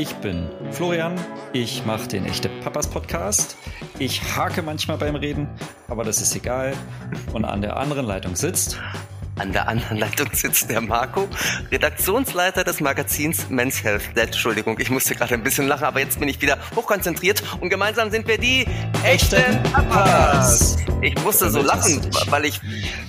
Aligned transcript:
Ich 0.00 0.14
bin 0.14 0.48
Florian, 0.70 1.14
ich 1.52 1.84
mache 1.84 2.08
den 2.08 2.24
Echte 2.24 2.48
Papas 2.48 2.88
Podcast. 2.88 3.58
Ich 3.98 4.22
hake 4.34 4.62
manchmal 4.62 4.96
beim 4.96 5.14
Reden, 5.14 5.46
aber 5.88 6.04
das 6.04 6.22
ist 6.22 6.34
egal. 6.34 6.72
Und 7.34 7.44
an 7.44 7.60
der 7.60 7.76
anderen 7.76 8.06
Leitung 8.06 8.34
sitzt. 8.34 8.80
An 9.36 9.52
der 9.52 9.68
anderen 9.68 9.98
Leitung 9.98 10.28
sitzt 10.32 10.70
der 10.70 10.80
Marco, 10.80 11.28
Redaktionsleiter 11.70 12.64
des 12.64 12.80
Magazins 12.80 13.50
Men's 13.50 13.84
Health. 13.84 14.16
Entschuldigung, 14.16 14.78
ich 14.78 14.88
musste 14.88 15.14
gerade 15.14 15.34
ein 15.34 15.42
bisschen 15.42 15.68
lachen, 15.68 15.84
aber 15.84 16.00
jetzt 16.00 16.18
bin 16.18 16.30
ich 16.30 16.40
wieder 16.40 16.56
hochkonzentriert 16.74 17.42
und 17.60 17.68
gemeinsam 17.68 18.10
sind 18.10 18.26
wir 18.26 18.38
die 18.38 18.66
echten 19.04 19.62
Papas. 19.70 20.78
Ich 21.02 21.22
musste 21.22 21.50
so 21.50 21.60
lachen, 21.60 22.00
weil 22.30 22.46
ich 22.46 22.58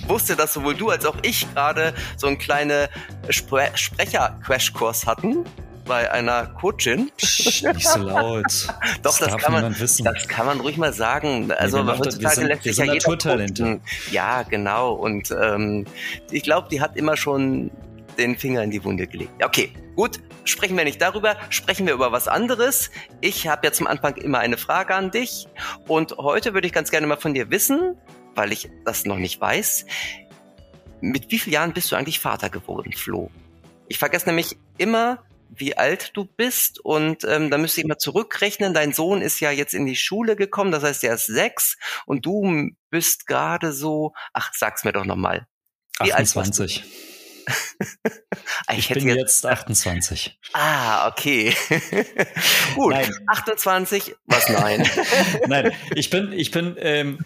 wusste, 0.06 0.36
dass 0.36 0.52
sowohl 0.52 0.74
du 0.74 0.90
als 0.90 1.06
auch 1.06 1.16
ich 1.22 1.50
gerade 1.54 1.94
so 2.18 2.26
einen 2.26 2.36
kleinen 2.36 2.88
Spre 3.30 3.70
Sprecher-Crashkurs 3.74 5.06
hatten 5.06 5.46
bei 5.84 6.10
einer 6.10 6.46
Coachin. 6.46 7.10
Psst, 7.16 7.64
nicht 7.64 7.88
so 7.88 8.00
laut. 8.00 8.44
Doch, 9.02 9.18
das, 9.18 9.18
das 9.18 9.36
kann 9.38 9.52
man, 9.52 9.78
wissen. 9.78 10.04
das 10.04 10.28
kann 10.28 10.46
man 10.46 10.60
ruhig 10.60 10.76
mal 10.76 10.92
sagen. 10.92 11.50
Also 11.52 11.82
nee, 11.82 11.92
heutzutage 11.92 12.34
sind, 12.34 12.46
lässt 12.46 12.62
sich 12.64 12.76
ja 12.76 12.92
jeder. 12.92 13.80
Ja, 14.10 14.42
genau. 14.42 14.92
Und 14.92 15.30
ähm, 15.30 15.86
ich 16.30 16.42
glaube, 16.42 16.68
die 16.70 16.80
hat 16.80 16.96
immer 16.96 17.16
schon 17.16 17.70
den 18.18 18.36
Finger 18.36 18.62
in 18.62 18.70
die 18.70 18.82
Wunde 18.84 19.06
gelegt. 19.06 19.32
Okay, 19.42 19.72
gut. 19.96 20.20
Sprechen 20.44 20.76
wir 20.76 20.84
nicht 20.84 21.00
darüber, 21.00 21.36
sprechen 21.50 21.86
wir 21.86 21.94
über 21.94 22.10
was 22.10 22.26
anderes. 22.26 22.90
Ich 23.20 23.46
habe 23.46 23.64
ja 23.64 23.72
zum 23.72 23.86
Anfang 23.86 24.16
immer 24.16 24.40
eine 24.40 24.56
Frage 24.56 24.94
an 24.94 25.12
dich. 25.12 25.46
Und 25.86 26.16
heute 26.16 26.52
würde 26.52 26.66
ich 26.66 26.72
ganz 26.72 26.90
gerne 26.90 27.06
mal 27.06 27.16
von 27.16 27.32
dir 27.32 27.50
wissen, 27.50 27.96
weil 28.34 28.50
ich 28.52 28.68
das 28.84 29.04
noch 29.04 29.18
nicht 29.18 29.40
weiß. 29.40 29.86
Mit 31.00 31.30
wie 31.30 31.38
vielen 31.38 31.54
Jahren 31.54 31.72
bist 31.72 31.92
du 31.92 31.96
eigentlich 31.96 32.18
Vater 32.18 32.50
geworden, 32.50 32.92
Flo? 32.92 33.30
Ich 33.86 33.98
vergesse 33.98 34.26
nämlich 34.26 34.56
immer, 34.78 35.18
wie 35.62 35.76
alt 35.76 36.10
du 36.14 36.24
bist 36.24 36.80
und 36.80 37.22
ähm, 37.22 37.48
da 37.48 37.56
müsste 37.56 37.80
ich 37.80 37.86
mal 37.86 37.96
zurückrechnen. 37.96 38.74
Dein 38.74 38.92
Sohn 38.92 39.22
ist 39.22 39.38
ja 39.38 39.52
jetzt 39.52 39.74
in 39.74 39.86
die 39.86 39.94
Schule 39.94 40.34
gekommen, 40.34 40.72
das 40.72 40.82
heißt, 40.82 41.04
er 41.04 41.14
ist 41.14 41.26
sechs 41.26 41.78
und 42.04 42.26
du 42.26 42.70
bist 42.90 43.28
gerade 43.28 43.72
so, 43.72 44.12
ach, 44.32 44.50
sag's 44.54 44.82
mir 44.82 44.92
doch 44.92 45.04
nochmal. 45.04 45.46
28. 46.00 46.82
ich, 48.72 48.78
ich 48.78 48.88
bin 48.88 49.06
jetzt, 49.06 49.44
jetzt 49.44 49.46
28. 49.46 50.36
Ah, 50.52 51.06
okay. 51.06 51.54
Gut. 52.74 52.94
Nein. 52.94 53.10
28, 53.28 54.16
was 54.26 54.48
nein? 54.48 54.88
nein, 55.46 55.72
ich 55.94 56.10
bin, 56.10 56.32
ich 56.32 56.50
bin, 56.50 56.74
ähm, 56.78 57.18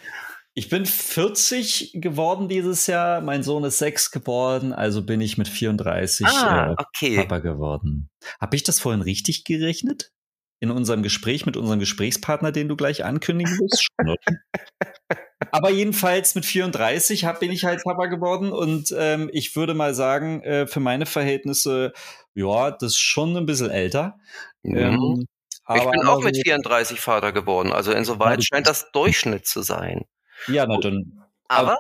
ich 0.59 0.71
bin 0.71 0.87
40 0.87 1.91
geworden 1.97 2.49
dieses 2.49 2.87
Jahr. 2.87 3.21
Mein 3.21 3.43
Sohn 3.43 3.62
ist 3.65 3.79
6 3.79 4.11
geworden, 4.11 4.73
also 4.73 5.03
bin 5.03 5.21
ich 5.21 5.37
mit 5.37 5.49
34 5.49 6.27
ah, 6.27 6.71
äh, 6.71 6.75
okay. 6.79 7.17
Papa 7.19 7.41
geworden. 7.41 8.09
Habe 8.41 8.57
ich 8.57 8.62
das 8.62 8.81
vorhin 8.81 9.03
richtig 9.03 9.45
gerechnet? 9.45 10.12
In 10.59 10.71
unserem 10.71 11.03
Gespräch 11.03 11.45
mit 11.45 11.59
unserem 11.59 11.79
Gesprächspartner, 11.79 12.53
den 12.53 12.69
du 12.69 12.77
gleich 12.77 13.05
ankündigen 13.05 13.53
wirst? 13.59 13.89
Aber 15.51 15.71
jedenfalls 15.71 16.34
mit 16.34 16.47
34 16.47 17.27
hab, 17.27 17.41
bin 17.41 17.53
ich 17.53 17.65
halt 17.65 17.83
Papa 17.84 18.07
geworden 18.07 18.51
und 18.51 18.95
ähm, 18.97 19.29
ich 19.34 19.55
würde 19.57 19.75
mal 19.75 19.95
sagen, 19.95 20.43
äh, 20.43 20.67
für 20.67 20.81
meine 20.81 21.05
Verhältnisse, 21.05 21.93
ja, 22.34 22.71
das 22.71 22.93
ist 22.93 22.99
schon 22.99 23.37
ein 23.37 23.45
bisschen 23.45 23.71
älter. 23.71 24.19
Mhm. 24.62 24.77
Ähm, 24.77 25.27
ich 25.75 25.84
bin 25.84 26.07
auch 26.07 26.23
mit 26.23 26.39
34 26.43 26.99
Vater 26.99 27.33
geworden, 27.33 27.73
also 27.73 27.93
insoweit 27.93 28.43
scheint 28.43 28.67
das 28.67 28.91
Durchschnitt 28.93 29.47
zu 29.47 29.61
sein. 29.61 30.07
Ja, 30.48 30.67
na 30.67 30.79
dann. 30.79 31.23
Aber 31.48 31.79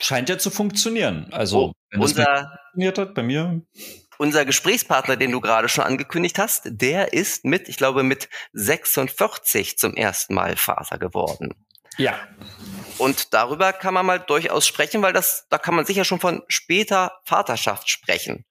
scheint 0.00 0.28
ja 0.28 0.38
zu 0.38 0.50
funktionieren. 0.50 1.28
Also, 1.32 1.58
oh, 1.58 1.72
wenn 1.90 2.00
unser, 2.00 2.24
funktioniert 2.24 2.98
hat, 2.98 3.14
bei 3.14 3.22
mir. 3.22 3.62
Unser 4.18 4.44
Gesprächspartner, 4.44 5.16
den 5.16 5.30
du 5.30 5.40
gerade 5.40 5.68
schon 5.68 5.84
angekündigt 5.84 6.38
hast, 6.38 6.62
der 6.66 7.12
ist 7.12 7.44
mit, 7.44 7.68
ich 7.68 7.76
glaube, 7.76 8.02
mit 8.02 8.28
46 8.52 9.78
zum 9.78 9.94
ersten 9.94 10.34
Mal 10.34 10.56
Vater 10.56 10.98
geworden. 10.98 11.54
Ja. 11.98 12.14
Und 12.98 13.32
darüber 13.34 13.72
kann 13.72 13.94
man 13.94 14.06
mal 14.06 14.18
durchaus 14.18 14.66
sprechen, 14.66 15.02
weil 15.02 15.12
das, 15.12 15.46
da 15.50 15.58
kann 15.58 15.74
man 15.74 15.84
sicher 15.84 16.04
schon 16.04 16.20
von 16.20 16.42
später 16.48 17.20
Vaterschaft 17.24 17.88
sprechen. 17.88 18.44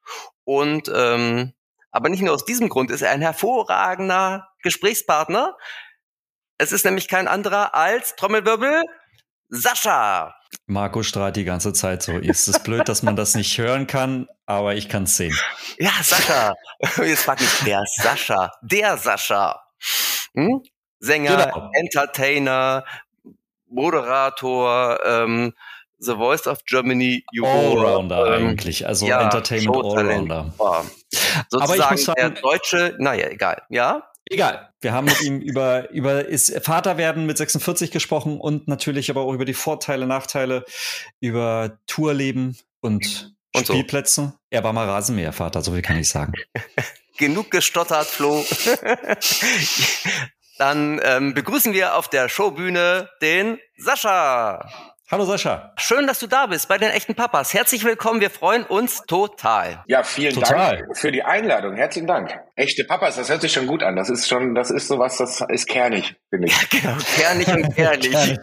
Und 0.46 0.90
ähm, 0.94 1.54
aber 1.92 2.10
nicht 2.10 2.22
nur 2.22 2.34
aus 2.34 2.46
diesem 2.46 2.70
Grund 2.70 2.92
ist 2.92 3.02
er 3.02 3.12
ein 3.12 3.22
hervorragender 3.22 4.50
Gesprächspartner. 4.62 5.58
Es 6.58 6.72
ist 6.72 6.86
nämlich 6.86 7.08
kein 7.08 7.28
anderer 7.28 7.74
als 7.74 8.16
Trommelwirbel 8.16 8.84
Sascha. 9.50 10.34
Marco 10.66 11.04
strahlt 11.04 11.36
die 11.36 11.44
ganze 11.44 11.74
Zeit 11.74 12.04
so. 12.04 12.14
Ist 12.14 12.48
es 12.48 12.60
blöd, 12.60 12.88
dass 12.90 13.04
man 13.04 13.16
das 13.16 13.36
nicht 13.36 13.58
hören 13.58 13.88
kann, 13.88 14.28
aber 14.46 14.76
ich 14.76 14.90
kann 14.90 15.04
es 15.04 15.18
sehen. 15.18 15.38
Ja, 15.78 15.92
Sascha. 16.02 16.54
Jetzt 17.04 17.24
frag 17.24 17.42
ich, 17.42 17.64
der 17.66 17.84
Sascha. 18.02 18.52
Der 18.62 18.98
Sascha. 18.98 19.62
Hm? 20.34 20.62
Sänger, 21.00 21.52
genau. 21.52 21.72
Entertainer, 21.74 22.84
Moderator, 23.70 25.00
ähm, 25.06 25.54
The 26.00 26.16
Voice 26.16 26.48
of 26.48 26.64
Germany, 26.66 27.24
Allrounder 27.42 28.38
ähm, 28.38 28.50
eigentlich, 28.50 28.86
also 28.86 29.08
ja, 29.08 29.22
Entertainment 29.22 29.76
Allrounder. 29.76 30.54
Ja. 30.60 30.84
Sozusagen 31.50 31.64
Aber 31.64 31.76
ich 31.76 31.92
muss 31.92 32.04
sagen, 32.06 32.18
der 32.18 32.30
deutsche, 32.42 32.96
naja, 33.00 33.28
egal, 33.30 33.64
ja? 33.70 34.04
Egal. 34.30 34.74
Wir 34.82 34.94
haben 34.94 35.06
mit 35.06 35.22
ihm 35.22 35.40
über, 35.40 35.90
über 35.92 36.26
ist 36.26 36.54
Vater 36.64 36.98
werden 36.98 37.26
mit 37.26 37.38
46 37.38 37.92
gesprochen 37.92 38.40
und 38.40 38.68
natürlich 38.68 39.10
aber 39.10 39.22
auch 39.22 39.34
über 39.34 39.46
die 39.46 39.54
Vorteile, 39.54 40.06
Nachteile, 40.06 40.66
über 41.20 41.80
Tourleben 41.88 42.58
und, 42.82 43.36
und 43.56 43.68
Spielplätze. 43.68 44.22
So. 44.22 44.34
Er 44.50 44.64
war 44.64 44.74
mal 44.74 44.88
Rasenmähervater, 44.88 45.62
so 45.62 45.74
viel 45.74 45.82
kann 45.82 45.98
ich 45.98 46.10
sagen. 46.10 46.34
Genug 47.18 47.50
gestottert, 47.50 48.08
Flo. 48.08 48.46
Dann 50.58 51.00
ähm, 51.04 51.34
begrüßen 51.34 51.74
wir 51.74 51.96
auf 51.96 52.10
der 52.10 52.30
Showbühne 52.30 53.10
den 53.22 53.60
Sascha. 53.78 54.70
Hallo 55.10 55.24
Sascha. 55.24 55.72
Schön, 55.78 56.06
dass 56.06 56.20
du 56.20 56.28
da 56.28 56.48
bist 56.48 56.68
bei 56.68 56.78
den 56.78 56.90
echten 56.90 57.16
Papas. 57.16 57.54
Herzlich 57.54 57.86
willkommen. 57.86 58.20
Wir 58.20 58.30
freuen 58.30 58.66
uns 58.66 59.04
total. 59.08 59.82
Ja, 59.88 60.04
vielen 60.04 60.34
total. 60.34 60.80
Dank 60.80 60.98
für 60.98 61.14
die 61.14 61.24
Einladung. 61.24 61.78
Herzlichen 61.78 62.08
Dank. 62.08 62.38
Echte 62.58 62.84
Papas, 62.84 63.16
das 63.16 63.30
hört 63.30 63.40
sich 63.40 63.54
schon 63.54 63.68
gut 63.68 63.84
an. 63.84 63.96
Das 63.96 64.10
ist 64.10 64.28
schon, 64.28 64.54
das 64.54 64.70
ist 64.70 64.90
sowas, 64.90 65.16
das 65.16 65.40
ist 65.48 65.70
kernig, 65.70 66.18
finde 66.30 66.48
ich. 66.50 66.58
Ja, 66.58 66.68
genau, 66.82 66.98
kernig 67.16 67.48
und 67.48 67.78
ehrlich. 67.78 68.12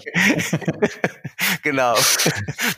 genau. 1.62 1.97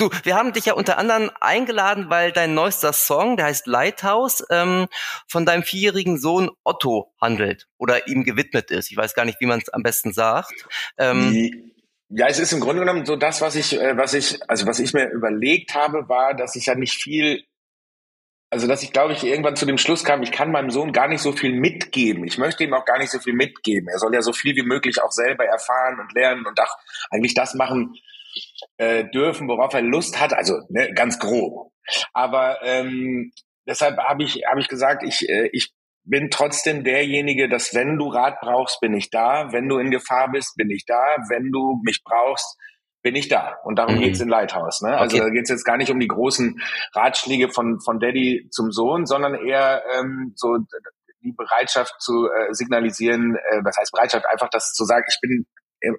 Du, 0.00 0.10
wir 0.24 0.34
haben 0.34 0.52
dich 0.52 0.64
ja 0.64 0.72
unter 0.72 0.98
anderem 0.98 1.30
eingeladen, 1.40 2.10
weil 2.10 2.32
dein 2.32 2.54
neuester 2.54 2.92
Song, 2.92 3.36
der 3.36 3.46
heißt 3.46 3.68
Lighthouse, 3.68 4.44
ähm, 4.50 4.88
von 5.28 5.46
deinem 5.46 5.62
vierjährigen 5.62 6.18
Sohn 6.18 6.50
Otto 6.64 7.12
handelt 7.20 7.68
oder 7.78 8.08
ihm 8.08 8.24
gewidmet 8.24 8.72
ist. 8.72 8.90
Ich 8.90 8.96
weiß 8.96 9.14
gar 9.14 9.24
nicht, 9.24 9.40
wie 9.40 9.46
man 9.46 9.60
es 9.60 9.68
am 9.68 9.84
besten 9.84 10.12
sagt. 10.12 10.66
Ähm, 10.98 11.72
ja, 12.08 12.26
es 12.28 12.38
ist 12.38 12.52
im 12.52 12.60
Grunde 12.60 12.80
genommen 12.80 13.04
so 13.04 13.16
das, 13.16 13.40
was 13.40 13.56
ich, 13.56 13.78
äh, 13.80 13.96
was 13.96 14.14
ich, 14.14 14.38
also 14.48 14.66
was 14.66 14.78
ich 14.78 14.92
mir 14.92 15.10
überlegt 15.10 15.74
habe, 15.74 16.08
war, 16.08 16.34
dass 16.34 16.54
ich 16.56 16.66
ja 16.66 16.74
nicht 16.74 16.94
viel, 16.94 17.44
also 18.50 18.68
dass 18.68 18.82
ich 18.82 18.92
glaube 18.92 19.12
ich 19.12 19.24
irgendwann 19.24 19.56
zu 19.56 19.66
dem 19.66 19.78
Schluss 19.78 20.04
kam, 20.04 20.22
ich 20.22 20.30
kann 20.30 20.52
meinem 20.52 20.70
Sohn 20.70 20.92
gar 20.92 21.08
nicht 21.08 21.20
so 21.20 21.32
viel 21.32 21.52
mitgeben. 21.52 22.24
Ich 22.24 22.38
möchte 22.38 22.64
ihm 22.64 22.74
auch 22.74 22.84
gar 22.84 22.98
nicht 22.98 23.10
so 23.10 23.18
viel 23.18 23.34
mitgeben. 23.34 23.88
Er 23.88 23.98
soll 23.98 24.14
ja 24.14 24.22
so 24.22 24.32
viel 24.32 24.54
wie 24.54 24.62
möglich 24.62 25.02
auch 25.02 25.10
selber 25.10 25.44
erfahren 25.44 25.98
und 25.98 26.12
lernen 26.14 26.46
und 26.46 26.60
auch 26.60 26.76
eigentlich 27.10 27.34
das 27.34 27.54
machen 27.54 27.94
äh, 28.76 29.04
dürfen, 29.10 29.48
worauf 29.48 29.74
er 29.74 29.82
Lust 29.82 30.20
hat. 30.20 30.32
Also 30.32 30.60
ne, 30.68 30.92
ganz 30.94 31.18
grob. 31.18 31.72
Aber 32.12 32.62
ähm, 32.62 33.32
deshalb 33.66 33.98
habe 33.98 34.22
ich, 34.22 34.42
habe 34.48 34.60
ich 34.60 34.68
gesagt, 34.68 35.02
ich, 35.02 35.28
äh, 35.28 35.48
ich 35.52 35.75
bin 36.06 36.30
trotzdem 36.30 36.84
derjenige, 36.84 37.48
dass 37.48 37.74
wenn 37.74 37.98
du 37.98 38.08
Rat 38.08 38.40
brauchst, 38.40 38.80
bin 38.80 38.94
ich 38.94 39.10
da. 39.10 39.52
Wenn 39.52 39.68
du 39.68 39.78
in 39.78 39.90
Gefahr 39.90 40.30
bist, 40.30 40.54
bin 40.56 40.70
ich 40.70 40.84
da. 40.86 41.16
Wenn 41.28 41.50
du 41.50 41.80
mich 41.84 42.02
brauchst, 42.04 42.56
bin 43.02 43.14
ich 43.14 43.28
da. 43.28 43.58
Und 43.64 43.78
darum 43.78 43.96
mhm. 43.96 44.00
geht's 44.00 44.20
in 44.20 44.28
Lighthouse. 44.28 44.82
Ne? 44.82 44.96
Also 44.96 45.16
okay. 45.16 45.26
da 45.26 45.30
geht's 45.30 45.50
jetzt 45.50 45.64
gar 45.64 45.76
nicht 45.76 45.90
um 45.90 46.00
die 46.00 46.08
großen 46.08 46.60
Ratschläge 46.94 47.50
von, 47.50 47.80
von 47.80 47.98
Daddy 47.98 48.48
zum 48.50 48.72
Sohn, 48.72 49.06
sondern 49.06 49.34
eher 49.34 49.82
ähm, 49.98 50.32
so 50.36 50.56
die 51.22 51.32
Bereitschaft 51.32 51.94
zu 52.00 52.26
äh, 52.26 52.52
signalisieren, 52.52 53.36
äh, 53.36 53.60
was 53.64 53.76
heißt 53.78 53.92
Bereitschaft, 53.92 54.26
einfach 54.30 54.48
das 54.50 54.72
zu 54.72 54.84
sagen, 54.84 55.04
ich 55.08 55.18
bin 55.20 55.46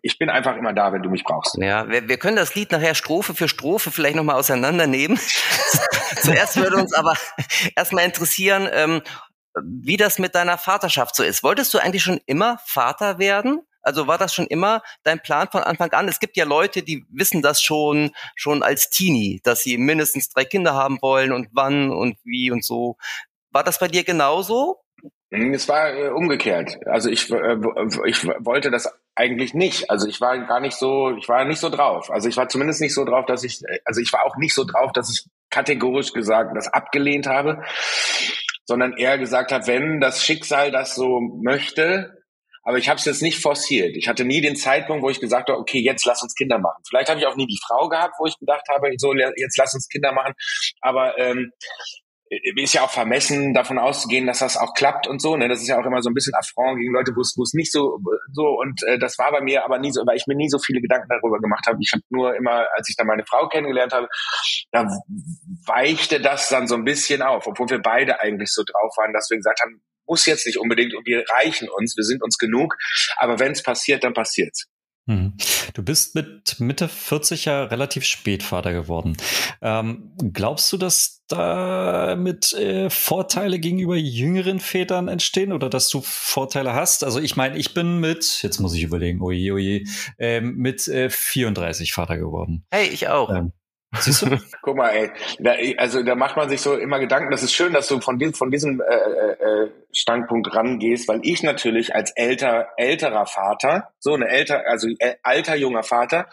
ich 0.01 0.17
bin 0.17 0.29
einfach 0.29 0.57
immer 0.57 0.73
da, 0.73 0.91
wenn 0.91 1.03
du 1.03 1.09
mich 1.09 1.23
brauchst. 1.23 1.55
Ja, 1.57 1.87
wir, 1.87 2.09
wir 2.09 2.17
können 2.17 2.35
das 2.35 2.55
Lied 2.55 2.71
nachher 2.71 2.95
Strophe 2.95 3.35
für 3.35 3.47
Strophe 3.47 3.91
vielleicht 3.91 4.15
nochmal 4.15 4.35
auseinandernehmen. 4.35 5.17
Zuerst 6.21 6.57
würde 6.57 6.77
uns 6.77 6.93
aber 6.93 7.13
erstmal 7.75 8.05
interessieren, 8.05 8.67
ähm, 8.71 9.01
wie 9.63 9.97
das 9.97 10.19
mit 10.19 10.35
deiner 10.35 10.57
Vaterschaft 10.57 11.15
so 11.15 11.23
ist. 11.23 11.43
Wolltest 11.43 11.73
du 11.73 11.79
eigentlich 11.79 12.03
schon 12.03 12.19
immer 12.25 12.59
Vater 12.65 13.19
werden? 13.19 13.61
Also 13.81 14.05
war 14.05 14.17
das 14.17 14.33
schon 14.33 14.47
immer 14.47 14.81
dein 15.03 15.21
Plan 15.21 15.47
von 15.49 15.63
Anfang 15.63 15.91
an? 15.93 16.09
Es 16.09 16.19
gibt 16.19 16.35
ja 16.35 16.43
Leute, 16.43 16.83
die 16.83 17.05
wissen 17.09 17.41
das 17.41 17.61
schon, 17.61 18.11
schon 18.35 18.61
als 18.61 18.89
Teenie, 18.89 19.39
dass 19.43 19.63
sie 19.63 19.77
mindestens 19.77 20.29
drei 20.29 20.43
Kinder 20.43 20.73
haben 20.73 20.97
wollen 21.01 21.31
und 21.31 21.47
wann 21.53 21.89
und 21.91 22.17
wie 22.25 22.51
und 22.51 22.65
so. 22.65 22.97
War 23.51 23.63
das 23.63 23.79
bei 23.79 23.87
dir 23.87 24.03
genauso? 24.03 24.81
Hm, 25.31 25.53
es 25.53 25.69
war 25.69 25.93
äh, 25.93 26.09
umgekehrt. 26.09 26.77
Also 26.85 27.09
ich, 27.09 27.31
äh, 27.31 27.57
ich 28.05 28.25
wollte 28.25 28.71
das 28.71 28.93
eigentlich 29.15 29.53
nicht. 29.53 29.89
Also 29.89 30.07
ich 30.07 30.19
war 30.19 30.37
gar 30.39 30.59
nicht 30.59 30.75
so, 30.75 31.15
ich 31.17 31.29
war 31.29 31.45
nicht 31.45 31.59
so 31.59 31.69
drauf. 31.69 32.11
Also 32.11 32.27
ich 32.27 32.35
war 32.35 32.49
zumindest 32.49 32.81
nicht 32.81 32.93
so 32.93 33.05
drauf, 33.05 33.25
dass 33.25 33.43
ich, 33.43 33.61
also 33.85 34.01
ich 34.01 34.11
war 34.11 34.25
auch 34.25 34.35
nicht 34.35 34.53
so 34.53 34.65
drauf, 34.65 34.91
dass 34.91 35.09
ich 35.09 35.25
kategorisch 35.49 36.11
gesagt 36.11 36.55
das 36.55 36.67
abgelehnt 36.67 37.25
habe 37.25 37.63
sondern 38.67 38.97
eher 38.97 39.17
gesagt 39.17 39.51
habe, 39.51 39.65
wenn 39.67 39.99
das 39.99 40.23
Schicksal 40.23 40.71
das 40.71 40.93
so 40.93 41.19
möchte, 41.41 42.13
aber 42.63 42.77
ich 42.77 42.89
habe 42.89 42.99
es 42.99 43.05
jetzt 43.05 43.21
nicht 43.21 43.41
forciert. 43.41 43.95
Ich 43.95 44.09
hatte 44.09 44.25
nie 44.25 44.41
den 44.41 44.57
Zeitpunkt, 44.57 45.01
wo 45.01 45.09
ich 45.09 45.21
gesagt 45.21 45.47
habe, 45.47 45.57
okay, 45.57 45.79
jetzt 45.79 46.05
lass 46.05 46.21
uns 46.21 46.35
Kinder 46.35 46.59
machen. 46.59 46.83
Vielleicht 46.85 47.09
habe 47.09 47.17
ich 47.17 47.25
auch 47.25 47.37
nie 47.37 47.47
die 47.47 47.59
Frau 47.65 47.87
gehabt, 47.87 48.15
wo 48.19 48.25
ich 48.25 48.37
gedacht 48.37 48.67
habe, 48.69 48.89
so 48.97 49.13
jetzt 49.13 49.57
lass 49.57 49.73
uns 49.73 49.87
Kinder 49.87 50.11
machen. 50.11 50.33
Aber 50.81 51.17
ähm, 51.17 51.53
ist 52.29 52.73
ja 52.73 52.83
auch 52.83 52.89
vermessen, 52.89 53.53
davon 53.53 53.77
auszugehen, 53.77 54.27
dass 54.27 54.39
das 54.39 54.57
auch 54.57 54.73
klappt 54.73 55.07
und 55.07 55.21
so. 55.21 55.37
Ne? 55.37 55.47
Das 55.47 55.61
ist 55.61 55.67
ja 55.67 55.79
auch 55.79 55.85
immer 55.85 56.01
so 56.01 56.09
ein 56.09 56.13
bisschen 56.13 56.33
Affront 56.35 56.77
gegen 56.77 56.93
Leute, 56.93 57.13
wo 57.15 57.21
es 57.21 57.35
wo 57.37 57.43
es 57.43 57.53
nicht 57.53 57.71
so 57.71 57.99
so 58.33 58.43
und 58.43 58.81
äh, 58.83 58.99
das 58.99 59.17
war 59.17 59.31
bei 59.31 59.41
mir 59.41 59.63
aber 59.63 59.79
nie 59.79 59.91
so, 59.91 60.01
weil 60.05 60.17
ich 60.17 60.27
mir 60.27 60.35
nie 60.35 60.49
so 60.49 60.59
viele 60.59 60.81
Gedanken 60.81 61.07
darüber 61.09 61.39
gemacht 61.39 61.65
habe. 61.67 61.77
Ich 61.81 61.91
habe 61.93 62.03
nur 62.09 62.35
immer, 62.35 62.65
als 62.75 62.89
ich 62.89 62.95
dann 62.95 63.07
meine 63.07 63.25
Frau 63.25 63.47
kennengelernt 63.47 63.93
habe, 63.93 64.07
da 64.71 64.87
weichte 65.65 66.19
das 66.19 66.49
dann 66.49 66.67
so 66.67 66.75
ein 66.75 66.83
bisschen 66.83 67.21
auf, 67.21 67.47
obwohl 67.47 67.69
wir 67.69 67.81
beide 67.81 68.19
eigentlich 68.19 68.51
so 68.51 68.63
drauf 68.63 68.93
waren, 68.97 69.13
dass 69.13 69.29
wir 69.29 69.37
gesagt 69.37 69.61
haben, 69.61 69.81
muss 70.07 70.25
jetzt 70.25 70.45
nicht 70.45 70.57
unbedingt 70.57 70.95
und 70.95 71.05
wir 71.05 71.23
reichen 71.29 71.69
uns, 71.69 71.95
wir 71.97 72.03
sind 72.03 72.23
uns 72.23 72.37
genug. 72.37 72.75
Aber 73.17 73.39
wenn 73.39 73.51
es 73.51 73.61
passiert, 73.61 74.03
dann 74.03 74.13
passiert's. 74.13 74.67
Mhm. 75.07 75.33
Du 75.73 75.83
bist 75.83 76.15
mit 76.15 76.59
Mitte 76.59 76.89
40 76.89 77.45
ja 77.45 77.63
relativ 77.63 78.03
spät 78.03 78.43
Vater 78.43 78.73
geworden. 78.73 79.15
Ähm, 79.61 80.11
glaubst 80.33 80.71
du, 80.73 80.77
dass 80.77 81.23
damit 81.27 82.53
äh, 82.53 82.89
Vorteile 82.89 83.59
gegenüber 83.59 83.95
jüngeren 83.95 84.59
Vätern 84.59 85.07
entstehen 85.07 85.53
oder 85.53 85.69
dass 85.69 85.89
du 85.89 86.01
Vorteile 86.01 86.73
hast? 86.73 87.05
Also 87.05 87.19
ich 87.19 87.37
meine, 87.37 87.57
ich 87.57 87.73
bin 87.73 87.99
mit, 87.99 88.43
jetzt 88.43 88.59
muss 88.59 88.73
ich 88.73 88.83
überlegen, 88.83 89.21
oje, 89.21 89.53
oje, 89.53 89.83
ähm, 90.19 90.55
mit 90.57 90.87
äh, 90.89 91.09
34 91.09 91.93
Vater 91.93 92.17
geworden. 92.17 92.65
Hey, 92.69 92.87
ich 92.87 93.07
auch. 93.07 93.33
Ähm, 93.33 93.53
Siehst 93.95 94.23
du? 94.23 94.37
Guck 94.61 94.75
mal, 94.75 94.89
ey, 94.89 95.11
da, 95.39 95.53
also 95.77 96.03
da 96.03 96.15
macht 96.15 96.35
man 96.35 96.49
sich 96.49 96.61
so 96.61 96.75
immer 96.75 96.99
Gedanken. 96.99 97.31
Das 97.31 97.43
ist 97.43 97.53
schön, 97.53 97.73
dass 97.73 97.87
du 97.87 98.01
von, 98.01 98.19
diesem, 98.19 98.33
von 98.33 98.51
diesem 98.51 98.81
äh, 98.81 98.83
äh, 98.83 99.65
äh, 99.65 99.71
Standpunkt 99.93 100.53
rangehst, 100.53 101.07
weil 101.07 101.21
ich 101.23 101.41
natürlich 101.41 101.95
als 101.95 102.11
älter 102.11 102.67
älterer 102.77 103.25
Vater, 103.25 103.93
so 103.99 104.13
eine 104.13 104.27
älter, 104.27 104.63
also 104.67 104.87
äh, 104.99 105.15
alter 105.23 105.55
junger 105.55 105.83
Vater, 105.83 106.27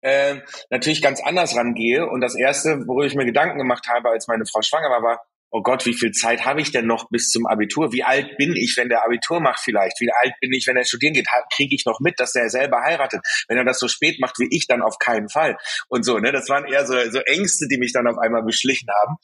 äh, 0.00 0.36
natürlich 0.70 1.00
ganz 1.00 1.22
anders 1.22 1.56
rangehe. 1.56 2.06
Und 2.06 2.20
das 2.20 2.34
erste, 2.34 2.86
worüber 2.86 3.06
ich 3.06 3.14
mir 3.14 3.24
Gedanken 3.24 3.58
gemacht 3.58 3.86
habe, 3.88 4.10
als 4.10 4.26
meine 4.26 4.44
Frau 4.44 4.62
schwanger 4.62 4.90
war, 4.90 5.02
war, 5.02 5.20
oh 5.50 5.62
Gott, 5.62 5.86
wie 5.86 5.94
viel 5.94 6.12
Zeit 6.12 6.44
habe 6.44 6.60
ich 6.60 6.70
denn 6.72 6.86
noch 6.86 7.08
bis 7.08 7.30
zum 7.30 7.46
Abitur? 7.46 7.92
Wie 7.92 8.02
alt 8.02 8.36
bin 8.36 8.54
ich, 8.56 8.74
wenn 8.76 8.88
der 8.88 9.04
Abitur 9.04 9.40
macht 9.40 9.60
vielleicht? 9.60 10.00
Wie 10.00 10.10
alt 10.12 10.34
bin 10.40 10.52
ich, 10.52 10.66
wenn 10.66 10.76
er 10.76 10.84
studieren 10.84 11.14
geht? 11.14 11.28
Kriege 11.54 11.74
ich 11.74 11.84
noch 11.86 12.00
mit, 12.00 12.18
dass 12.18 12.34
er 12.34 12.50
selber 12.50 12.82
heiratet? 12.82 13.20
Wenn 13.48 13.56
er 13.56 13.64
das 13.64 13.78
so 13.78 13.88
spät 13.88 14.20
macht 14.20 14.38
wie 14.38 14.48
ich, 14.50 14.66
dann 14.66 14.82
auf 14.82 14.98
keinen 14.98 15.28
Fall. 15.28 15.56
Und 15.88 16.04
so, 16.04 16.18
ne? 16.18 16.32
Das 16.32 16.48
waren 16.48 16.66
eher 16.66 16.86
so, 16.86 16.94
so 17.10 17.20
Ängste, 17.20 17.68
die 17.68 17.78
mich 17.78 17.92
dann 17.92 18.06
auf 18.06 18.18
einmal 18.18 18.42
beschlichen 18.42 18.88
haben, 19.02 19.16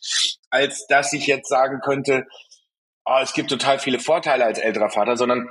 als 0.51 0.87
dass 0.87 1.13
ich 1.13 1.27
jetzt 1.27 1.49
sagen 1.49 1.81
könnte, 1.85 2.27
oh, 3.05 3.19
es 3.23 3.33
gibt 3.33 3.51
total 3.51 3.79
viele 3.79 3.99
Vorteile 3.99 4.45
als 4.45 4.59
älterer 4.59 4.91
Vater, 4.91 5.17
sondern 5.17 5.49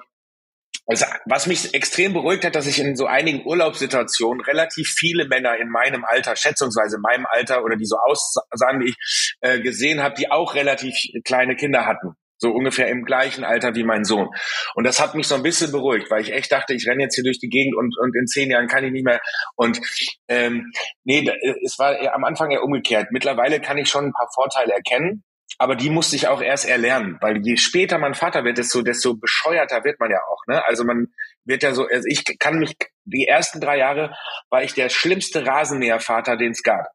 also, 0.87 1.05
was 1.25 1.47
mich 1.47 1.73
extrem 1.73 2.13
beruhigt 2.13 2.43
hat, 2.43 2.55
dass 2.55 2.67
ich 2.67 2.79
in 2.79 2.95
so 2.95 3.05
einigen 3.05 3.45
Urlaubssituationen 3.45 4.41
relativ 4.41 4.89
viele 4.89 5.27
Männer 5.27 5.57
in 5.57 5.69
meinem 5.69 6.03
Alter, 6.05 6.35
schätzungsweise 6.35 6.95
in 6.95 7.01
meinem 7.01 7.25
Alter 7.29 7.63
oder 7.63 7.75
die 7.75 7.85
so 7.85 7.97
aussahen 7.97 8.79
wie 8.79 8.89
ich, 8.89 9.35
äh, 9.41 9.59
gesehen 9.61 10.01
habe, 10.01 10.15
die 10.15 10.31
auch 10.31 10.55
relativ 10.55 10.95
kleine 11.23 11.55
Kinder 11.55 11.85
hatten. 11.85 12.15
So 12.39 12.49
ungefähr 12.49 12.89
im 12.89 13.05
gleichen 13.05 13.43
Alter 13.43 13.75
wie 13.75 13.83
mein 13.83 14.03
Sohn. 14.03 14.29
Und 14.73 14.83
das 14.83 14.99
hat 14.99 15.13
mich 15.13 15.27
so 15.27 15.35
ein 15.35 15.43
bisschen 15.43 15.71
beruhigt, 15.71 16.09
weil 16.09 16.23
ich 16.23 16.33
echt 16.33 16.51
dachte, 16.51 16.73
ich 16.73 16.87
renne 16.87 17.03
jetzt 17.03 17.13
hier 17.13 17.23
durch 17.23 17.37
die 17.37 17.49
Gegend 17.49 17.75
und, 17.77 17.95
und 17.99 18.15
in 18.15 18.25
zehn 18.25 18.49
Jahren 18.49 18.67
kann 18.67 18.83
ich 18.83 18.91
nicht 18.91 19.05
mehr. 19.05 19.21
Und 19.55 19.79
ähm, 20.27 20.71
nee, 21.03 21.29
es 21.63 21.77
war 21.77 21.95
am 22.13 22.23
Anfang 22.23 22.49
ja 22.49 22.61
umgekehrt. 22.61 23.09
Mittlerweile 23.11 23.61
kann 23.61 23.77
ich 23.77 23.89
schon 23.89 24.05
ein 24.05 24.13
paar 24.13 24.29
Vorteile 24.33 24.73
erkennen 24.73 25.23
aber 25.57 25.75
die 25.75 25.89
musste 25.89 26.15
ich 26.15 26.27
auch 26.27 26.41
erst 26.41 26.67
erlernen, 26.67 27.17
weil 27.21 27.37
je 27.43 27.57
später 27.57 27.97
man 27.97 28.13
Vater 28.13 28.43
wird, 28.43 28.57
desto, 28.57 28.81
desto 28.81 29.15
bescheuerter 29.15 29.83
wird 29.83 29.99
man 29.99 30.09
ja 30.09 30.19
auch. 30.29 30.41
Ne? 30.47 30.65
Also 30.65 30.83
man 30.83 31.07
wird 31.45 31.63
ja 31.63 31.73
so, 31.73 31.87
also 31.87 32.07
ich 32.07 32.23
kann 32.39 32.59
mich, 32.59 32.75
die 33.05 33.27
ersten 33.27 33.59
drei 33.59 33.77
Jahre 33.77 34.15
war 34.49 34.63
ich 34.63 34.73
der 34.73 34.89
schlimmste 34.89 35.45
Rasenmähervater, 35.45 36.37
den 36.37 36.51
es 36.51 36.63
gab. 36.63 36.87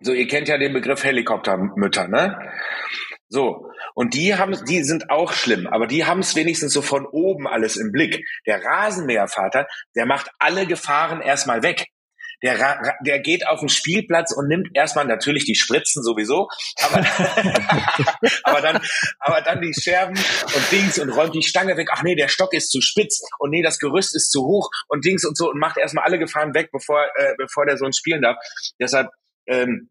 So, 0.00 0.12
ihr 0.12 0.26
kennt 0.28 0.48
ja 0.48 0.56
den 0.56 0.72
Begriff 0.72 1.04
Helikoptermütter, 1.04 2.08
ne? 2.08 2.38
So, 3.28 3.70
und 3.94 4.14
die 4.14 4.34
haben, 4.34 4.56
die 4.64 4.82
sind 4.82 5.10
auch 5.10 5.32
schlimm, 5.32 5.66
aber 5.66 5.86
die 5.86 6.06
haben 6.06 6.20
es 6.20 6.34
wenigstens 6.34 6.72
so 6.72 6.82
von 6.82 7.06
oben 7.06 7.46
alles 7.46 7.76
im 7.76 7.92
Blick. 7.92 8.26
Der 8.46 8.64
Rasenmähervater, 8.64 9.66
der 9.94 10.06
macht 10.06 10.30
alle 10.38 10.66
Gefahren 10.66 11.20
erstmal 11.20 11.62
weg 11.62 11.86
der, 12.42 12.96
der 13.04 13.20
geht 13.20 13.46
auf 13.46 13.60
den 13.60 13.68
Spielplatz 13.68 14.32
und 14.32 14.48
nimmt 14.48 14.68
erstmal 14.74 15.04
natürlich 15.04 15.44
die 15.44 15.54
Spritzen 15.54 16.02
sowieso, 16.02 16.48
aber, 16.82 17.06
aber 18.44 18.60
dann, 18.60 18.80
aber 19.18 19.40
dann 19.42 19.60
die 19.60 19.74
Scherben 19.74 20.16
und 20.16 20.72
Dings 20.72 20.98
und 20.98 21.10
räumt 21.10 21.34
die 21.34 21.42
Stange 21.42 21.76
weg. 21.76 21.88
Ach 21.92 22.02
nee, 22.02 22.14
der 22.14 22.28
Stock 22.28 22.54
ist 22.54 22.70
zu 22.70 22.80
spitz 22.80 23.22
und 23.38 23.50
nee, 23.50 23.62
das 23.62 23.78
Gerüst 23.78 24.14
ist 24.14 24.30
zu 24.30 24.42
hoch 24.44 24.70
und 24.88 25.04
Dings 25.04 25.24
und 25.24 25.36
so 25.36 25.50
und 25.50 25.58
macht 25.58 25.76
erstmal 25.76 26.04
alle 26.04 26.18
Gefahren 26.18 26.54
weg, 26.54 26.70
bevor, 26.72 27.04
äh, 27.16 27.34
bevor 27.36 27.66
der 27.66 27.76
Sohn 27.76 27.92
spielen 27.92 28.22
darf. 28.22 28.36
Deshalb, 28.78 29.08
ähm, 29.46 29.90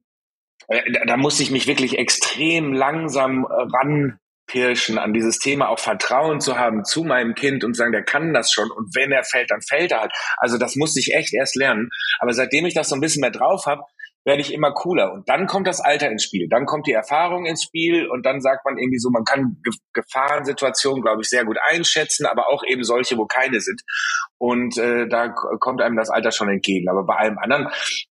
äh, 0.67 0.91
da, 0.91 1.05
da 1.05 1.17
muss 1.17 1.39
ich 1.39 1.51
mich 1.51 1.67
wirklich 1.67 1.97
extrem 1.97 2.73
langsam 2.73 3.45
äh, 3.45 3.53
ran 3.53 4.19
Pirschen, 4.49 4.97
an 4.97 5.13
dieses 5.13 5.39
Thema 5.39 5.69
auch 5.69 5.79
Vertrauen 5.79 6.41
zu 6.41 6.57
haben 6.57 6.83
zu 6.83 7.03
meinem 7.03 7.35
Kind 7.35 7.63
und 7.63 7.75
sagen, 7.75 7.91
der 7.91 8.03
kann 8.03 8.33
das 8.33 8.51
schon 8.51 8.69
und 8.71 8.95
wenn 8.95 9.11
er 9.11 9.23
fällt, 9.23 9.51
dann 9.51 9.61
fällt 9.61 9.91
er 9.91 10.01
halt. 10.01 10.13
Also 10.37 10.57
das 10.57 10.75
musste 10.75 10.99
ich 10.99 11.13
echt 11.13 11.33
erst 11.33 11.55
lernen. 11.55 11.89
Aber 12.19 12.33
seitdem 12.33 12.65
ich 12.65 12.73
das 12.73 12.89
so 12.89 12.95
ein 12.95 13.01
bisschen 13.01 13.21
mehr 13.21 13.31
drauf 13.31 13.65
habe, 13.65 13.83
werde 14.25 14.41
ich 14.41 14.53
immer 14.53 14.71
cooler. 14.73 15.13
Und 15.13 15.27
dann 15.29 15.47
kommt 15.47 15.67
das 15.67 15.79
Alter 15.79 16.09
ins 16.09 16.23
Spiel, 16.23 16.47
dann 16.49 16.65
kommt 16.65 16.87
die 16.87 16.93
Erfahrung 16.93 17.45
ins 17.45 17.63
Spiel 17.63 18.07
und 18.07 18.25
dann 18.25 18.41
sagt 18.41 18.65
man 18.65 18.77
irgendwie 18.77 18.99
so, 18.99 19.09
man 19.09 19.23
kann 19.23 19.61
Gefahrensituationen, 19.93 21.01
glaube 21.01 21.21
ich, 21.21 21.29
sehr 21.29 21.45
gut 21.45 21.57
einschätzen, 21.69 22.25
aber 22.25 22.49
auch 22.49 22.63
eben 22.67 22.83
solche, 22.83 23.17
wo 23.17 23.25
keine 23.25 23.59
sind. 23.61 23.81
Und 24.37 24.77
äh, 24.77 25.07
da 25.07 25.29
kommt 25.29 25.81
einem 25.81 25.97
das 25.97 26.09
Alter 26.09 26.31
schon 26.31 26.49
entgegen. 26.49 26.89
Aber 26.89 27.05
bei 27.05 27.15
allem 27.15 27.37
anderen 27.37 27.67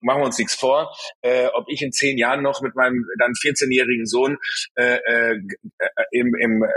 machen 0.02 0.22
wir 0.22 0.26
uns 0.26 0.38
nichts 0.38 0.56
vor. 0.56 0.96
Äh, 1.22 1.48
ob 1.54 1.66
ich 1.68 1.82
in 1.82 1.92
zehn 1.92 2.18
Jahren 2.18 2.42
noch 2.42 2.62
mit 2.62 2.76
meinem 2.76 3.06
dann 3.20 3.32
14-jährigen 3.32 4.06
Sohn 4.06 4.38
äh, 4.76 5.00
äh, 5.06 5.40
im, 6.12 6.34
im 6.36 6.64
äh, 6.64 6.70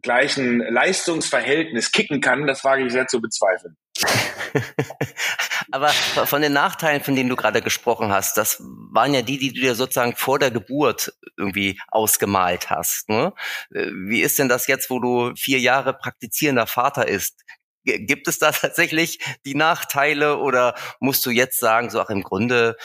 gleichen 0.00 0.60
Leistungsverhältnis 0.60 1.92
kicken 1.92 2.20
kann, 2.20 2.46
das 2.46 2.64
wage 2.64 2.86
ich 2.86 2.92
sehr 2.92 3.06
zu 3.06 3.20
bezweifeln. 3.20 3.76
Aber 5.72 5.88
von 5.88 6.42
den 6.42 6.52
Nachteilen, 6.52 7.02
von 7.02 7.16
denen 7.16 7.28
du 7.28 7.36
gerade 7.36 7.62
gesprochen 7.62 8.12
hast, 8.12 8.36
das 8.36 8.60
waren 8.60 9.14
ja 9.14 9.22
die, 9.22 9.38
die 9.38 9.52
du 9.52 9.60
dir 9.60 9.74
sozusagen 9.74 10.14
vor 10.16 10.38
der 10.38 10.50
Geburt 10.50 11.12
irgendwie 11.36 11.80
ausgemalt 11.88 12.70
hast. 12.70 13.08
Ne? 13.08 13.32
Wie 13.70 14.20
ist 14.20 14.38
denn 14.38 14.48
das 14.48 14.66
jetzt, 14.66 14.90
wo 14.90 15.00
du 15.00 15.34
vier 15.36 15.58
Jahre 15.58 15.94
praktizierender 15.94 16.66
Vater 16.66 17.08
ist? 17.08 17.40
Gibt 17.84 18.28
es 18.28 18.38
da 18.38 18.50
tatsächlich 18.52 19.18
die 19.44 19.54
Nachteile 19.54 20.38
oder 20.38 20.74
musst 21.00 21.26
du 21.26 21.30
jetzt 21.30 21.60
sagen, 21.60 21.90
so 21.90 22.00
ach 22.00 22.10
im 22.10 22.22
Grunde 22.22 22.76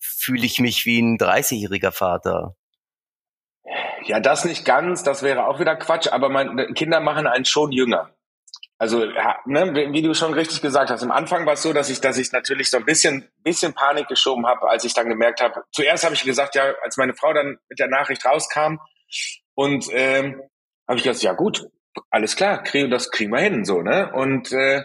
fühle 0.00 0.44
ich 0.44 0.60
mich 0.60 0.86
wie 0.86 1.00
ein 1.00 1.18
30-jähriger 1.18 1.92
Vater? 1.92 2.54
Ja, 4.04 4.20
das 4.20 4.44
nicht 4.44 4.64
ganz, 4.64 5.02
das 5.02 5.22
wäre 5.22 5.46
auch 5.46 5.60
wieder 5.60 5.76
Quatsch, 5.76 6.08
aber 6.08 6.28
meine 6.30 6.72
Kinder 6.72 7.00
machen 7.00 7.26
einen 7.26 7.44
schon 7.44 7.70
jünger. 7.70 8.14
Also, 8.80 9.04
ne, 9.44 9.92
wie 9.92 10.00
du 10.00 10.14
schon 10.14 10.32
richtig 10.32 10.62
gesagt 10.62 10.88
hast, 10.88 11.02
am 11.02 11.10
Anfang 11.10 11.44
war 11.44 11.52
es 11.52 11.60
so, 11.60 11.74
dass 11.74 11.90
ich, 11.90 12.00
dass 12.00 12.16
ich 12.16 12.32
natürlich 12.32 12.70
so 12.70 12.78
ein 12.78 12.86
bisschen, 12.86 13.28
bisschen 13.44 13.74
Panik 13.74 14.08
geschoben 14.08 14.46
habe, 14.46 14.70
als 14.70 14.84
ich 14.84 14.94
dann 14.94 15.10
gemerkt 15.10 15.42
habe. 15.42 15.64
Zuerst 15.70 16.02
habe 16.02 16.14
ich 16.14 16.24
gesagt, 16.24 16.54
ja, 16.54 16.72
als 16.82 16.96
meine 16.96 17.12
Frau 17.12 17.34
dann 17.34 17.58
mit 17.68 17.78
der 17.78 17.88
Nachricht 17.88 18.24
rauskam 18.24 18.78
und 19.54 19.84
ähm, 19.92 20.40
habe 20.88 20.96
ich 20.96 21.04
gesagt, 21.04 21.22
ja 21.22 21.34
gut, 21.34 21.66
alles 22.08 22.36
klar, 22.36 22.62
krieg, 22.62 22.90
das 22.90 23.10
kriegen 23.10 23.32
wir 23.32 23.40
hin, 23.40 23.66
so 23.66 23.82
ne. 23.82 24.10
Und 24.14 24.50
äh, 24.52 24.80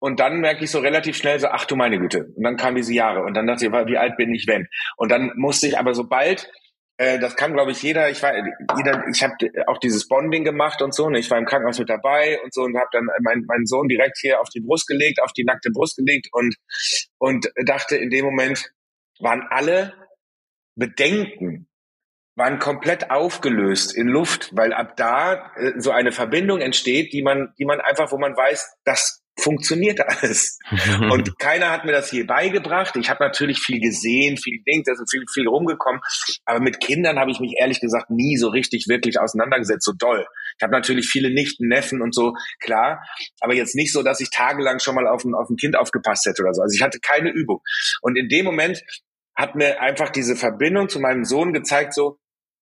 und 0.00 0.18
dann 0.18 0.40
merke 0.40 0.64
ich 0.64 0.72
so 0.72 0.80
relativ 0.80 1.16
schnell 1.16 1.38
so, 1.38 1.46
ach 1.46 1.64
du 1.64 1.76
meine 1.76 2.00
Güte. 2.00 2.32
Und 2.34 2.42
dann 2.42 2.56
kamen 2.56 2.74
diese 2.74 2.92
Jahre 2.92 3.22
und 3.22 3.34
dann 3.34 3.46
dachte 3.46 3.66
ich, 3.66 3.72
wie 3.72 3.98
alt 3.98 4.16
bin 4.16 4.34
ich 4.34 4.48
wenn? 4.48 4.66
Und 4.96 5.12
dann 5.12 5.30
musste 5.36 5.68
ich 5.68 5.78
aber 5.78 5.94
sobald 5.94 6.50
das 6.98 7.36
kann, 7.36 7.52
glaube 7.52 7.70
ich, 7.70 7.82
jeder. 7.82 8.10
Ich 8.10 8.22
war, 8.22 8.34
jeder, 8.76 9.04
ich 9.12 9.22
habe 9.22 9.34
auch 9.68 9.78
dieses 9.78 10.08
Bonding 10.08 10.44
gemacht 10.44 10.82
und 10.82 10.92
so. 10.92 11.04
Und 11.04 11.12
ne? 11.12 11.20
ich 11.20 11.30
war 11.30 11.38
im 11.38 11.44
Krankenhaus 11.46 11.78
mit 11.78 11.88
dabei 11.88 12.40
und 12.42 12.52
so 12.52 12.62
und 12.62 12.76
habe 12.76 12.88
dann 12.92 13.08
meinen 13.22 13.44
meinen 13.46 13.66
Sohn 13.66 13.88
direkt 13.88 14.18
hier 14.18 14.40
auf 14.40 14.48
die 14.48 14.60
Brust 14.60 14.88
gelegt, 14.88 15.22
auf 15.22 15.32
die 15.32 15.44
nackte 15.44 15.70
Brust 15.70 15.96
gelegt 15.96 16.28
und 16.32 16.56
und 17.18 17.50
dachte 17.64 17.96
in 17.96 18.10
dem 18.10 18.24
Moment 18.24 18.72
waren 19.20 19.46
alle 19.50 19.94
Bedenken 20.74 21.68
waren 22.38 22.60
komplett 22.60 23.10
aufgelöst 23.10 23.94
in 23.94 24.06
Luft, 24.06 24.50
weil 24.56 24.72
ab 24.72 24.96
da 24.96 25.52
äh, 25.56 25.72
so 25.78 25.90
eine 25.90 26.12
Verbindung 26.12 26.60
entsteht, 26.60 27.12
die 27.12 27.22
man, 27.22 27.52
die 27.58 27.64
man 27.64 27.80
einfach, 27.80 28.12
wo 28.12 28.16
man 28.16 28.36
weiß, 28.36 28.76
das 28.84 29.22
funktioniert 29.38 30.00
alles. 30.00 30.58
und 31.10 31.38
keiner 31.38 31.70
hat 31.70 31.84
mir 31.84 31.92
das 31.92 32.10
je 32.12 32.24
beigebracht. 32.24 32.96
Ich 32.96 33.08
habe 33.08 33.24
natürlich 33.24 33.60
viel 33.60 33.80
gesehen, 33.80 34.36
viel 34.36 34.62
Dings, 34.66 34.86
da 34.86 34.94
sind 34.94 35.10
viel, 35.10 35.24
viel 35.32 35.48
rumgekommen. 35.48 36.00
Aber 36.44 36.60
mit 36.60 36.80
Kindern 36.80 37.18
habe 37.18 37.30
ich 37.30 37.40
mich 37.40 37.54
ehrlich 37.58 37.80
gesagt 37.80 38.10
nie 38.10 38.36
so 38.36 38.48
richtig 38.48 38.86
wirklich 38.88 39.20
auseinandergesetzt, 39.20 39.84
so 39.84 39.92
doll. 39.92 40.26
Ich 40.58 40.62
habe 40.62 40.72
natürlich 40.72 41.08
viele 41.08 41.30
Nichten, 41.30 41.68
Neffen 41.68 42.02
und 42.02 42.14
so, 42.14 42.34
klar. 42.60 43.02
Aber 43.40 43.54
jetzt 43.54 43.74
nicht 43.74 43.92
so, 43.92 44.02
dass 44.02 44.20
ich 44.20 44.30
tagelang 44.30 44.80
schon 44.80 44.94
mal 44.94 45.06
auf 45.06 45.24
ein, 45.24 45.34
auf 45.34 45.48
ein 45.48 45.56
Kind 45.56 45.76
aufgepasst 45.76 46.26
hätte 46.26 46.42
oder 46.42 46.54
so. 46.54 46.62
Also 46.62 46.74
ich 46.74 46.82
hatte 46.82 46.98
keine 47.00 47.30
Übung. 47.30 47.60
Und 48.02 48.16
in 48.16 48.28
dem 48.28 48.44
Moment 48.44 48.82
hat 49.34 49.54
mir 49.54 49.80
einfach 49.80 50.10
diese 50.10 50.34
Verbindung 50.34 50.88
zu 50.88 50.98
meinem 50.98 51.24
Sohn 51.24 51.52
gezeigt, 51.52 51.94
so, 51.94 52.18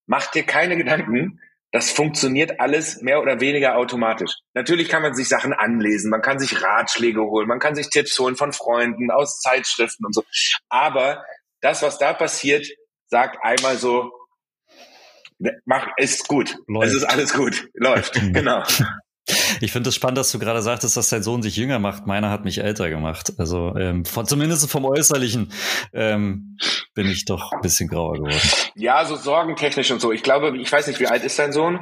mach 0.07 0.31
dir 0.31 0.45
keine 0.45 0.77
Gedanken, 0.77 1.41
das 1.77 1.91
funktioniert 1.91 2.59
alles 2.59 3.03
mehr 3.03 3.21
oder 3.21 3.39
weniger 3.39 3.77
automatisch. 3.77 4.33
Natürlich 4.55 4.89
kann 4.89 5.03
man 5.03 5.15
sich 5.15 5.29
Sachen 5.29 5.53
anlesen, 5.53 6.09
man 6.09 6.23
kann 6.23 6.39
sich 6.39 6.63
Ratschläge 6.63 7.21
holen, 7.21 7.47
man 7.47 7.59
kann 7.59 7.75
sich 7.75 7.91
Tipps 7.91 8.19
holen 8.19 8.35
von 8.35 8.55
Freunden, 8.55 9.11
aus 9.11 9.41
Zeitschriften 9.41 10.07
und 10.07 10.15
so. 10.15 10.25
Aber 10.71 11.23
das, 11.61 11.83
was 11.83 11.99
da 11.99 12.15
passiert, 12.15 12.67
sagt 13.09 13.37
einmal 13.43 13.77
so, 13.77 14.11
mach, 15.67 15.89
ist 15.99 16.27
gut. 16.29 16.57
Läuft. 16.67 16.89
Es 16.89 16.95
ist 16.95 17.05
alles 17.05 17.35
gut. 17.35 17.69
Läuft. 17.75 18.15
genau. 18.33 18.63
Ich 19.61 19.73
finde 19.73 19.89
es 19.89 19.95
spannend, 19.95 20.19
dass 20.19 20.33
du 20.33 20.39
gerade 20.39 20.63
sagtest, 20.63 20.97
dass 20.97 21.09
dein 21.09 21.23
Sohn 21.23 21.43
sich 21.43 21.57
jünger 21.57 21.79
macht. 21.79 22.07
Meiner 22.07 22.31
hat 22.31 22.45
mich 22.45 22.59
älter 22.59 22.91
gemacht. 22.91 23.33
Also 23.39 23.75
ähm, 23.77 24.05
von, 24.05 24.27
zumindest 24.27 24.71
vom 24.71 24.85
Äußerlichen 24.85 25.53
ähm, 25.93 26.59
bin 26.95 27.09
ich 27.09 27.25
doch 27.25 27.53
ein 27.53 27.61
bisschen 27.61 27.89
grauer 27.89 28.15
geworden. 28.15 28.41
Ja, 28.75 29.05
so 29.05 29.17
sorgentechnisch 29.17 29.91
und 29.91 30.01
so. 30.01 30.13
Ich 30.13 30.23
glaube, 30.23 30.57
ich 30.59 30.71
weiß 30.71 30.87
nicht, 30.87 31.01
wie 31.01 31.07
alt 31.07 31.25
ist 31.25 31.39
dein 31.39 31.53
Sohn? 31.53 31.81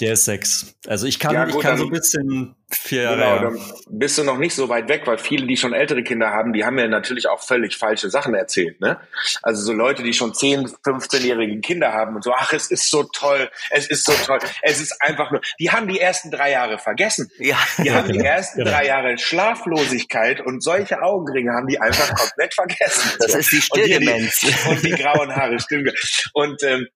Der 0.00 0.12
ist 0.12 0.24
sechs. 0.24 0.74
Also 0.86 1.06
ich 1.06 1.18
kann, 1.18 1.34
ja, 1.34 1.44
gut, 1.44 1.56
ich 1.56 1.60
kann 1.60 1.78
so 1.78 1.84
ein 1.84 1.90
bisschen 1.90 2.54
Vier 2.68 3.02
Jahre. 3.02 3.16
Genau, 3.16 3.50
dann 3.50 3.72
bist 3.88 4.18
du 4.18 4.24
noch 4.24 4.38
nicht 4.38 4.52
so 4.52 4.68
weit 4.68 4.88
weg, 4.88 5.02
weil 5.04 5.18
viele, 5.18 5.46
die 5.46 5.56
schon 5.56 5.72
ältere 5.72 6.02
Kinder 6.02 6.30
haben, 6.32 6.52
die 6.52 6.64
haben 6.64 6.74
mir 6.74 6.88
natürlich 6.88 7.28
auch 7.28 7.40
völlig 7.40 7.76
falsche 7.76 8.10
Sachen 8.10 8.34
erzählt. 8.34 8.80
Ne? 8.80 8.98
Also 9.40 9.62
so 9.62 9.72
Leute, 9.72 10.02
die 10.02 10.12
schon 10.12 10.34
10, 10.34 10.66
15-jährige 10.84 11.60
Kinder 11.60 11.92
haben 11.92 12.16
und 12.16 12.24
so, 12.24 12.32
ach, 12.34 12.52
es 12.52 12.72
ist 12.72 12.90
so 12.90 13.04
toll, 13.04 13.48
es 13.70 13.86
ist 13.86 14.04
so 14.04 14.12
toll, 14.24 14.40
es 14.62 14.80
ist 14.80 15.00
einfach 15.00 15.30
nur, 15.30 15.42
die 15.60 15.70
haben 15.70 15.86
die 15.86 16.00
ersten 16.00 16.32
drei 16.32 16.50
Jahre 16.50 16.78
vergessen. 16.78 17.05
Ja. 17.38 17.56
Die 17.78 17.90
haben 17.90 18.12
die 18.12 18.18
ersten 18.18 18.60
genau. 18.60 18.70
drei 18.70 18.86
Jahre 18.86 19.18
Schlaflosigkeit 19.18 20.40
und 20.40 20.62
solche 20.62 21.02
Augenringe 21.02 21.52
haben 21.52 21.66
die 21.66 21.80
einfach 21.80 22.14
komplett 22.14 22.54
vergessen. 22.54 23.10
Das 23.18 23.32
so. 23.32 23.38
ist 23.38 23.52
die 23.52 23.60
Stilldemenz. 23.60 24.42
Und, 24.42 24.76
und, 24.76 24.84
die 24.84 24.90
grauen 24.90 25.34
Haare, 25.34 25.58
stimmt. 25.60 25.92
Und 26.32 26.62
ähm, 26.62 26.86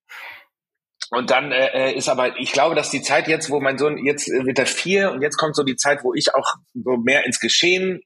und 1.11 1.31
dann 1.31 1.50
äh, 1.50 1.90
äh, 1.90 1.97
ist 1.97 2.09
aber, 2.09 2.38
ich 2.38 2.52
glaube, 2.52 2.76
dass 2.76 2.90
die 2.90 3.02
Zeit 3.02 3.26
jetzt, 3.26 3.50
wo 3.50 3.61
mein 3.61 3.79
Sohn, 3.79 3.99
jetzt 3.99 4.29
äh, 4.29 4.47
wird 4.47 4.61
er 4.61 4.67
vier 4.67 5.11
und 5.11 5.23
jetzt 5.23 5.38
kommt 5.38 5.57
so 5.57 5.64
die 5.64 5.75
Zeit, 5.75 6.05
wo 6.05 6.14
ich 6.14 6.33
auch 6.35 6.55
so 6.73 6.97
mehr 6.99 7.26
ins 7.26 7.40
Geschehen, 7.40 8.00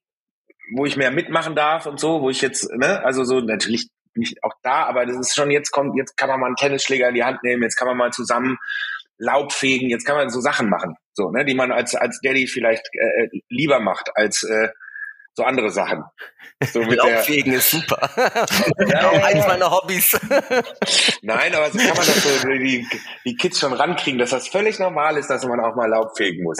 wo 0.74 0.86
ich 0.86 0.96
mehr 0.96 1.10
mitmachen 1.10 1.54
darf 1.54 1.84
und 1.84 2.00
so, 2.00 2.22
wo 2.22 2.30
ich 2.30 2.40
jetzt, 2.40 2.70
ne, 2.72 3.04
also 3.04 3.24
so 3.24 3.40
natürlich 3.40 3.90
nicht 4.14 4.42
auch 4.42 4.54
da, 4.62 4.84
aber 4.84 5.04
das 5.04 5.16
ist 5.18 5.34
schon, 5.34 5.50
jetzt 5.50 5.70
kommt, 5.70 5.96
jetzt 5.98 6.16
kann 6.16 6.30
man 6.30 6.40
mal 6.40 6.46
einen 6.46 6.56
Tennisschläger 6.56 7.08
in 7.08 7.14
die 7.14 7.24
Hand 7.24 7.42
nehmen, 7.42 7.62
jetzt 7.62 7.76
kann 7.76 7.88
man 7.88 7.96
mal 7.96 8.12
zusammen 8.12 8.56
Laub 9.18 9.52
fegen, 9.52 9.88
jetzt 9.90 10.04
kann 10.04 10.16
man 10.16 10.30
so 10.30 10.40
Sachen 10.40 10.68
machen, 10.68 10.96
so, 11.12 11.30
ne, 11.30 11.44
die 11.44 11.54
man 11.54 11.72
als, 11.72 11.94
als 11.94 12.20
Daddy 12.22 12.46
vielleicht 12.46 12.88
äh, 12.92 13.24
äh 13.24 13.40
lieber 13.48 13.80
macht, 13.80 14.10
als 14.14 14.42
äh, 14.42 14.68
so 15.34 15.42
andere 15.44 15.70
Sachen. 15.70 16.04
So 16.64 16.80
mit 16.84 16.96
Laubfegen 16.96 17.52
ist 17.52 17.70
super. 17.70 18.08
ja, 18.88 19.10
auch 19.10 19.22
eins 19.22 19.46
meiner 19.46 19.70
Hobbys. 19.70 20.12
Nein, 21.22 21.54
aber 21.54 21.70
so 21.70 21.78
kann 21.78 21.88
man 21.88 21.96
das 21.96 22.22
so 22.22 22.48
die, 22.48 22.86
die 23.24 23.36
Kids 23.36 23.58
schon 23.58 23.72
rankriegen, 23.72 24.18
dass 24.18 24.30
das 24.30 24.48
völlig 24.48 24.78
normal 24.78 25.16
ist, 25.16 25.28
dass 25.28 25.44
man 25.44 25.60
auch 25.60 25.74
mal 25.74 25.88
Laub 25.88 26.16
fegen 26.16 26.44
muss. 26.44 26.58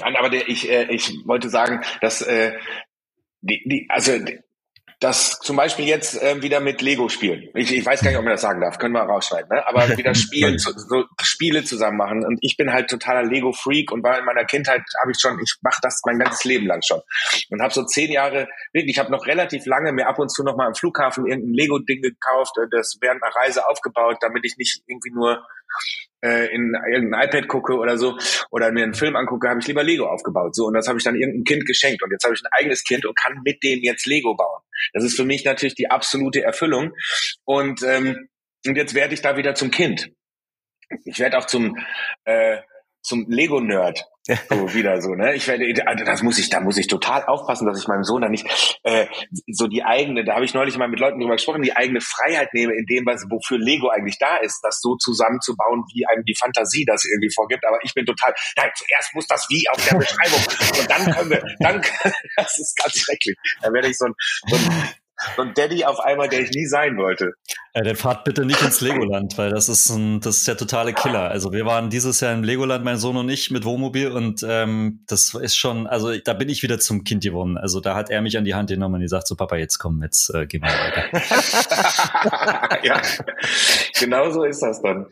Nein, 0.00 0.16
aber 0.16 0.30
der, 0.30 0.48
ich, 0.48 0.70
äh, 0.70 0.86
ich 0.90 1.12
wollte 1.24 1.48
sagen, 1.48 1.82
dass 2.00 2.22
äh, 2.22 2.52
die, 3.40 3.62
die, 3.66 3.86
also 3.90 4.18
das 4.98 5.40
zum 5.40 5.56
Beispiel 5.56 5.84
jetzt 5.84 6.20
äh, 6.22 6.40
wieder 6.42 6.60
mit 6.60 6.80
Lego 6.80 7.10
spielen. 7.10 7.50
Ich, 7.54 7.70
ich 7.70 7.84
weiß 7.84 8.00
gar 8.00 8.10
nicht, 8.10 8.18
ob 8.18 8.24
man 8.24 8.32
das 8.32 8.40
sagen 8.40 8.62
darf, 8.62 8.78
können 8.78 8.94
wir 8.94 9.02
rausschneiden, 9.02 9.48
ne? 9.50 9.66
Aber 9.68 9.94
wieder 9.96 10.14
spielen, 10.14 10.58
so, 10.58 10.72
so 10.74 11.04
Spiele 11.20 11.64
zusammen 11.64 11.98
machen. 11.98 12.24
Und 12.24 12.38
ich 12.40 12.56
bin 12.56 12.72
halt 12.72 12.88
totaler 12.88 13.22
Lego-Freak 13.22 13.92
und 13.92 14.02
war 14.02 14.18
in 14.18 14.24
meiner 14.24 14.46
Kindheit, 14.46 14.80
habe 15.02 15.12
ich 15.12 15.18
schon, 15.20 15.38
ich 15.38 15.56
mache 15.60 15.80
das 15.82 16.00
mein 16.06 16.18
ganzes 16.18 16.44
Leben 16.44 16.66
lang 16.66 16.80
schon. 16.82 17.00
Und 17.50 17.60
habe 17.60 17.74
so 17.74 17.84
zehn 17.84 18.10
Jahre, 18.10 18.48
wirklich, 18.72 18.92
ich 18.92 18.98
habe 18.98 19.12
noch 19.12 19.26
relativ 19.26 19.66
lange 19.66 19.92
mir 19.92 20.06
ab 20.08 20.18
und 20.18 20.30
zu 20.30 20.42
noch 20.42 20.56
mal 20.56 20.66
am 20.66 20.74
Flughafen 20.74 21.26
irgendein 21.26 21.52
Lego-Ding 21.52 22.00
gekauft, 22.00 22.56
äh, 22.56 22.66
das 22.70 22.96
während 23.02 23.22
einer 23.22 23.34
Reise 23.36 23.68
aufgebaut, 23.68 24.16
damit 24.20 24.46
ich 24.46 24.56
nicht 24.56 24.80
irgendwie 24.86 25.12
nur 25.12 25.44
äh, 26.26 26.46
in 26.54 26.74
irgendein 26.92 27.28
iPad 27.28 27.48
gucke 27.48 27.74
oder 27.74 27.96
so 27.98 28.18
oder 28.50 28.72
mir 28.72 28.82
einen 28.82 28.94
Film 28.94 29.16
angucke, 29.16 29.48
habe 29.48 29.60
ich 29.60 29.66
lieber 29.66 29.84
Lego 29.84 30.06
aufgebaut. 30.06 30.54
So 30.54 30.66
und 30.66 30.74
das 30.74 30.88
habe 30.88 30.98
ich 30.98 31.04
dann 31.04 31.14
irgendeinem 31.14 31.44
Kind 31.44 31.66
geschenkt 31.66 32.02
und 32.02 32.10
jetzt 32.10 32.24
habe 32.24 32.34
ich 32.34 32.42
ein 32.42 32.50
eigenes 32.58 32.84
Kind 32.84 33.06
und 33.06 33.16
kann 33.16 33.40
mit 33.44 33.62
dem 33.62 33.80
jetzt 33.82 34.06
Lego 34.06 34.34
bauen. 34.34 34.62
Das 34.92 35.04
ist 35.04 35.16
für 35.16 35.24
mich 35.24 35.44
natürlich 35.44 35.74
die 35.74 35.90
absolute 35.90 36.42
Erfüllung 36.42 36.92
und 37.44 37.82
ähm, 37.82 38.28
und 38.66 38.76
jetzt 38.76 38.94
werde 38.94 39.14
ich 39.14 39.22
da 39.22 39.36
wieder 39.36 39.54
zum 39.54 39.70
Kind. 39.70 40.10
Ich 41.04 41.18
werde 41.18 41.38
auch 41.38 41.46
zum 41.46 41.76
äh, 42.24 42.58
zum 43.06 43.26
Lego-Nerd. 43.28 44.04
So 44.50 44.74
wieder 44.74 45.00
so, 45.00 45.14
ne? 45.14 45.36
Ich 45.36 45.46
werde, 45.46 45.86
also 45.86 46.04
das 46.04 46.22
muss 46.24 46.36
ich, 46.38 46.48
da 46.48 46.60
muss 46.60 46.76
ich 46.78 46.88
total 46.88 47.24
aufpassen, 47.26 47.64
dass 47.64 47.80
ich 47.80 47.86
meinem 47.86 48.02
Sohn 48.02 48.22
da 48.22 48.28
nicht 48.28 48.44
äh, 48.82 49.06
so 49.46 49.68
die 49.68 49.84
eigene, 49.84 50.24
da 50.24 50.34
habe 50.34 50.44
ich 50.44 50.52
neulich 50.52 50.76
mal 50.76 50.88
mit 50.88 50.98
Leuten 50.98 51.20
drüber 51.20 51.34
gesprochen, 51.34 51.62
die 51.62 51.76
eigene 51.76 52.00
Freiheit 52.00 52.52
nehme 52.52 52.72
in 52.74 52.86
dem, 52.86 53.06
was 53.06 53.22
wofür 53.30 53.56
Lego 53.56 53.88
eigentlich 53.88 54.18
da 54.18 54.36
ist, 54.38 54.58
das 54.64 54.80
so 54.80 54.96
zusammenzubauen, 54.96 55.84
wie 55.94 56.06
einem 56.06 56.24
die 56.24 56.34
Fantasie 56.34 56.84
das 56.84 57.04
irgendwie 57.04 57.32
vorgibt. 57.32 57.64
Aber 57.64 57.78
ich 57.84 57.94
bin 57.94 58.04
total, 58.04 58.34
nein, 58.56 58.70
zuerst 58.74 59.14
muss 59.14 59.28
das 59.28 59.46
wie 59.48 59.64
auf 59.70 59.88
der 59.88 59.98
Beschreibung 59.98 60.40
und 60.80 60.90
dann 60.90 61.14
können 61.14 61.30
wir, 61.30 61.44
dann, 61.60 61.80
das 62.36 62.58
ist 62.58 62.76
ganz 62.76 62.98
schrecklich. 62.98 63.36
Da 63.62 63.72
werde 63.72 63.88
ich 63.88 63.96
so 63.96 64.06
ein, 64.06 64.14
so 64.48 64.56
ein 64.56 64.90
so 65.36 65.42
ein 65.42 65.54
Daddy 65.54 65.84
auf 65.84 65.98
einmal, 66.00 66.28
der 66.28 66.40
ich 66.40 66.50
nie 66.50 66.66
sein 66.66 66.96
wollte. 66.96 67.32
Ja, 67.74 67.82
dann 67.82 67.96
fahrt 67.96 68.24
bitte 68.24 68.44
nicht 68.44 68.62
ins 68.62 68.80
Legoland, 68.80 69.36
weil 69.38 69.50
das 69.50 69.68
ist 69.68 69.90
ein, 69.90 70.20
das 70.20 70.38
ist 70.38 70.48
der 70.48 70.56
totale 70.56 70.92
Killer. 70.92 71.30
Also 71.30 71.52
wir 71.52 71.64
waren 71.66 71.90
dieses 71.90 72.20
Jahr 72.20 72.32
im 72.34 72.42
Legoland, 72.42 72.84
mein 72.84 72.96
Sohn 72.96 73.16
und 73.16 73.28
ich, 73.28 73.50
mit 73.50 73.64
Wohnmobil 73.64 74.10
und 74.10 74.44
ähm, 74.48 75.00
das 75.06 75.34
ist 75.34 75.56
schon, 75.56 75.86
also 75.86 76.16
da 76.18 76.34
bin 76.34 76.48
ich 76.48 76.62
wieder 76.62 76.78
zum 76.78 77.04
Kind 77.04 77.24
geworden. 77.24 77.56
Also 77.58 77.80
da 77.80 77.94
hat 77.94 78.10
er 78.10 78.20
mich 78.22 78.36
an 78.36 78.44
die 78.44 78.54
Hand 78.54 78.70
genommen 78.70 78.96
und 78.96 79.00
die 79.00 79.08
sagt 79.08 79.26
so, 79.26 79.36
Papa, 79.36 79.56
jetzt 79.56 79.78
komm, 79.78 80.02
jetzt 80.02 80.34
äh, 80.34 80.46
gehen 80.46 80.62
wir 80.62 80.70
weiter. 80.70 81.04
ja, 82.84 83.00
genau 83.98 84.30
so 84.30 84.44
ist 84.44 84.60
das 84.60 84.82
dann. 84.82 85.06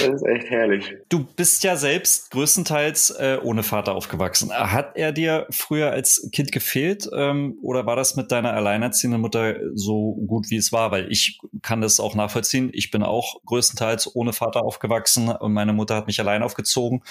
Das 0.00 0.08
ist 0.08 0.26
echt 0.26 0.50
herrlich. 0.50 0.92
Du 1.08 1.24
bist 1.36 1.62
ja 1.62 1.76
selbst 1.76 2.30
größtenteils 2.32 3.10
äh, 3.10 3.38
ohne 3.42 3.62
Vater 3.62 3.94
aufgewachsen. 3.94 4.52
Hat 4.52 4.96
er 4.96 5.12
dir 5.12 5.46
früher 5.50 5.90
als 5.90 6.28
Kind 6.32 6.50
gefehlt 6.50 7.08
ähm, 7.16 7.56
oder 7.62 7.86
war 7.86 7.94
das 7.94 8.16
mit 8.16 8.32
deiner 8.32 8.52
alleinerziehenden 8.54 9.03
Mutter 9.08 9.56
so 9.74 10.14
gut, 10.26 10.50
wie 10.50 10.56
es 10.56 10.72
war? 10.72 10.90
Weil 10.90 11.10
ich 11.10 11.38
kann 11.62 11.80
das 11.80 12.00
auch 12.00 12.14
nachvollziehen. 12.14 12.70
Ich 12.72 12.90
bin 12.90 13.02
auch 13.02 13.40
größtenteils 13.44 14.14
ohne 14.14 14.32
Vater 14.32 14.64
aufgewachsen 14.64 15.28
und 15.28 15.52
meine 15.52 15.72
Mutter 15.72 15.96
hat 15.96 16.06
mich 16.06 16.20
allein 16.20 16.42
aufgezogen. 16.42 17.02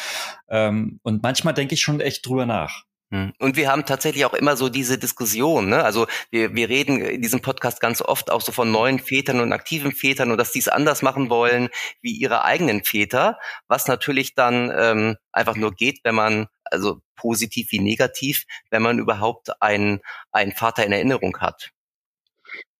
Ähm, 0.50 1.00
und 1.04 1.24
manchmal 1.24 1.54
denke 1.54 1.76
ich 1.76 1.82
schon 1.82 2.00
echt 2.00 2.26
drüber 2.26 2.46
nach. 2.46 2.84
Hm. 3.14 3.32
Und 3.38 3.58
wir 3.58 3.70
haben 3.70 3.86
tatsächlich 3.86 4.26
auch 4.26 4.34
immer 4.34 4.58
so 4.58 4.70
diese 4.70 4.98
Diskussion. 4.98 5.70
Ne? 5.70 5.84
Also 5.84 6.08
wir, 6.32 6.56
wir 6.56 6.68
reden 6.68 7.00
in 7.00 7.22
diesem 7.22 7.42
Podcast 7.42 7.80
ganz 7.80 8.02
oft 8.02 8.32
auch 8.32 8.42
so 8.42 8.52
von 8.52 8.72
neuen 8.72 8.98
Vätern 8.98 9.40
und 9.40 9.54
aktiven 9.54 9.92
Vätern 9.92 10.32
und 10.32 10.40
dass 10.40 10.52
die 10.52 10.58
es 10.58 10.68
anders 10.68 11.04
machen 11.04 11.30
wollen 11.30 11.70
wie 12.02 12.12
ihre 12.12 12.44
eigenen 12.44 12.84
Väter, 12.84 13.38
was 13.68 13.88
natürlich 13.88 14.34
dann 14.34 14.74
ähm, 14.76 15.18
einfach 15.32 15.56
nur 15.56 15.74
geht, 15.76 16.00
wenn 16.04 16.16
man, 16.16 16.48
also 16.64 17.02
positiv 17.16 17.72
wie 17.72 17.80
negativ, 17.80 18.46
wenn 18.72 18.82
man 18.82 18.98
überhaupt 18.98 19.62
einen, 19.62 20.00
einen 20.32 20.54
Vater 20.54 20.84
in 20.84 20.92
Erinnerung 20.92 21.38
hat. 21.38 21.70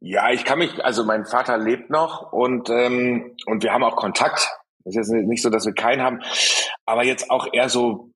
Ja, 0.06 0.32
ich 0.32 0.44
kann 0.44 0.60
mich, 0.60 0.84
also 0.84 1.06
mein 1.06 1.26
Vater 1.26 1.58
lebt 1.58 1.90
noch 1.90 2.34
und, 2.34 2.70
ähm, 2.70 3.38
und 3.46 3.64
wir 3.64 3.72
haben 3.72 3.86
auch 3.86 3.96
Kontakt. 3.96 4.50
Es 4.84 4.98
ist 4.98 5.14
jetzt 5.14 5.28
nicht 5.28 5.42
so, 5.42 5.50
dass 5.50 5.66
wir 5.66 5.74
keinen 5.74 6.02
haben, 6.02 6.22
aber 6.86 7.06
jetzt 7.06 7.32
auch 7.32 7.48
eher 7.54 7.70
so 7.70 8.12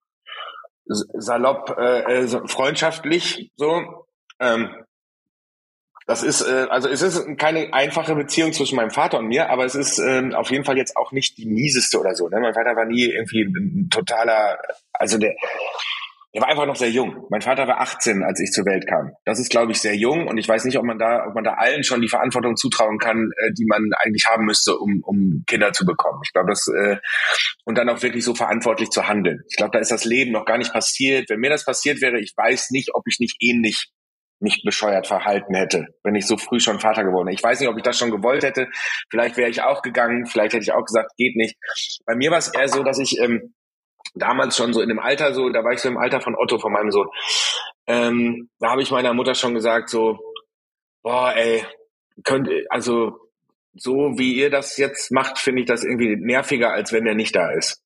salopp 0.86 1.78
äh, 1.80 2.24
äh, 2.24 2.48
freundschaftlich 2.48 3.54
so. 3.56 4.06
Ähm, 4.42 4.76
das 6.08 6.24
ist 6.24 6.42
äh, 6.42 6.68
also 6.70 6.90
es 6.90 7.02
ist 7.02 7.26
keine 7.38 7.74
einfache 7.74 8.16
Beziehung 8.16 8.52
zwischen 8.52 8.76
meinem 8.76 8.92
Vater 8.92 9.20
und 9.20 9.28
mir, 9.28 9.50
aber 9.50 9.64
es 9.64 9.76
ist 9.76 9.98
äh, 9.98 10.34
auf 10.34 10.52
jeden 10.52 10.66
Fall 10.66 10.76
jetzt 10.76 10.98
auch 10.98 11.14
nicht 11.14 11.38
die 11.38 11.46
mieseste 11.46 12.02
oder 12.02 12.16
so. 12.16 12.28
Ne? 12.28 12.42
Mein 12.42 12.54
Vater 12.54 12.76
war 12.76 12.86
nie 12.86 13.06
irgendwie 13.06 13.44
ein 13.44 13.90
totaler, 13.90 14.60
also 14.92 15.18
der 15.18 15.38
der 16.38 16.44
war 16.44 16.50
einfach 16.50 16.68
noch 16.68 16.76
sehr 16.76 16.92
jung. 16.92 17.26
Mein 17.32 17.42
Vater 17.42 17.68
war 17.68 17.82
18, 17.82 18.22
als 18.22 18.40
ich 18.40 18.52
zur 18.52 18.64
Welt 18.66 18.86
kam. 18.88 19.10
Das 19.26 19.40
ist, 19.40 19.50
glaube 19.50 19.72
ich, 19.72 19.82
sehr 19.82 19.96
jung 19.96 20.28
und 20.28 20.38
ich 20.38 20.48
weiß 20.48 20.66
nicht, 20.66 20.78
ob 20.78 20.86
man 20.86 21.00
da, 21.00 21.26
ob 21.28 21.34
man 21.34 21.44
da 21.44 21.54
allen 21.54 21.84
schon 21.84 22.00
die 22.00 22.10
Verantwortung 22.10 22.56
zutrauen 22.56 23.00
kann, 23.00 23.32
äh, 23.38 23.54
die 23.58 23.66
man 23.66 23.90
eigentlich 23.98 24.28
haben 24.28 24.46
müsste, 24.46 24.78
um, 24.78 25.02
um 25.04 25.44
Kinder 25.48 25.74
zu 25.74 25.84
bekommen. 25.84 26.20
Ich 26.24 26.32
glaube, 26.34 26.50
das 26.50 26.68
äh, 26.68 26.98
und 27.66 27.76
dann 27.76 27.90
auch 27.90 28.04
wirklich 28.04 28.24
so 28.24 28.36
verantwortlich 28.36 28.92
zu 28.92 29.08
handeln. 29.08 29.40
Ich 29.50 29.58
glaube, 29.58 29.72
da 29.72 29.80
ist 29.80 29.90
das 29.90 30.06
Leben 30.06 30.32
noch 30.32 30.46
gar 30.46 30.60
nicht 30.60 30.72
passiert. 30.72 31.28
Wenn 31.28 31.40
mir 31.40 31.50
das 31.50 31.66
passiert 31.66 32.02
wäre, 32.02 32.20
ich 32.20 32.36
weiß 32.38 32.70
nicht, 32.70 32.94
ob 32.94 33.08
ich 33.08 33.18
nicht 33.20 33.38
ähnlich 33.40 33.90
mich 34.40 34.62
bescheuert 34.64 35.08
verhalten 35.08 35.56
hätte, 35.56 35.88
wenn 36.04 36.14
ich 36.14 36.28
so 36.28 36.38
früh 36.38 36.60
schon 36.60 36.80
Vater 36.80 37.04
geworden 37.04 37.26
wäre. 37.26 37.34
Ich 37.34 37.42
weiß 37.42 37.60
nicht, 37.60 37.70
ob 37.70 37.78
ich 37.78 37.84
das 37.84 37.98
schon 37.98 38.12
gewollt 38.12 38.44
hätte. 38.44 38.68
Vielleicht 39.10 39.38
wäre 39.38 39.50
ich 39.50 39.64
auch 39.64 39.82
gegangen. 39.82 40.28
Vielleicht 40.28 40.54
hätte 40.54 40.62
ich 40.62 40.72
auch 40.72 40.86
gesagt, 40.86 41.14
geht 41.18 41.36
nicht. 41.36 41.56
Bei 42.06 42.16
mir 42.16 42.30
war 42.30 42.38
es 42.38 42.50
eher 42.50 42.68
so, 42.68 42.84
dass 42.84 43.00
ich 43.00 43.20
ähm, 43.20 43.56
damals 44.20 44.58
schon 44.58 44.74
so 44.74 44.82
in 44.82 44.90
dem 44.90 45.00
Alter, 45.00 45.34
so, 45.34 45.50
da 45.50 45.64
war 45.64 45.74
ich 45.74 45.80
so 45.80 45.90
im 45.90 45.98
Alter 45.98 46.22
von 46.22 46.36
Otto, 46.36 46.60
von 46.60 46.72
meinem 46.72 46.92
Sohn. 46.92 47.08
Ähm, 47.88 48.50
da 48.60 48.72
habe 48.72 48.82
ich 48.82 48.92
meiner 48.92 49.14
Mutter 49.14 49.36
schon 49.36 49.54
gesagt, 49.54 49.90
so, 49.90 50.20
boah, 51.04 51.34
ey, 51.36 51.66
könnt, 52.24 52.50
also 52.70 53.18
so 53.74 54.18
wie 54.18 54.34
ihr 54.34 54.50
das 54.50 54.78
jetzt 54.78 55.12
macht, 55.12 55.38
finde 55.38 55.62
ich 55.62 55.68
das 55.68 55.84
irgendwie 55.84 56.16
nerviger, 56.16 56.72
als 56.72 56.92
wenn 56.92 57.06
der 57.06 57.16
nicht 57.16 57.36
da 57.36 57.52
ist. 57.52 57.82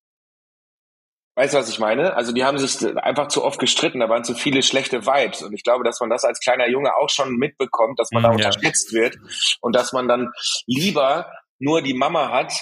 Weißt 1.35 1.53
du, 1.53 1.59
was 1.59 1.69
ich 1.69 1.79
meine? 1.79 2.15
Also 2.15 2.33
die 2.33 2.43
haben 2.43 2.57
sich 2.57 2.85
einfach 2.97 3.29
zu 3.29 3.43
oft 3.43 3.59
gestritten, 3.59 4.01
da 4.01 4.09
waren 4.09 4.23
zu 4.23 4.35
viele 4.35 4.61
schlechte 4.61 5.05
Vibes. 5.05 5.41
Und 5.41 5.53
ich 5.53 5.63
glaube, 5.63 5.83
dass 5.83 5.99
man 6.01 6.09
das 6.09 6.25
als 6.25 6.39
kleiner 6.39 6.67
Junge 6.67 6.93
auch 6.95 7.09
schon 7.09 7.37
mitbekommt, 7.37 7.99
dass 7.99 8.11
man 8.11 8.21
mm, 8.21 8.25
da 8.25 8.31
unterstützt 8.31 8.93
wird 8.93 9.17
und 9.61 9.75
dass 9.75 9.93
man 9.93 10.07
dann 10.07 10.31
lieber 10.65 11.31
nur 11.57 11.81
die 11.81 11.93
Mama 11.93 12.31
hat, 12.31 12.53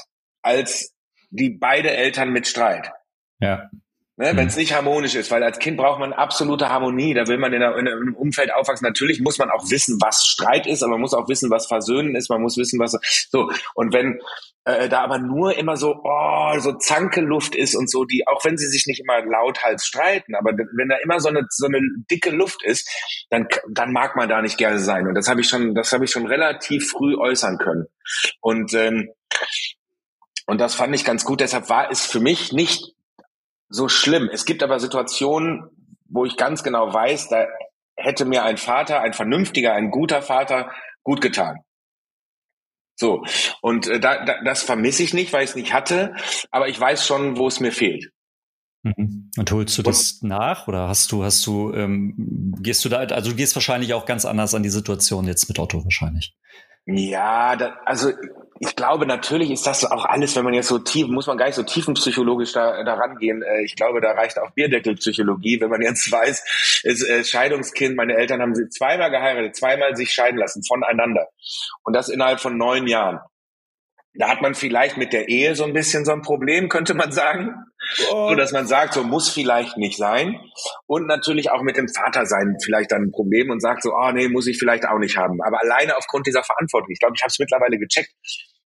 als 0.43 0.93
die 1.31 1.49
beide 1.49 1.91
Eltern 1.91 2.29
mit 2.29 2.47
Streit. 2.47 2.91
Ja. 3.39 3.69
Ne, 4.19 4.35
Wenn 4.35 4.47
es 4.47 4.55
mhm. 4.55 4.59
nicht 4.59 4.75
harmonisch 4.75 5.15
ist, 5.15 5.31
weil 5.31 5.43
als 5.43 5.59
Kind 5.59 5.77
braucht 5.77 5.97
man 5.97 6.11
absolute 6.11 6.67
Harmonie, 6.67 7.13
da 7.13 7.27
will 7.27 7.37
man 7.37 7.53
in, 7.53 7.61
in, 7.61 7.87
einem 7.87 8.15
Umfeld 8.15 8.53
aufwachsen. 8.53 8.85
Natürlich 8.85 9.21
muss 9.21 9.37
man 9.37 9.49
auch 9.49 9.69
wissen, 9.69 9.97
was 10.01 10.25
Streit 10.25 10.67
ist, 10.67 10.83
aber 10.83 10.91
man 10.91 11.01
muss 11.01 11.13
auch 11.13 11.29
wissen, 11.29 11.49
was 11.49 11.67
Versöhnen 11.67 12.17
ist, 12.17 12.29
man 12.29 12.41
muss 12.41 12.57
wissen, 12.57 12.81
was 12.81 12.97
so. 13.31 13.49
Und 13.75 13.93
wenn 13.93 14.19
äh, 14.65 14.89
da 14.89 15.03
aber 15.03 15.19
nur 15.19 15.57
immer 15.57 15.77
so, 15.77 16.01
oh, 16.03 16.59
so 16.59 16.73
Zanke-Luft 16.73 17.55
ist 17.55 17.75
und 17.75 17.89
so, 17.89 18.03
die, 18.03 18.27
auch 18.27 18.43
wenn 18.43 18.57
sie 18.57 18.67
sich 18.67 18.87
nicht 18.87 18.99
immer 18.99 19.23
lauthals 19.23 19.85
streiten, 19.85 20.35
aber 20.35 20.51
wenn 20.51 20.89
da 20.89 20.97
immer 20.97 21.21
so 21.21 21.29
eine, 21.29 21.45
so 21.49 21.67
eine 21.67 21.79
dicke 22.11 22.31
Luft 22.31 22.61
ist, 22.65 22.89
dann, 23.29 23.47
dann 23.69 23.93
mag 23.93 24.17
man 24.17 24.27
da 24.27 24.41
nicht 24.41 24.57
gerne 24.57 24.79
sein. 24.79 25.07
Und 25.07 25.15
das 25.15 25.29
habe 25.29 25.39
ich 25.39 25.47
schon, 25.47 25.75
das 25.75 25.93
habe 25.93 26.03
ich 26.03 26.11
schon 26.11 26.27
relativ 26.27 26.89
früh 26.89 27.15
äußern 27.15 27.57
können. 27.57 27.85
Und, 28.41 28.73
ähm, 28.73 29.11
und 30.45 30.59
das 30.59 30.75
fand 30.75 30.93
ich 30.93 31.05
ganz 31.05 31.23
gut. 31.23 31.39
Deshalb 31.39 31.69
war 31.69 31.89
es 31.89 32.05
für 32.05 32.19
mich 32.19 32.51
nicht 32.51 32.98
so 33.69 33.87
schlimm. 33.87 34.29
Es 34.31 34.45
gibt 34.45 34.63
aber 34.63 34.79
Situationen, 34.79 35.63
wo 36.09 36.25
ich 36.25 36.37
ganz 36.37 36.63
genau 36.63 36.93
weiß, 36.93 37.29
da 37.29 37.47
hätte 37.95 38.25
mir 38.25 38.43
ein 38.43 38.57
Vater, 38.57 39.01
ein 39.01 39.13
vernünftiger, 39.13 39.73
ein 39.73 39.91
guter 39.91 40.21
Vater 40.21 40.71
gut 41.03 41.21
getan. 41.21 41.59
So, 42.95 43.23
und 43.61 43.87
äh, 43.87 43.99
da, 43.99 44.25
da, 44.25 44.43
das 44.43 44.63
vermisse 44.63 45.03
ich 45.03 45.13
nicht, 45.13 45.31
weil 45.31 45.43
ich 45.43 45.51
es 45.51 45.55
nicht 45.55 45.73
hatte, 45.73 46.15
aber 46.51 46.67
ich 46.67 46.79
weiß 46.79 47.05
schon, 47.05 47.37
wo 47.37 47.47
es 47.47 47.61
mir 47.61 47.71
fehlt. 47.71 48.11
Mhm. 48.83 49.31
Und 49.37 49.51
holst 49.51 49.77
du 49.77 49.83
das 49.83 50.19
und, 50.21 50.29
nach 50.29 50.67
oder 50.67 50.87
hast 50.87 51.11
du, 51.11 51.23
hast 51.23 51.45
du, 51.45 51.73
ähm, 51.73 52.53
gehst 52.59 52.83
du 52.83 52.89
da, 52.89 52.97
also 52.99 53.31
du 53.31 53.35
gehst 53.35 53.55
wahrscheinlich 53.55 53.93
auch 53.93 54.05
ganz 54.05 54.25
anders 54.25 54.53
an 54.53 54.63
die 54.63 54.69
Situation 54.69 55.27
jetzt 55.27 55.47
mit 55.47 55.59
Otto 55.59 55.83
wahrscheinlich. 55.83 56.35
Ja, 56.91 57.55
da, 57.55 57.77
also 57.85 58.11
ich 58.59 58.75
glaube, 58.75 59.05
natürlich 59.05 59.51
ist 59.51 59.67
das 59.67 59.85
auch 59.85 60.05
alles, 60.05 60.35
wenn 60.35 60.43
man 60.43 60.55
jetzt 60.55 60.67
so 60.69 60.79
tief, 60.79 61.07
muss 61.07 61.27
man 61.27 61.37
gar 61.37 61.45
nicht 61.45 61.55
so 61.55 61.63
tiefenpsychologisch 61.63 62.51
da, 62.51 62.83
da 62.83 62.95
rangehen. 62.95 63.43
Äh, 63.43 63.63
ich 63.63 63.75
glaube, 63.75 64.01
da 64.01 64.11
reicht 64.11 64.39
auch 64.39 64.51
Bierdeckelpsychologie, 64.51 65.61
wenn 65.61 65.69
man 65.69 65.81
jetzt 65.81 66.11
weiß, 66.11 66.81
ist 66.83 67.07
äh, 67.07 67.23
Scheidungskind, 67.23 67.95
meine 67.95 68.15
Eltern 68.15 68.41
haben 68.41 68.55
sie 68.55 68.67
zweimal 68.69 69.11
geheiratet, 69.11 69.55
zweimal 69.55 69.95
sich 69.95 70.11
scheiden 70.11 70.39
lassen 70.39 70.63
voneinander. 70.63 71.27
Und 71.83 71.95
das 71.95 72.09
innerhalb 72.09 72.39
von 72.39 72.57
neun 72.57 72.87
Jahren. 72.87 73.19
Da 74.15 74.27
hat 74.29 74.41
man 74.41 74.55
vielleicht 74.55 74.97
mit 74.97 75.13
der 75.13 75.29
Ehe 75.29 75.55
so 75.55 75.63
ein 75.63 75.73
bisschen 75.73 76.03
so 76.03 76.11
ein 76.11 76.21
Problem, 76.21 76.67
könnte 76.67 76.93
man 76.93 77.11
sagen. 77.11 77.53
Oh. 78.11 78.29
So 78.29 78.35
dass 78.35 78.51
man 78.51 78.67
sagt, 78.67 78.93
so 78.93 79.03
muss 79.03 79.29
vielleicht 79.29 79.77
nicht 79.77 79.97
sein. 79.97 80.39
Und 80.87 81.07
natürlich 81.07 81.51
auch 81.51 81.61
mit 81.61 81.77
dem 81.77 81.87
Vatersein 81.87 82.57
vielleicht 82.63 82.91
dann 82.91 83.03
ein 83.03 83.11
Problem 83.11 83.49
und 83.49 83.61
sagt 83.61 83.83
so, 83.83 83.91
oh 83.93 84.11
nee, 84.11 84.27
muss 84.27 84.47
ich 84.47 84.57
vielleicht 84.57 84.87
auch 84.87 84.97
nicht 84.99 85.17
haben. 85.17 85.41
Aber 85.41 85.61
alleine 85.61 85.95
aufgrund 85.95 86.27
dieser 86.27 86.43
Verantwortung. 86.43 86.91
Ich 86.91 86.99
glaube, 86.99 87.13
ich 87.15 87.21
habe 87.21 87.29
es 87.29 87.39
mittlerweile 87.39 87.77
gecheckt. 87.77 88.11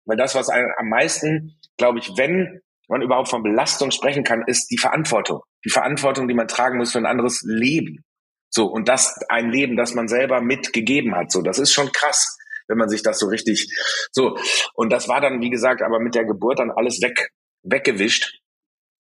Weil 0.06 0.18
das, 0.18 0.36
was 0.36 0.50
am 0.50 0.90
meisten, 0.90 1.60
glaube 1.78 2.00
ich, 2.00 2.12
wenn 2.18 2.62
man 2.90 3.02
überhaupt 3.02 3.30
von 3.30 3.44
Belastung 3.44 3.92
sprechen 3.92 4.24
kann, 4.24 4.44
ist 4.48 4.68
die 4.70 4.78
Verantwortung. 4.78 5.42
Die 5.66 5.70
Verantwortung, 5.70 6.28
die 6.28 6.34
man 6.34 6.48
tragen 6.48 6.78
muss 6.78 6.92
für 6.92 6.98
ein 6.98 7.06
anderes 7.06 7.42
Leben. 7.46 8.04
So, 8.50 8.66
und 8.66 8.88
das 8.88 9.18
ein 9.30 9.50
Leben, 9.50 9.78
das 9.78 9.94
man 9.94 10.08
selber 10.08 10.42
mitgegeben 10.42 11.16
hat. 11.16 11.32
So, 11.32 11.42
das 11.42 11.58
ist 11.58 11.72
schon 11.72 11.92
krass 11.92 12.38
wenn 12.68 12.78
man 12.78 12.90
sich 12.90 13.04
das 13.04 13.20
so 13.20 13.28
richtig 13.28 13.68
so. 14.12 14.38
Und 14.74 14.92
das 14.92 15.08
war 15.08 15.22
dann, 15.22 15.42
wie 15.42 15.50
gesagt, 15.50 15.82
aber 15.82 16.00
mit 16.00 16.16
der 16.16 16.26
Geburt 16.26 16.60
dann 16.60 16.72
alles 16.72 17.02
weg, 17.02 17.30
weggewischt. 17.64 18.40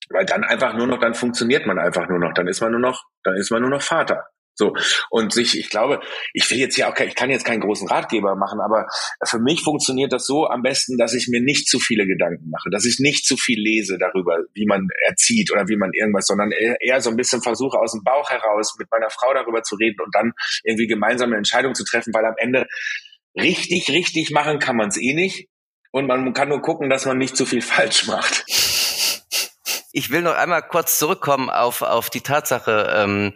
Weil 0.09 0.25
dann 0.25 0.43
einfach 0.43 0.73
nur 0.75 0.87
noch, 0.87 0.99
dann 0.99 1.13
funktioniert 1.13 1.65
man 1.65 1.79
einfach 1.79 2.09
nur 2.09 2.19
noch. 2.19 2.33
Dann 2.33 2.47
ist 2.47 2.61
man 2.61 2.71
nur 2.71 2.81
noch, 2.81 3.03
dann 3.23 3.35
ist 3.35 3.51
man 3.51 3.61
nur 3.61 3.71
noch 3.71 3.81
Vater. 3.81 4.23
So. 4.55 4.73
Und 5.09 5.33
sich, 5.33 5.57
ich 5.57 5.69
glaube, 5.69 5.99
ich 6.33 6.49
will 6.51 6.57
jetzt 6.57 6.77
ja 6.77 6.91
auch, 6.91 6.97
ich 6.99 7.15
kann 7.15 7.29
jetzt 7.29 7.45
keinen 7.45 7.61
großen 7.61 7.87
Ratgeber 7.87 8.35
machen, 8.35 8.59
aber 8.61 8.87
für 9.25 9.39
mich 9.39 9.61
funktioniert 9.63 10.13
das 10.13 10.25
so 10.25 10.45
am 10.47 10.61
besten, 10.61 10.97
dass 10.97 11.13
ich 11.13 11.27
mir 11.27 11.41
nicht 11.41 11.67
zu 11.67 11.79
viele 11.79 12.05
Gedanken 12.05 12.49
mache, 12.49 12.69
dass 12.71 12.85
ich 12.85 12.99
nicht 12.99 13.25
zu 13.25 13.35
viel 13.35 13.59
lese 13.59 13.97
darüber, 13.97 14.37
wie 14.53 14.65
man 14.65 14.87
erzieht 15.07 15.51
oder 15.51 15.67
wie 15.67 15.77
man 15.77 15.91
irgendwas, 15.93 16.27
sondern 16.27 16.51
eher 16.51 17.01
so 17.01 17.09
ein 17.09 17.17
bisschen 17.17 17.41
versuche 17.41 17.79
aus 17.79 17.93
dem 17.93 18.03
Bauch 18.03 18.29
heraus 18.29 18.75
mit 18.77 18.89
meiner 18.91 19.09
Frau 19.09 19.33
darüber 19.33 19.63
zu 19.63 19.75
reden 19.75 19.99
und 20.03 20.13
dann 20.13 20.33
irgendwie 20.63 20.87
gemeinsame 20.87 21.35
Entscheidungen 21.35 21.75
zu 21.75 21.83
treffen, 21.83 22.13
weil 22.13 22.25
am 22.25 22.35
Ende 22.37 22.67
richtig, 23.35 23.89
richtig 23.89 24.31
machen 24.31 24.59
kann 24.59 24.75
man 24.75 24.89
es 24.89 24.97
eh 24.97 25.13
nicht. 25.13 25.47
Und 25.91 26.07
man 26.07 26.33
kann 26.33 26.49
nur 26.49 26.61
gucken, 26.61 26.89
dass 26.89 27.05
man 27.05 27.17
nicht 27.17 27.37
zu 27.37 27.45
viel 27.45 27.61
falsch 27.73 28.07
macht. 28.07 28.45
Ich 29.95 30.09
will 30.09 30.23
noch 30.23 30.33
einmal 30.33 30.63
kurz 30.63 30.97
zurückkommen 30.97 31.51
auf, 31.51 31.83
auf 31.83 32.09
die 32.09 32.21
Tatsache, 32.21 32.91
ähm, 32.95 33.33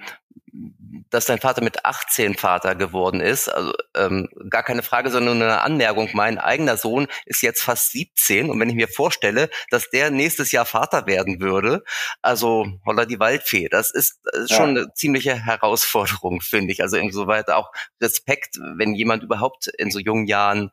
dass 1.12 1.26
dein 1.26 1.40
Vater 1.40 1.64
mit 1.64 1.86
18 1.86 2.34
Vater 2.34 2.74
geworden 2.74 3.22
ist. 3.22 3.48
Also 3.48 3.74
ähm, 3.96 4.28
gar 4.50 4.64
keine 4.64 4.82
Frage, 4.82 5.12
sondern 5.12 5.40
eine 5.40 5.62
Anmerkung. 5.62 6.10
Mein 6.14 6.40
eigener 6.40 6.76
Sohn 6.76 7.08
ist 7.28 7.44
jetzt 7.44 7.62
fast 7.62 7.92
17 7.92 8.50
und 8.50 8.60
wenn 8.60 8.72
ich 8.72 8.76
mir 8.76 8.88
vorstelle, 8.88 9.52
dass 9.70 9.92
der 9.92 10.10
nächstes 10.10 10.52
Jahr 10.52 10.66
Vater 10.66 11.06
werden 11.06 11.40
würde, 11.42 11.84
also 12.24 12.66
holla 12.88 13.06
die 13.06 13.20
Waldfee, 13.20 13.70
das 13.70 13.92
ist, 13.92 14.20
das 14.24 14.46
ist 14.46 14.50
ja. 14.50 14.58
schon 14.58 14.70
eine 14.70 14.92
ziemliche 14.96 15.36
Herausforderung, 15.36 16.42
finde 16.42 16.74
ich. 16.74 16.82
Also 16.82 16.98
insoweit 16.98 17.50
auch 17.50 17.72
Respekt, 18.02 18.58
wenn 18.78 18.96
jemand 18.96 19.22
überhaupt 19.22 19.68
in 19.78 19.92
so 19.92 20.00
jungen 20.00 20.26
Jahren 20.26 20.72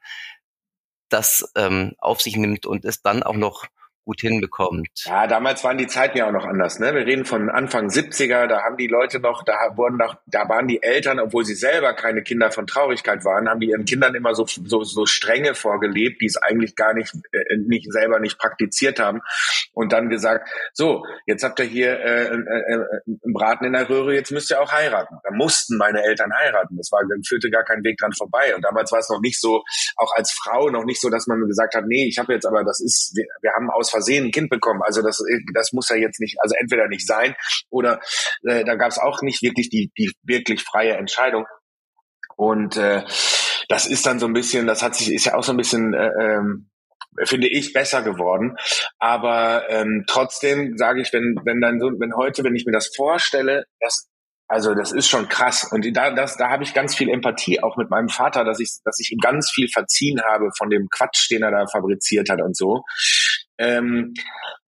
das 1.10 1.52
ähm, 1.56 1.92
auf 1.98 2.22
sich 2.22 2.36
nimmt 2.38 2.64
und 2.64 2.86
es 2.86 3.02
dann 3.02 3.22
auch 3.22 3.36
noch 3.36 3.66
gut 4.04 4.20
hinbekommt. 4.20 4.88
Ja, 5.06 5.26
damals 5.26 5.64
waren 5.64 5.78
die 5.78 5.86
Zeiten 5.86 6.18
ja 6.18 6.28
auch 6.28 6.32
noch 6.32 6.44
anders. 6.44 6.78
Ne? 6.78 6.94
Wir 6.94 7.06
reden 7.06 7.24
von 7.24 7.48
Anfang 7.50 7.88
70er, 7.88 8.46
da 8.46 8.62
haben 8.62 8.76
die 8.76 8.86
Leute 8.86 9.20
noch, 9.20 9.42
da 9.44 9.54
wurden 9.76 9.96
noch, 9.96 10.16
da 10.26 10.48
waren 10.48 10.68
die 10.68 10.82
Eltern, 10.82 11.18
obwohl 11.18 11.44
sie 11.44 11.54
selber 11.54 11.94
keine 11.94 12.22
Kinder 12.22 12.50
von 12.50 12.66
Traurigkeit 12.66 13.24
waren, 13.24 13.48
haben 13.48 13.60
die 13.60 13.70
ihren 13.70 13.84
Kindern 13.84 14.14
immer 14.14 14.34
so 14.34 14.44
so, 14.46 14.84
so 14.84 15.06
strenge 15.06 15.54
vorgelebt, 15.54 16.20
die 16.20 16.26
es 16.26 16.36
eigentlich 16.36 16.76
gar 16.76 16.94
nicht, 16.94 17.14
äh, 17.32 17.56
nicht 17.56 17.90
selber 17.92 18.20
nicht 18.20 18.38
praktiziert 18.38 19.00
haben 19.00 19.20
und 19.72 19.92
dann 19.92 20.08
gesagt, 20.08 20.48
so, 20.72 21.04
jetzt 21.26 21.42
habt 21.42 21.58
ihr 21.60 21.66
hier 21.66 21.98
äh, 21.98 22.24
äh, 22.24 22.36
äh, 22.36 22.84
einen 23.06 23.32
Braten 23.32 23.64
in 23.64 23.72
der 23.72 23.88
Röhre, 23.88 24.14
jetzt 24.14 24.30
müsst 24.30 24.50
ihr 24.50 24.60
auch 24.60 24.72
heiraten. 24.72 25.16
Da 25.22 25.30
mussten 25.30 25.76
meine 25.76 26.02
Eltern 26.02 26.32
heiraten. 26.32 26.76
Das 26.76 26.90
war, 26.92 27.00
führte 27.26 27.50
gar 27.50 27.64
kein 27.64 27.82
Weg 27.84 27.98
dran 27.98 28.12
vorbei. 28.12 28.54
Und 28.54 28.64
damals 28.64 28.92
war 28.92 28.98
es 28.98 29.08
noch 29.08 29.20
nicht 29.20 29.40
so, 29.40 29.62
auch 29.96 30.12
als 30.14 30.32
Frau 30.32 30.68
noch 30.68 30.84
nicht 30.84 31.00
so, 31.00 31.10
dass 31.10 31.26
man 31.26 31.40
gesagt 31.46 31.74
hat, 31.74 31.84
nee, 31.86 32.06
ich 32.06 32.18
habe 32.18 32.32
jetzt 32.32 32.46
aber, 32.46 32.64
das 32.64 32.80
ist, 32.80 33.12
wir, 33.14 33.24
wir 33.40 33.52
haben 33.52 33.70
aus 33.70 33.93
Versehen 33.94 34.26
ein 34.26 34.32
Kind 34.32 34.50
bekommen. 34.50 34.82
Also 34.82 35.02
das, 35.02 35.22
das 35.54 35.72
muss 35.72 35.88
ja 35.88 35.96
jetzt 35.96 36.20
nicht, 36.20 36.36
also 36.40 36.54
entweder 36.58 36.88
nicht 36.88 37.06
sein 37.06 37.36
oder 37.70 38.00
äh, 38.42 38.64
da 38.64 38.74
gab 38.74 38.88
es 38.88 38.98
auch 38.98 39.22
nicht 39.22 39.42
wirklich 39.42 39.70
die, 39.70 39.92
die 39.96 40.12
wirklich 40.24 40.62
freie 40.62 40.94
Entscheidung. 40.94 41.46
Und 42.36 42.76
äh, 42.76 43.04
das 43.68 43.86
ist 43.86 44.06
dann 44.06 44.18
so 44.18 44.26
ein 44.26 44.32
bisschen, 44.32 44.66
das 44.66 44.82
hat 44.82 44.96
sich, 44.96 45.12
ist 45.12 45.26
ja 45.26 45.34
auch 45.34 45.44
so 45.44 45.52
ein 45.52 45.56
bisschen, 45.56 45.94
äh, 45.94 46.10
ähm, 46.18 46.70
finde 47.24 47.48
ich, 47.48 47.72
besser 47.72 48.02
geworden. 48.02 48.56
Aber 48.98 49.70
ähm, 49.70 50.04
trotzdem 50.08 50.76
sage 50.76 51.00
ich, 51.00 51.12
wenn, 51.12 51.36
wenn 51.44 51.60
dann 51.60 51.78
so, 51.78 51.86
wenn 51.98 52.16
heute, 52.16 52.42
wenn 52.42 52.56
ich 52.56 52.66
mir 52.66 52.72
das 52.72 52.90
vorstelle, 52.94 53.64
dass 53.80 54.08
also 54.46 54.74
das 54.74 54.92
ist 54.92 55.08
schon 55.08 55.28
krass. 55.28 55.64
Und 55.72 55.86
da, 55.96 56.10
das, 56.10 56.36
da 56.36 56.50
habe 56.50 56.64
ich 56.64 56.74
ganz 56.74 56.94
viel 56.94 57.08
Empathie 57.08 57.62
auch 57.62 57.76
mit 57.76 57.88
meinem 57.88 58.10
Vater, 58.10 58.44
dass 58.44 58.60
ich, 58.60 58.76
dass 58.84 59.00
ich 59.00 59.10
ihm 59.10 59.18
ganz 59.18 59.50
viel 59.50 59.68
verziehen 59.72 60.20
habe 60.22 60.50
von 60.56 60.68
dem 60.68 60.88
Quatsch, 60.90 61.30
den 61.30 61.42
er 61.42 61.50
da 61.50 61.66
fabriziert 61.66 62.28
hat 62.28 62.42
und 62.42 62.56
so 62.56 62.82
ähm, 63.58 64.14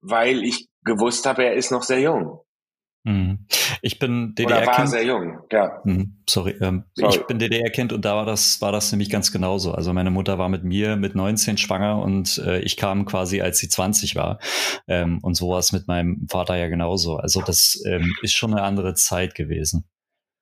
weil 0.00 0.42
ich 0.44 0.68
gewusst 0.84 1.26
habe, 1.26 1.44
er 1.44 1.54
ist 1.54 1.70
noch 1.70 1.82
sehr 1.82 2.00
jung. 2.00 2.40
Mhm. 3.06 3.46
Ich 3.82 4.00
bin 4.00 4.34
DDR-Kind. 4.34 4.78
war 4.78 4.86
sehr 4.88 5.04
jung, 5.04 5.38
ja. 5.52 5.80
Mhm, 5.84 6.24
sorry, 6.28 6.56
ähm, 6.60 6.84
sorry, 6.94 7.14
ich 7.14 7.26
bin 7.26 7.38
DDR-Kind 7.38 7.92
und 7.92 8.04
da 8.04 8.16
war 8.16 8.26
das, 8.26 8.60
war 8.60 8.72
das 8.72 8.90
nämlich 8.90 9.10
ganz 9.10 9.30
genauso. 9.30 9.70
Also 9.72 9.92
meine 9.92 10.10
Mutter 10.10 10.38
war 10.38 10.48
mit 10.48 10.64
mir 10.64 10.96
mit 10.96 11.14
19 11.14 11.56
schwanger 11.56 12.02
und 12.02 12.38
äh, 12.38 12.58
ich 12.60 12.76
kam 12.76 13.04
quasi, 13.04 13.40
als 13.40 13.58
sie 13.58 13.68
20 13.68 14.16
war. 14.16 14.40
Ähm, 14.88 15.20
und 15.22 15.34
so 15.34 15.50
war 15.50 15.60
es 15.60 15.70
mit 15.70 15.86
meinem 15.86 16.26
Vater 16.28 16.56
ja 16.56 16.66
genauso. 16.66 17.16
Also 17.16 17.42
das 17.42 17.80
ähm, 17.86 18.12
ist 18.22 18.34
schon 18.34 18.52
eine 18.52 18.64
andere 18.64 18.94
Zeit 18.94 19.36
gewesen. 19.36 19.88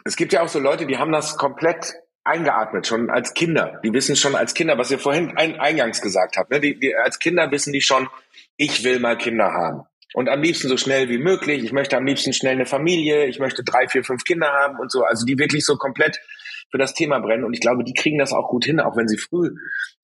Es 0.07 0.17
gibt 0.17 0.33
ja 0.33 0.43
auch 0.43 0.49
so 0.49 0.59
Leute, 0.59 0.87
die 0.87 0.97
haben 0.97 1.13
das 1.13 1.37
komplett 1.37 1.93
eingeatmet, 2.25 2.87
schon 2.87 3.11
als 3.11 3.35
Kinder. 3.35 3.81
Die 3.85 3.93
wissen 3.93 4.17
schon 4.17 4.35
als 4.35 4.55
Kinder, 4.55 4.79
was 4.79 4.91
ihr 4.91 4.99
vorhin 4.99 5.37
ein, 5.37 5.61
eingangs 5.61 6.01
gesagt 6.01 6.37
habt. 6.37 6.51
Ne? 6.51 6.61
Die, 6.61 6.79
die, 6.79 6.95
als 6.95 7.19
Kinder 7.19 7.51
wissen 7.51 7.73
die 7.73 7.83
schon, 7.83 8.09
ich 8.57 8.83
will 8.83 8.99
mal 8.99 9.17
Kinder 9.17 9.53
haben. 9.53 9.83
Und 10.15 10.29
am 10.29 10.43
liebsten 10.43 10.69
so 10.69 10.77
schnell 10.77 11.09
wie 11.09 11.19
möglich. 11.19 11.65
Ich 11.65 11.73
möchte 11.73 11.97
am 11.97 12.07
liebsten 12.07 12.33
schnell 12.33 12.53
eine 12.53 12.67
Familie. 12.67 13.27
Ich 13.27 13.41
möchte 13.41 13.65
drei, 13.65 13.89
vier, 13.89 14.05
fünf 14.05 14.25
Kinder 14.25 14.47
haben 14.47 14.79
und 14.79 14.91
so. 14.91 15.03
Also 15.03 15.27
die 15.27 15.39
wirklich 15.39 15.67
so 15.67 15.77
komplett 15.77 16.21
für 16.71 16.79
das 16.79 16.95
Thema 16.95 17.19
brennen. 17.19 17.45
Und 17.45 17.53
ich 17.53 17.61
glaube, 17.61 17.85
die 17.85 17.95
kriegen 17.95 18.19
das 18.19 18.33
auch 18.33 18.49
gut 18.49 18.65
hin, 18.65 18.81
auch 18.81 18.97
wenn 18.97 19.09
sie 19.09 19.19
früh 19.19 19.51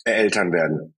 äh, 0.04 0.12
Eltern 0.12 0.52
werden. 0.52 0.94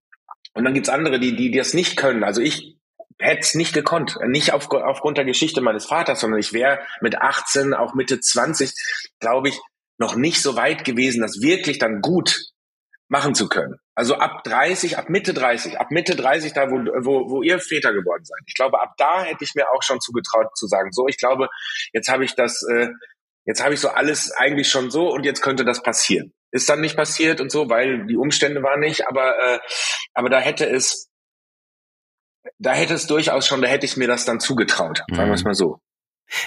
Und 0.55 0.65
dann 0.65 0.75
gibt's 0.75 0.89
andere, 0.89 1.21
die, 1.21 1.37
die, 1.37 1.51
die 1.51 1.59
das 1.59 1.75
nicht 1.75 1.97
können. 1.97 2.25
Also 2.25 2.41
ich 2.41 2.77
hätte 3.19 3.41
es 3.41 3.55
nicht 3.55 3.75
gekonnt. 3.75 4.19
Nicht 4.27 4.53
auf, 4.53 4.71
aufgrund 4.71 5.19
der 5.19 5.25
Geschichte 5.25 5.61
meines 5.61 5.87
Vaters, 5.87 6.21
sondern 6.21 6.41
ich 6.41 6.53
wäre 6.53 6.81
mit 7.01 7.21
18, 7.21 7.75
auch 7.75 7.95
Mitte 7.95 8.21
20, 8.21 8.73
glaube 9.21 9.49
ich, 9.49 9.61
noch 10.03 10.17
nicht 10.17 10.43
so 10.43 10.57
weit 10.57 10.85
gewesen, 10.85 11.23
das 11.23 11.41
wirklich 11.41 11.79
dann 11.79 12.01
gut 12.01 12.41
machen 13.09 13.35
zu 13.35 13.49
können. 13.49 13.77
Also 13.95 14.17
ab 14.17 14.43
30, 14.43 14.99
ab 14.99 15.09
Mitte 15.11 15.33
30, 15.33 15.79
ab 15.79 15.91
Mitte 15.91 16.17
30, 16.17 16.55
da 16.55 16.71
wo, 16.71 16.77
wo, 17.05 17.31
wo 17.31 17.43
ihr 17.43 17.61
Väter 17.61 17.93
geworden 17.93 18.25
seid. 18.25 18.41
Ich 18.47 18.55
glaube, 18.55 18.81
ab 18.81 18.95
da 18.97 19.23
hätte 19.23 19.45
ich 19.45 19.55
mir 19.55 19.71
auch 19.71 19.83
schon 19.83 20.01
zugetraut 20.01 20.57
zu 20.57 20.67
sagen, 20.67 20.91
so, 20.93 21.07
ich 21.07 21.19
glaube, 21.19 21.49
jetzt 21.93 22.09
habe 22.09 22.25
ich 22.25 22.35
das, 22.35 22.63
äh, 22.69 22.89
jetzt 23.45 23.63
habe 23.63 23.75
ich 23.75 23.81
so 23.81 23.91
alles 23.91 24.33
eigentlich 24.33 24.69
schon 24.69 24.91
so 24.91 25.13
und 25.13 25.25
jetzt 25.25 25.43
könnte 25.43 25.65
das 25.65 25.83
passieren. 25.83 26.33
Ist 26.51 26.69
dann 26.69 26.81
nicht 26.81 26.97
passiert 26.97 27.41
und 27.41 27.53
so, 27.53 27.69
weil 27.69 28.07
die 28.07 28.17
Umstände 28.17 28.63
waren 28.63 28.81
nicht, 28.81 29.07
aber, 29.07 29.39
äh, 29.39 29.59
aber 30.15 30.29
da 30.29 30.41
hätte 30.41 30.67
es 30.67 31.09
da 32.59 32.73
hätte 32.73 32.95
es 32.95 33.07
durchaus 33.07 33.47
schon, 33.47 33.63
da 33.63 33.69
hätte 33.69 33.87
ich 33.87 33.97
mir 33.97 34.09
das 34.09 34.25
dann 34.25 34.41
zugetraut, 34.41 35.05
sagen 35.13 35.31
wir 35.31 35.35
es 35.35 35.45
mhm. 35.45 35.49
mal 35.49 35.55
so. 35.55 35.81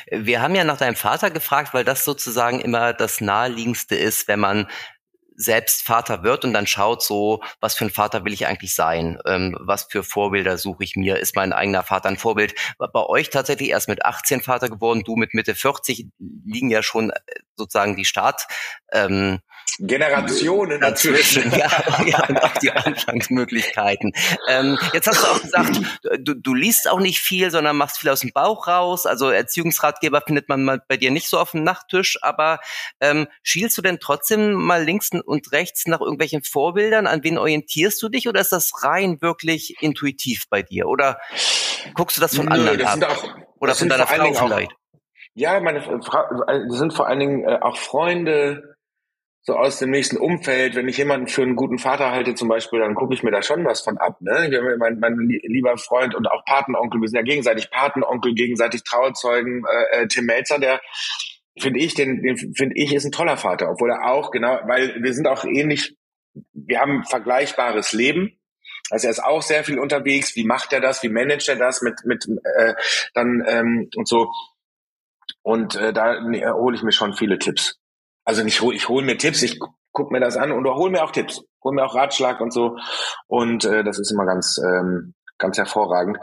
Wir 0.09 0.41
haben 0.41 0.55
ja 0.55 0.63
nach 0.63 0.77
deinem 0.77 0.95
Vater 0.95 1.31
gefragt, 1.31 1.73
weil 1.73 1.83
das 1.83 2.05
sozusagen 2.05 2.59
immer 2.61 2.93
das 2.93 3.21
naheliegendste 3.21 3.95
ist, 3.95 4.27
wenn 4.27 4.39
man 4.39 4.67
selbst 5.37 5.83
Vater 5.83 6.23
wird 6.23 6.45
und 6.45 6.53
dann 6.53 6.67
schaut 6.67 7.03
so, 7.03 7.41
was 7.59 7.75
für 7.75 7.85
ein 7.85 7.91
Vater 7.91 8.23
will 8.25 8.33
ich 8.33 8.47
eigentlich 8.47 8.73
sein? 8.73 9.19
Ähm, 9.25 9.57
was 9.59 9.87
für 9.89 10.03
Vorbilder 10.03 10.57
suche 10.57 10.83
ich 10.83 10.95
mir? 10.95 11.17
Ist 11.17 11.35
mein 11.35 11.53
eigener 11.53 11.83
Vater 11.83 12.09
ein 12.09 12.17
Vorbild? 12.17 12.55
Bei 12.77 13.05
euch 13.05 13.29
tatsächlich 13.29 13.69
erst 13.69 13.89
mit 13.89 14.05
18 14.05 14.41
Vater 14.41 14.69
geworden, 14.69 15.03
du 15.05 15.15
mit 15.15 15.33
Mitte 15.33 15.55
40 15.55 16.07
liegen 16.19 16.69
ja 16.69 16.81
schon 16.83 17.11
sozusagen 17.55 17.95
die 17.95 18.05
Start. 18.05 18.47
Ähm, 18.91 19.39
Generationen 19.79 20.79
dazwischen. 20.79 21.51
ja, 21.51 21.69
ja, 22.05 22.25
und 22.27 22.41
auch 22.41 22.57
die 22.59 22.71
Anfangsmöglichkeiten. 22.71 24.13
Ähm, 24.47 24.77
jetzt 24.93 25.07
hast 25.07 25.23
du 25.23 25.27
auch 25.27 25.41
gesagt, 25.41 25.81
du, 26.19 26.33
du 26.33 26.53
liest 26.53 26.89
auch 26.89 26.99
nicht 26.99 27.19
viel, 27.19 27.51
sondern 27.51 27.75
machst 27.75 27.99
viel 27.99 28.09
aus 28.09 28.21
dem 28.21 28.31
Bauch 28.31 28.67
raus. 28.67 29.05
Also 29.05 29.29
Erziehungsratgeber 29.29 30.21
findet 30.25 30.49
man 30.49 30.63
mal 30.63 30.81
bei 30.87 30.97
dir 30.97 31.11
nicht 31.11 31.27
so 31.27 31.39
auf 31.39 31.51
dem 31.51 31.63
Nachttisch, 31.63 32.17
aber 32.21 32.59
ähm, 33.01 33.27
schielst 33.43 33.77
du 33.77 33.81
denn 33.81 33.99
trotzdem 33.99 34.53
mal 34.53 34.83
links 34.83 35.09
und 35.11 35.51
rechts 35.51 35.87
nach 35.87 35.99
irgendwelchen 35.99 36.43
Vorbildern? 36.43 37.07
An 37.07 37.23
wen 37.23 37.37
orientierst 37.37 38.01
du 38.01 38.09
dich 38.09 38.27
oder 38.27 38.41
ist 38.41 38.51
das 38.51 38.83
rein 38.83 39.21
wirklich 39.21 39.75
intuitiv 39.81 40.45
bei 40.49 40.61
dir? 40.61 40.87
Oder 40.87 41.19
guckst 41.93 42.17
du 42.17 42.21
das 42.21 42.35
von 42.35 42.45
Nö, 42.45 42.51
anderen 42.51 42.79
das 42.79 43.01
ab? 43.01 43.09
Auch, 43.09 43.35
oder 43.59 43.75
von 43.75 43.89
deiner 43.89 44.07
Frau 44.07 44.33
vielleicht? 44.33 44.71
Auch, 44.71 44.84
ja, 45.35 45.59
meine 45.59 45.81
Frau, 45.81 46.45
äh, 46.47 46.69
sind 46.69 46.93
vor 46.93 47.07
allen 47.07 47.19
Dingen 47.19 47.43
äh, 47.43 47.59
auch 47.61 47.77
Freunde, 47.77 48.75
so 49.45 49.53
aus 49.53 49.77
dem 49.77 49.91
nächsten 49.91 50.17
Umfeld, 50.17 50.73
wenn 50.73 50.87
ich 50.87 50.97
jemanden 50.97 51.27
für 51.27 51.43
einen 51.43 51.55
guten 51.55 51.77
Vater 51.77 52.11
halte 52.11 52.33
zum 52.33 52.47
Beispiel, 52.47 52.79
dann 52.79 52.95
gucke 52.95 53.13
ich 53.13 53.21
mir 53.21 53.29
da 53.29 53.43
schon 53.43 53.63
was 53.63 53.81
von 53.81 53.99
ab. 53.99 54.19
Ne? 54.19 54.49
Mein, 54.79 54.97
mein 54.99 55.17
lieber 55.43 55.77
Freund 55.77 56.15
und 56.15 56.25
auch 56.25 56.43
Patenonkel, 56.45 56.99
wir 56.99 57.07
sind 57.07 57.17
ja 57.17 57.23
gegenseitig 57.23 57.69
Patenonkel, 57.69 58.33
gegenseitig 58.33 58.83
Trauzeugen. 58.83 59.63
Äh, 59.69 60.01
äh, 60.01 60.07
Tim 60.07 60.25
Melzer, 60.25 60.57
der 60.57 60.81
finde 61.59 61.79
ich, 61.79 61.93
den, 61.93 62.23
den 62.23 62.37
finde 62.55 62.75
ich, 62.75 62.91
ist 62.91 63.05
ein 63.05 63.11
toller 63.11 63.37
Vater, 63.37 63.69
obwohl 63.69 63.91
er 63.91 64.11
auch, 64.11 64.31
genau, 64.31 64.59
weil 64.65 64.95
wir 65.03 65.13
sind 65.13 65.27
auch 65.27 65.45
ähnlich, 65.45 65.95
wir 66.53 66.79
haben 66.79 67.03
vergleichbares 67.03 67.93
Leben. 67.93 68.39
Also 68.89 69.07
er 69.07 69.11
ist 69.11 69.23
auch 69.23 69.43
sehr 69.43 69.63
viel 69.63 69.77
unterwegs. 69.77 70.35
Wie 70.35 70.43
macht 70.43 70.73
er 70.73 70.81
das? 70.81 71.03
Wie 71.03 71.09
managt 71.09 71.47
er 71.49 71.55
das 71.55 71.81
mit 71.81 72.03
mit 72.05 72.27
äh, 72.57 72.73
dann 73.13 73.43
ähm, 73.47 73.89
und 73.95 74.07
so? 74.07 74.31
Und 75.41 75.75
äh, 75.75 75.93
da 75.93 76.21
nee, 76.21 76.45
hole 76.45 76.75
ich 76.75 76.83
mir 76.83 76.91
schon 76.91 77.13
viele 77.13 77.39
Tipps. 77.39 77.77
Also 78.23 78.43
nicht, 78.43 78.61
ich 78.73 78.89
hole 78.89 79.05
mir 79.05 79.17
Tipps, 79.17 79.43
ich 79.43 79.59
guck 79.91 80.11
mir 80.11 80.19
das 80.19 80.37
an 80.37 80.51
und 80.51 80.65
hole 80.65 80.91
mir 80.91 81.03
auch 81.03 81.11
Tipps, 81.11 81.41
hole 81.63 81.75
mir 81.75 81.85
auch 81.85 81.95
Ratschlag 81.95 82.41
und 82.41 82.51
so. 82.51 82.77
Und 83.27 83.65
äh, 83.65 83.83
das 83.83 83.99
ist 83.99 84.11
immer 84.11 84.25
ganz, 84.25 84.59
ähm, 84.63 85.13
ganz 85.37 85.57
hervorragend. 85.57 86.17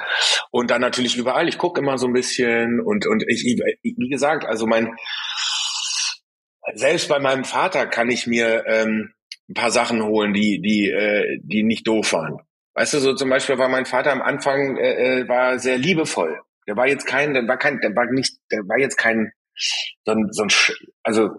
Und 0.50 0.70
dann 0.70 0.80
natürlich 0.80 1.16
überall. 1.16 1.48
Ich 1.48 1.58
gucke 1.58 1.80
immer 1.80 1.98
so 1.98 2.06
ein 2.06 2.12
bisschen 2.12 2.80
und 2.80 3.06
und 3.06 3.24
ich, 3.28 3.44
wie 3.44 4.08
gesagt, 4.08 4.44
also 4.44 4.66
mein 4.66 4.94
selbst 6.74 7.08
bei 7.08 7.18
meinem 7.18 7.44
Vater 7.44 7.86
kann 7.86 8.10
ich 8.10 8.26
mir 8.26 8.64
ähm, 8.66 9.12
ein 9.48 9.54
paar 9.54 9.70
Sachen 9.70 10.02
holen, 10.02 10.32
die 10.32 10.60
die 10.60 10.90
äh, 10.90 11.38
die 11.42 11.62
nicht 11.62 11.86
doof 11.86 12.12
waren. 12.12 12.38
Weißt 12.74 12.94
du, 12.94 12.98
so 13.00 13.14
zum 13.14 13.28
Beispiel 13.28 13.58
war 13.58 13.68
mein 13.68 13.86
Vater 13.86 14.12
am 14.12 14.22
Anfang 14.22 14.76
äh, 14.76 15.20
äh 15.20 15.28
war 15.28 15.58
sehr 15.58 15.78
liebevoll. 15.78 16.40
Der 16.66 16.76
war 16.76 16.86
jetzt 16.86 17.06
kein, 17.06 17.34
der 17.34 17.46
war 17.48 17.58
kein, 17.58 17.80
der 17.80 17.94
war 17.94 18.06
nicht, 18.06 18.38
der 18.50 18.60
war 18.60 18.78
jetzt 18.78 18.96
kein 18.96 19.32
so 20.04 20.12
ein, 20.12 20.28
so 20.30 20.42
ein 20.42 20.48
also 21.02 21.30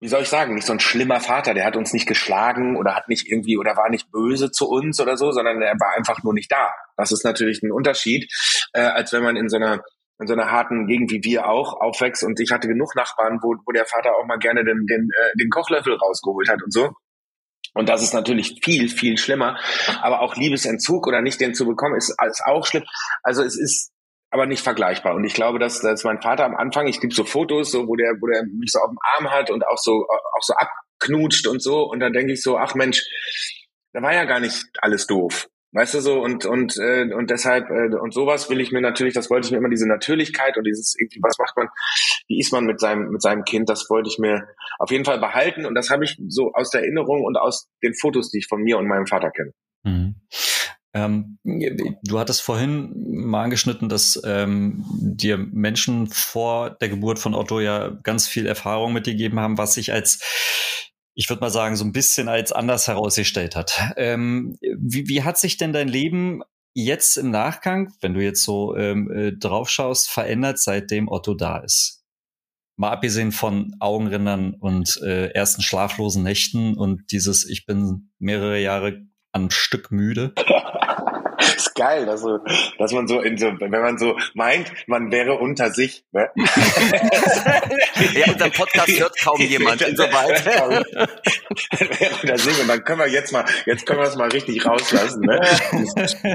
wie 0.00 0.08
soll 0.08 0.22
ich 0.22 0.28
sagen, 0.28 0.54
nicht 0.54 0.66
so 0.66 0.72
ein 0.72 0.80
schlimmer 0.80 1.20
Vater, 1.20 1.54
der 1.54 1.64
hat 1.64 1.76
uns 1.76 1.92
nicht 1.94 2.06
geschlagen 2.06 2.76
oder 2.76 2.94
hat 2.94 3.08
nicht 3.08 3.26
irgendwie 3.28 3.56
oder 3.56 3.76
war 3.76 3.88
nicht 3.88 4.10
böse 4.10 4.50
zu 4.50 4.68
uns 4.68 5.00
oder 5.00 5.16
so, 5.16 5.32
sondern 5.32 5.62
er 5.62 5.74
war 5.80 5.96
einfach 5.96 6.22
nur 6.22 6.34
nicht 6.34 6.52
da. 6.52 6.70
Das 6.96 7.12
ist 7.12 7.24
natürlich 7.24 7.62
ein 7.62 7.72
Unterschied, 7.72 8.30
äh, 8.74 8.80
als 8.80 9.12
wenn 9.12 9.22
man 9.22 9.36
in 9.36 9.48
so 9.48 9.56
einer 9.56 9.82
in 10.18 10.26
so 10.26 10.32
einer 10.32 10.50
harten 10.50 10.86
Gegend 10.86 11.10
wie 11.10 11.22
wir 11.24 11.46
auch 11.46 11.78
aufwächst 11.78 12.24
und 12.24 12.40
ich 12.40 12.50
hatte 12.50 12.68
genug 12.68 12.94
Nachbarn, 12.94 13.38
wo, 13.42 13.54
wo 13.66 13.72
der 13.72 13.84
Vater 13.84 14.16
auch 14.16 14.26
mal 14.26 14.38
gerne 14.38 14.64
den, 14.64 14.86
den, 14.86 15.10
äh, 15.10 15.36
den 15.38 15.50
Kochlöffel 15.50 15.94
rausgeholt 15.94 16.48
hat 16.48 16.62
und 16.62 16.72
so. 16.72 16.92
Und 17.74 17.90
das 17.90 18.02
ist 18.02 18.14
natürlich 18.14 18.60
viel, 18.64 18.88
viel 18.88 19.18
schlimmer. 19.18 19.58
Aber 20.00 20.22
auch 20.22 20.34
Liebesentzug 20.34 21.06
oder 21.06 21.20
nicht 21.20 21.40
den 21.42 21.52
zu 21.52 21.66
bekommen, 21.66 21.96
ist, 21.96 22.16
ist 22.26 22.42
auch 22.46 22.66
schlimm. 22.66 22.84
Also 23.22 23.42
es 23.42 23.58
ist 23.58 23.92
aber 24.30 24.46
nicht 24.46 24.62
vergleichbar. 24.62 25.14
Und 25.14 25.24
ich 25.24 25.34
glaube, 25.34 25.58
dass, 25.58 25.80
dass 25.80 26.04
mein 26.04 26.20
Vater 26.20 26.44
am 26.44 26.56
Anfang, 26.56 26.86
ich 26.86 27.00
gibt 27.00 27.14
so 27.14 27.24
Fotos, 27.24 27.70
so, 27.70 27.86
wo 27.86 27.96
der, 27.96 28.14
wo 28.20 28.26
der 28.26 28.42
mich 28.44 28.70
so 28.72 28.80
auf 28.80 28.90
dem 28.90 28.98
Arm 29.16 29.30
hat 29.30 29.50
und 29.50 29.66
auch 29.66 29.78
so, 29.78 30.06
auch 30.08 30.42
so 30.42 30.54
abknutscht 30.54 31.46
und 31.46 31.62
so. 31.62 31.82
Und 31.82 32.00
dann 32.00 32.12
denke 32.12 32.32
ich 32.32 32.42
so, 32.42 32.56
ach 32.58 32.74
Mensch, 32.74 33.02
da 33.92 34.02
war 34.02 34.14
ja 34.14 34.24
gar 34.24 34.40
nicht 34.40 34.66
alles 34.80 35.06
doof. 35.06 35.48
Weißt 35.72 35.94
du 35.94 36.00
so 36.00 36.22
und 36.22 36.46
und 36.46 36.78
äh, 36.78 37.12
und 37.12 37.28
deshalb 37.28 37.68
äh, 37.68 37.94
und 37.96 38.14
sowas 38.14 38.48
will 38.48 38.60
ich 38.60 38.72
mir 38.72 38.80
natürlich, 38.80 39.12
das 39.12 39.28
wollte 39.28 39.46
ich 39.46 39.52
mir 39.52 39.58
immer 39.58 39.68
diese 39.68 39.86
Natürlichkeit 39.86 40.56
und 40.56 40.64
dieses 40.64 40.94
irgendwie 40.98 41.20
was 41.22 41.36
macht 41.38 41.54
man, 41.56 41.68
wie 42.28 42.38
ist 42.38 42.50
man 42.52 42.64
mit 42.64 42.80
seinem 42.80 43.10
mit 43.10 43.20
seinem 43.20 43.44
Kind, 43.44 43.68
das 43.68 43.90
wollte 43.90 44.08
ich 44.08 44.18
mir 44.18 44.48
auf 44.78 44.90
jeden 44.90 45.04
Fall 45.04 45.18
behalten 45.18 45.66
und 45.66 45.74
das 45.74 45.90
habe 45.90 46.04
ich 46.04 46.16
so 46.28 46.52
aus 46.54 46.70
der 46.70 46.82
Erinnerung 46.82 47.24
und 47.24 47.36
aus 47.36 47.68
den 47.82 47.92
Fotos, 47.94 48.30
die 48.30 48.38
ich 48.38 48.46
von 48.46 48.62
mir 48.62 48.78
und 48.78 48.86
meinem 48.86 49.06
Vater 49.06 49.30
kenne. 49.30 49.52
Mhm. 49.82 50.14
Ähm, 50.96 51.38
du 51.44 52.18
hattest 52.18 52.40
vorhin 52.40 52.90
mal 53.26 53.44
angeschnitten, 53.44 53.90
dass 53.90 54.20
ähm, 54.24 54.82
dir 54.98 55.36
Menschen 55.36 56.06
vor 56.06 56.70
der 56.70 56.88
Geburt 56.88 57.18
von 57.18 57.34
Otto 57.34 57.60
ja 57.60 57.90
ganz 58.02 58.26
viel 58.26 58.46
Erfahrung 58.46 58.94
mitgegeben 58.94 59.38
haben, 59.38 59.58
was 59.58 59.74
sich 59.74 59.92
als 59.92 60.20
ich 61.18 61.30
würde 61.30 61.40
mal 61.40 61.50
sagen, 61.50 61.76
so 61.76 61.84
ein 61.84 61.92
bisschen 61.92 62.28
als 62.28 62.52
anders 62.52 62.88
herausgestellt 62.88 63.56
hat. 63.56 63.94
Ähm, 63.96 64.58
wie, 64.60 65.08
wie 65.08 65.22
hat 65.22 65.38
sich 65.38 65.56
denn 65.56 65.72
dein 65.72 65.88
Leben 65.88 66.42
jetzt 66.74 67.16
im 67.16 67.30
Nachgang, 67.30 67.90
wenn 68.02 68.12
du 68.12 68.22
jetzt 68.22 68.44
so 68.44 68.76
ähm, 68.76 69.10
äh, 69.10 69.32
drauf 69.32 69.70
schaust, 69.70 70.10
verändert, 70.10 70.58
seitdem 70.58 71.08
Otto 71.08 71.32
da 71.32 71.58
ist? 71.58 72.04
Mal 72.76 72.90
abgesehen 72.90 73.32
von 73.32 73.74
Augenrindern 73.80 74.52
und 74.60 75.00
äh, 75.02 75.28
ersten 75.28 75.62
schlaflosen 75.62 76.22
Nächten 76.22 76.76
und 76.76 77.10
dieses, 77.10 77.48
ich 77.48 77.64
bin 77.64 78.10
mehrere 78.18 78.60
Jahre 78.60 79.00
am 79.32 79.50
Stück 79.50 79.90
müde. 79.90 80.34
ist 81.66 81.74
geil, 81.74 82.06
dass, 82.06 82.20
so, 82.20 82.38
dass 82.78 82.92
man 82.92 83.06
so 83.06 83.20
in 83.20 83.36
so, 83.36 83.46
wenn 83.58 83.70
man 83.70 83.98
so 83.98 84.16
meint, 84.34 84.72
man 84.86 85.10
wäre 85.10 85.34
unter 85.34 85.70
sich. 85.70 86.04
Ne? 86.12 86.30
ja, 88.14 88.32
unseren 88.32 88.52
Podcast 88.52 88.88
hört 88.98 89.18
kaum 89.20 89.40
jemand, 89.40 89.82
insoweit. 89.82 90.44
wäre 90.46 90.84
unter 92.22 92.38
sich 92.38 92.60
und 92.60 92.68
dann 92.68 92.84
können 92.84 93.00
wir 93.00 93.08
jetzt 93.08 93.32
mal, 93.32 93.44
jetzt 93.66 93.86
können 93.86 94.00
wir 94.00 94.08
es 94.08 94.16
mal 94.16 94.28
richtig 94.28 94.64
rauslassen, 94.64 95.20
ne? 95.22 95.40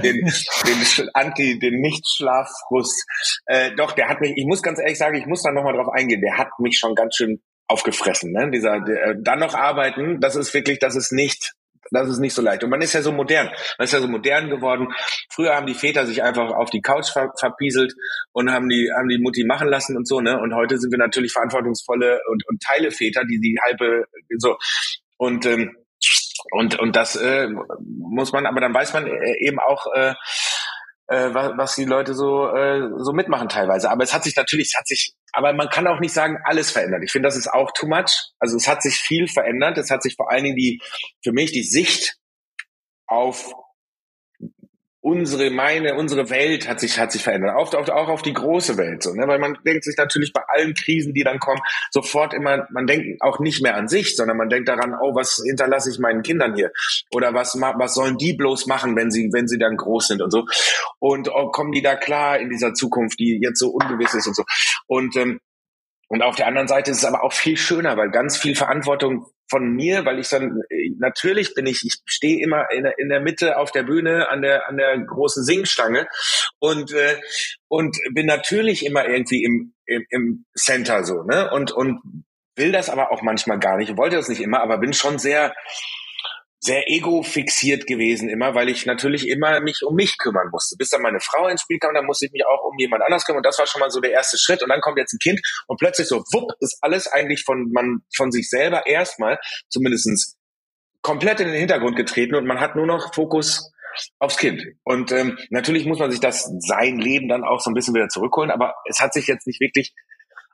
Den, 0.02 0.26
den 0.26 1.10
Anti, 1.14 1.60
den 1.60 1.82
Nichtschlaffrust. 1.82 3.06
Äh, 3.46 3.72
doch, 3.76 3.94
der 3.94 4.10
hat 4.10 4.22
mich, 4.22 4.34
ich 4.36 4.46
muss 4.46 4.62
ganz 4.62 4.80
ehrlich 4.80 4.98
sagen, 4.98 5.16
ich 5.16 5.26
muss 5.26 5.44
da 5.44 5.52
nochmal 5.52 5.74
drauf 5.74 5.90
eingehen, 5.94 6.22
der 6.22 6.38
hat 6.38 6.50
mich 6.60 6.78
schon 6.78 6.96
ganz 6.96 7.16
schön 7.16 7.42
aufgefressen, 7.68 8.32
ne? 8.32 8.50
Dieser, 8.52 8.80
der, 8.82 9.04
äh, 9.04 9.16
dann 9.20 9.40
noch 9.40 9.54
arbeiten, 9.54 10.20
das 10.20 10.36
ist 10.36 10.54
wirklich, 10.54 10.80
das 10.80 10.96
ist 10.96 11.12
nicht 11.12 11.54
das 11.92 12.10
ist 12.10 12.20
nicht 12.20 12.34
so 12.34 12.42
leicht. 12.42 12.64
Und 12.64 12.70
man 12.70 12.82
ist 12.82 12.94
ja 12.94 13.02
so 13.02 13.12
modern. 13.12 13.48
Man 13.78 13.86
ist 13.86 13.94
ja 13.94 14.00
so 14.00 14.08
modern 14.08 14.50
geworden. 14.50 14.88
Früher 15.30 15.56
haben 15.56 15.68
die 15.68 15.74
Väter 15.74 16.06
sich 16.06 16.24
einfach 16.24 16.52
auf 16.52 16.70
die 16.70 16.82
Couch 16.82 17.12
ver 17.12 17.32
verpieselt 17.38 17.94
und 18.32 18.52
haben 18.52 18.70
die, 18.70 18.90
haben 18.96 19.10
die 19.10 19.20
Mutti 19.20 19.44
machen 19.44 19.68
lassen 19.68 19.98
und 19.98 20.08
so, 20.08 20.22
ne? 20.22 20.40
Und 20.40 20.56
heute 20.56 20.78
sind 20.78 20.92
wir 20.92 20.98
natürlich 20.98 21.34
verantwortungsvolle 21.34 22.20
und, 22.30 22.48
und 22.48 22.62
Teile 22.62 22.92
Väter, 22.92 23.24
die 23.26 23.40
die 23.40 23.58
halbe, 23.64 24.06
so. 24.38 24.58
Und, 25.18 25.46
ähm, 25.46 25.76
und, 26.52 26.80
und 26.80 26.96
das 26.96 27.16
äh, 27.16 27.48
muss 27.80 28.32
man, 28.32 28.46
aber 28.46 28.62
dann 28.62 28.74
weiß 28.74 28.94
man 28.94 29.06
äh, 29.06 29.36
eben 29.40 29.60
auch, 29.60 29.86
äh, 29.94 30.16
äh, 31.12 31.34
was, 31.34 31.52
was 31.58 31.76
die 31.76 31.86
Leute 31.86 32.14
so, 32.14 32.48
äh, 32.48 32.90
so 32.98 33.12
mitmachen 33.12 33.50
teilweise. 33.50 33.92
Aber 33.92 34.04
es 34.04 34.14
hat 34.14 34.24
sich 34.24 34.36
natürlich, 34.36 34.72
es 34.72 34.80
hat 34.80 34.88
sich, 34.88 35.14
aber 35.34 35.52
man 35.54 35.70
kann 35.70 35.88
auch 35.88 36.00
nicht 36.00 36.14
sagen, 36.14 36.38
alles 36.46 36.72
verändert. 36.72 37.02
Ich 37.04 37.12
finde, 37.12 37.28
das 37.28 37.36
ist 37.36 37.52
auch 37.52 37.72
too 37.74 37.88
much. 37.88 38.32
Also 38.40 38.56
es 38.56 38.68
hat 38.68 38.82
sich 38.82 38.96
viel 38.96 39.28
verändert. 39.28 39.78
Es 39.78 39.92
hat 39.92 40.02
sich 40.04 40.16
vor 40.16 40.32
allen 40.32 40.46
Dingen 40.46 40.56
die, 40.56 40.82
für 41.22 41.34
mich 41.34 41.52
die 41.52 41.64
Sicht 41.64 42.16
auf 43.08 43.54
unsere, 45.02 45.50
meine, 45.50 45.96
unsere 45.96 46.30
Welt 46.30 46.70
hat 46.70 46.80
sich, 46.80 47.00
hat 47.00 47.12
sich 47.12 47.24
verändert. 47.24 47.56
Auch, 47.56 47.74
auch, 47.74 47.90
auch 47.90 48.08
auf 48.08 48.22
die 48.22 48.34
große 48.34 48.78
Welt, 48.78 49.02
so, 49.02 49.14
ne? 49.14 49.28
Weil 49.28 49.40
man 49.40 49.58
denkt 49.66 49.84
sich 49.84 49.98
natürlich 49.98 50.32
bei 50.32 50.42
allen 50.48 50.76
Krisen, 50.76 51.14
die 51.14 51.24
dann 51.24 51.40
kommen, 51.40 51.60
sofort 51.90 52.34
immer, 52.34 52.68
man 52.72 52.86
denkt 52.86 53.22
auch 53.22 53.40
nicht 53.40 53.62
mehr 53.64 53.76
an 53.76 53.88
sich, 53.88 54.16
sondern 54.16 54.38
man 54.38 54.50
denkt 54.50 54.70
daran, 54.70 54.94
oh, 55.02 55.16
was 55.16 55.42
hinterlasse 55.46 55.90
ich 55.90 56.00
meinen 56.00 56.22
Kindern 56.22 56.56
hier? 56.56 56.72
Oder 57.12 57.34
was, 57.34 57.56
was 57.60 57.94
sollen 57.96 58.18
die 58.18 58.34
bloß 58.34 58.68
machen, 58.68 58.96
wenn 58.96 59.10
sie, 59.10 59.30
wenn 59.34 59.48
sie 59.48 59.58
dann 59.58 59.76
groß 59.76 60.08
sind 60.08 60.22
und 60.22 60.32
so? 60.32 60.46
Und 61.00 61.30
oh, 61.34 61.50
kommen 61.50 61.72
die 61.72 61.82
da 61.82 61.96
klar 61.96 62.40
in 62.40 62.50
dieser 62.50 62.74
Zukunft, 62.74 63.20
die 63.20 63.40
jetzt 63.42 63.60
so 63.60 63.70
ungewiss 63.70 64.14
ist 64.14 64.28
und 64.28 64.36
so? 64.36 64.44
Und, 64.88 65.16
ähm, 65.18 65.40
und 66.12 66.24
auf 66.24 66.36
der 66.36 66.46
anderen 66.46 66.68
Seite 66.68 66.92
ist 66.92 66.98
es 66.98 67.06
aber 67.06 67.24
auch 67.24 67.32
viel 67.32 67.56
schöner, 67.56 67.96
weil 67.96 68.12
ganz 68.12 68.36
viel 68.38 68.54
Verantwortung 68.54 69.28
von 69.50 69.74
mir, 69.74 70.04
weil 70.04 70.20
ich 70.20 70.28
dann 70.28 70.62
natürlich 70.98 71.54
bin 71.54 71.66
ich, 71.66 71.86
ich 71.86 72.02
stehe 72.04 72.44
immer 72.44 72.70
in 72.70 72.84
der, 72.84 73.00
in 73.00 73.08
der 73.08 73.22
Mitte 73.22 73.58
auf 73.58 73.72
der 73.72 73.84
Bühne 73.84 74.30
an 74.30 74.42
der 74.42 74.68
an 74.68 74.76
der 74.76 75.00
großen 75.00 75.46
Singstange 75.46 76.10
und 76.60 76.92
äh, 76.92 77.16
und 77.70 77.98
bin 78.14 78.26
natürlich 78.26 78.86
immer 78.86 79.08
irgendwie 79.08 79.46
im, 79.46 79.74
im 79.86 80.06
im 80.10 80.46
Center 80.54 81.06
so 81.06 81.24
ne? 81.24 81.50
Und 81.50 81.72
und 81.72 82.02
will 82.58 82.74
das 82.74 82.90
aber 82.90 83.14
auch 83.14 83.22
manchmal 83.22 83.60
gar 83.60 83.78
nicht, 83.78 83.96
wollte 83.96 84.18
das 84.18 84.28
nicht 84.28 84.42
immer, 84.42 84.62
aber 84.62 84.80
bin 84.80 84.92
schon 84.92 85.18
sehr 85.18 85.54
sehr 86.64 86.88
ego-fixiert 86.88 87.88
gewesen 87.88 88.30
immer, 88.30 88.54
weil 88.54 88.70
ich 88.70 88.86
natürlich 88.86 89.28
immer 89.28 89.60
mich 89.62 89.82
um 89.84 89.96
mich 89.96 90.20
kümmern 90.20 90.50
musste. 90.52 90.76
Bis 90.78 90.92
dann 90.92 91.02
meine 91.02 91.20
Frau 91.20 91.48
ins 91.48 91.62
Spiel 91.62 91.80
kam, 91.80 91.96
dann 91.96 92.06
musste 92.06 92.28
ich 92.28 92.32
mich 92.32 92.46
auch 92.46 92.64
um 92.64 92.78
jemand 92.78 93.04
anders 93.04 93.26
kümmern. 93.26 93.40
Und 93.40 93.48
das 93.48 93.58
war 93.58 93.66
schon 93.66 93.80
mal 93.80 93.90
so 93.90 94.00
der 94.00 94.12
erste 94.12 94.38
Schritt. 94.38 94.62
Und 94.62 94.70
dann 94.70 94.80
kommt 94.80 95.00
jetzt 95.00 95.14
ein 95.14 95.20
Kind 95.20 95.42
und 95.66 95.80
plötzlich 95.80 96.08
so, 96.08 96.18
wupp, 96.32 96.52
ist 96.60 96.78
alles 96.82 97.08
eigentlich 97.08 97.44
von, 97.44 97.72
man, 97.72 98.04
von 98.16 98.32
sich 98.32 98.48
selber 98.48 98.86
erstmal 98.86 99.40
zumindestens 99.70 100.38
komplett 101.02 101.40
in 101.40 101.48
den 101.48 101.58
Hintergrund 101.58 101.96
getreten 101.96 102.36
und 102.36 102.46
man 102.46 102.60
hat 102.60 102.76
nur 102.76 102.86
noch 102.86 103.14
Fokus 103.16 103.72
aufs 104.20 104.38
Kind. 104.38 104.64
Und 104.84 105.12
ähm, 105.12 105.38
natürlich 105.50 105.86
muss 105.86 105.98
man 105.98 106.12
sich 106.12 106.20
das 106.20 106.50
sein 106.60 107.00
Leben 107.00 107.28
dann 107.28 107.44
auch 107.44 107.60
so 107.60 107.72
ein 107.72 107.74
bisschen 107.74 107.96
wieder 107.96 108.08
zurückholen, 108.08 108.52
aber 108.52 108.76
es 108.88 109.00
hat 109.00 109.14
sich 109.14 109.26
jetzt 109.26 109.48
nicht 109.48 109.60
wirklich 109.60 109.94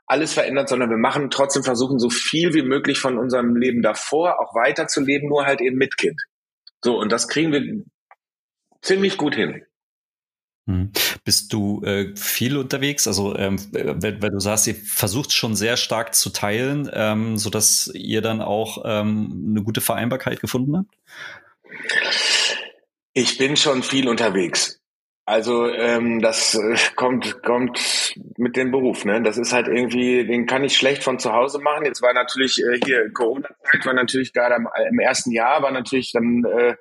alles 0.08 0.34
verändert, 0.34 0.70
sondern 0.70 0.90
wir 0.90 0.98
machen 0.98 1.30
trotzdem 1.30 1.64
versuchen, 1.64 2.00
so 2.00 2.10
viel 2.10 2.54
wie 2.54 2.64
möglich 2.64 3.00
von 3.00 3.18
unserem 3.18 3.56
Leben 3.56 3.82
davor 3.82 4.40
auch 4.40 4.56
weiterzuleben, 4.56 5.28
nur 5.30 5.46
halt 5.46 5.62
eben 5.62 5.78
mit 5.78 5.98
Kind. 5.98 6.20
So, 6.84 6.98
und 6.98 7.12
das 7.12 7.28
kriegen 7.28 7.52
wir 7.52 7.84
ziemlich 8.82 9.18
gut 9.18 9.36
hin. 9.36 9.64
Hm. 10.68 10.92
Bist 11.24 11.54
du 11.54 11.82
äh, 11.84 12.16
viel 12.16 12.58
unterwegs? 12.58 13.08
Also, 13.08 13.36
ähm, 13.38 13.58
weil, 13.72 14.22
weil, 14.22 14.32
du 14.32 14.40
sagst, 14.40 14.68
ihr 14.68 14.76
versucht 14.76 15.34
schon 15.34 15.56
sehr 15.56 15.78
stark 15.78 16.14
zu 16.14 16.30
teilen, 16.30 16.90
ähm, 16.94 17.38
so 17.38 17.50
dass 17.50 17.90
ihr 17.94 18.22
dann 18.22 18.42
auch 18.42 18.84
ähm, 18.86 19.52
eine 19.52 19.64
gute 19.64 19.82
Vereinbarkeit 19.82 20.42
gefunden 20.42 20.78
habt? 20.78 20.94
Ich 23.14 23.38
bin 23.38 23.56
schon 23.56 23.82
viel 23.82 24.10
unterwegs. 24.10 24.82
Also 25.28 25.68
ähm, 25.68 26.22
das 26.22 26.56
äh, 26.56 26.78
kommt 26.96 27.44
kommt 27.44 28.14
mit 28.38 28.56
dem 28.56 28.72
Beruf, 28.72 29.04
ne? 29.04 29.22
Das 29.22 29.38
ist 29.38 29.52
halt 29.52 29.68
irgendwie, 29.68 30.26
den 30.26 30.46
kann 30.46 30.64
ich 30.64 30.78
schlecht 30.78 31.04
von 31.04 31.20
zu 31.20 31.34
Hause 31.34 31.60
machen. 31.60 31.84
Jetzt 31.84 32.02
war 32.02 32.14
natürlich 32.14 32.64
äh, 32.64 32.80
hier 32.86 33.12
Corona-Zeit, 33.12 33.86
war 33.86 33.94
natürlich 33.94 34.32
gerade 34.32 34.56
im, 34.56 34.70
im, 34.90 35.00
ersten 35.00 35.32
Jahr, 35.32 35.62
war 35.62 35.72
natürlich 35.72 36.14
dann, 36.14 36.46
äh, 36.46 36.76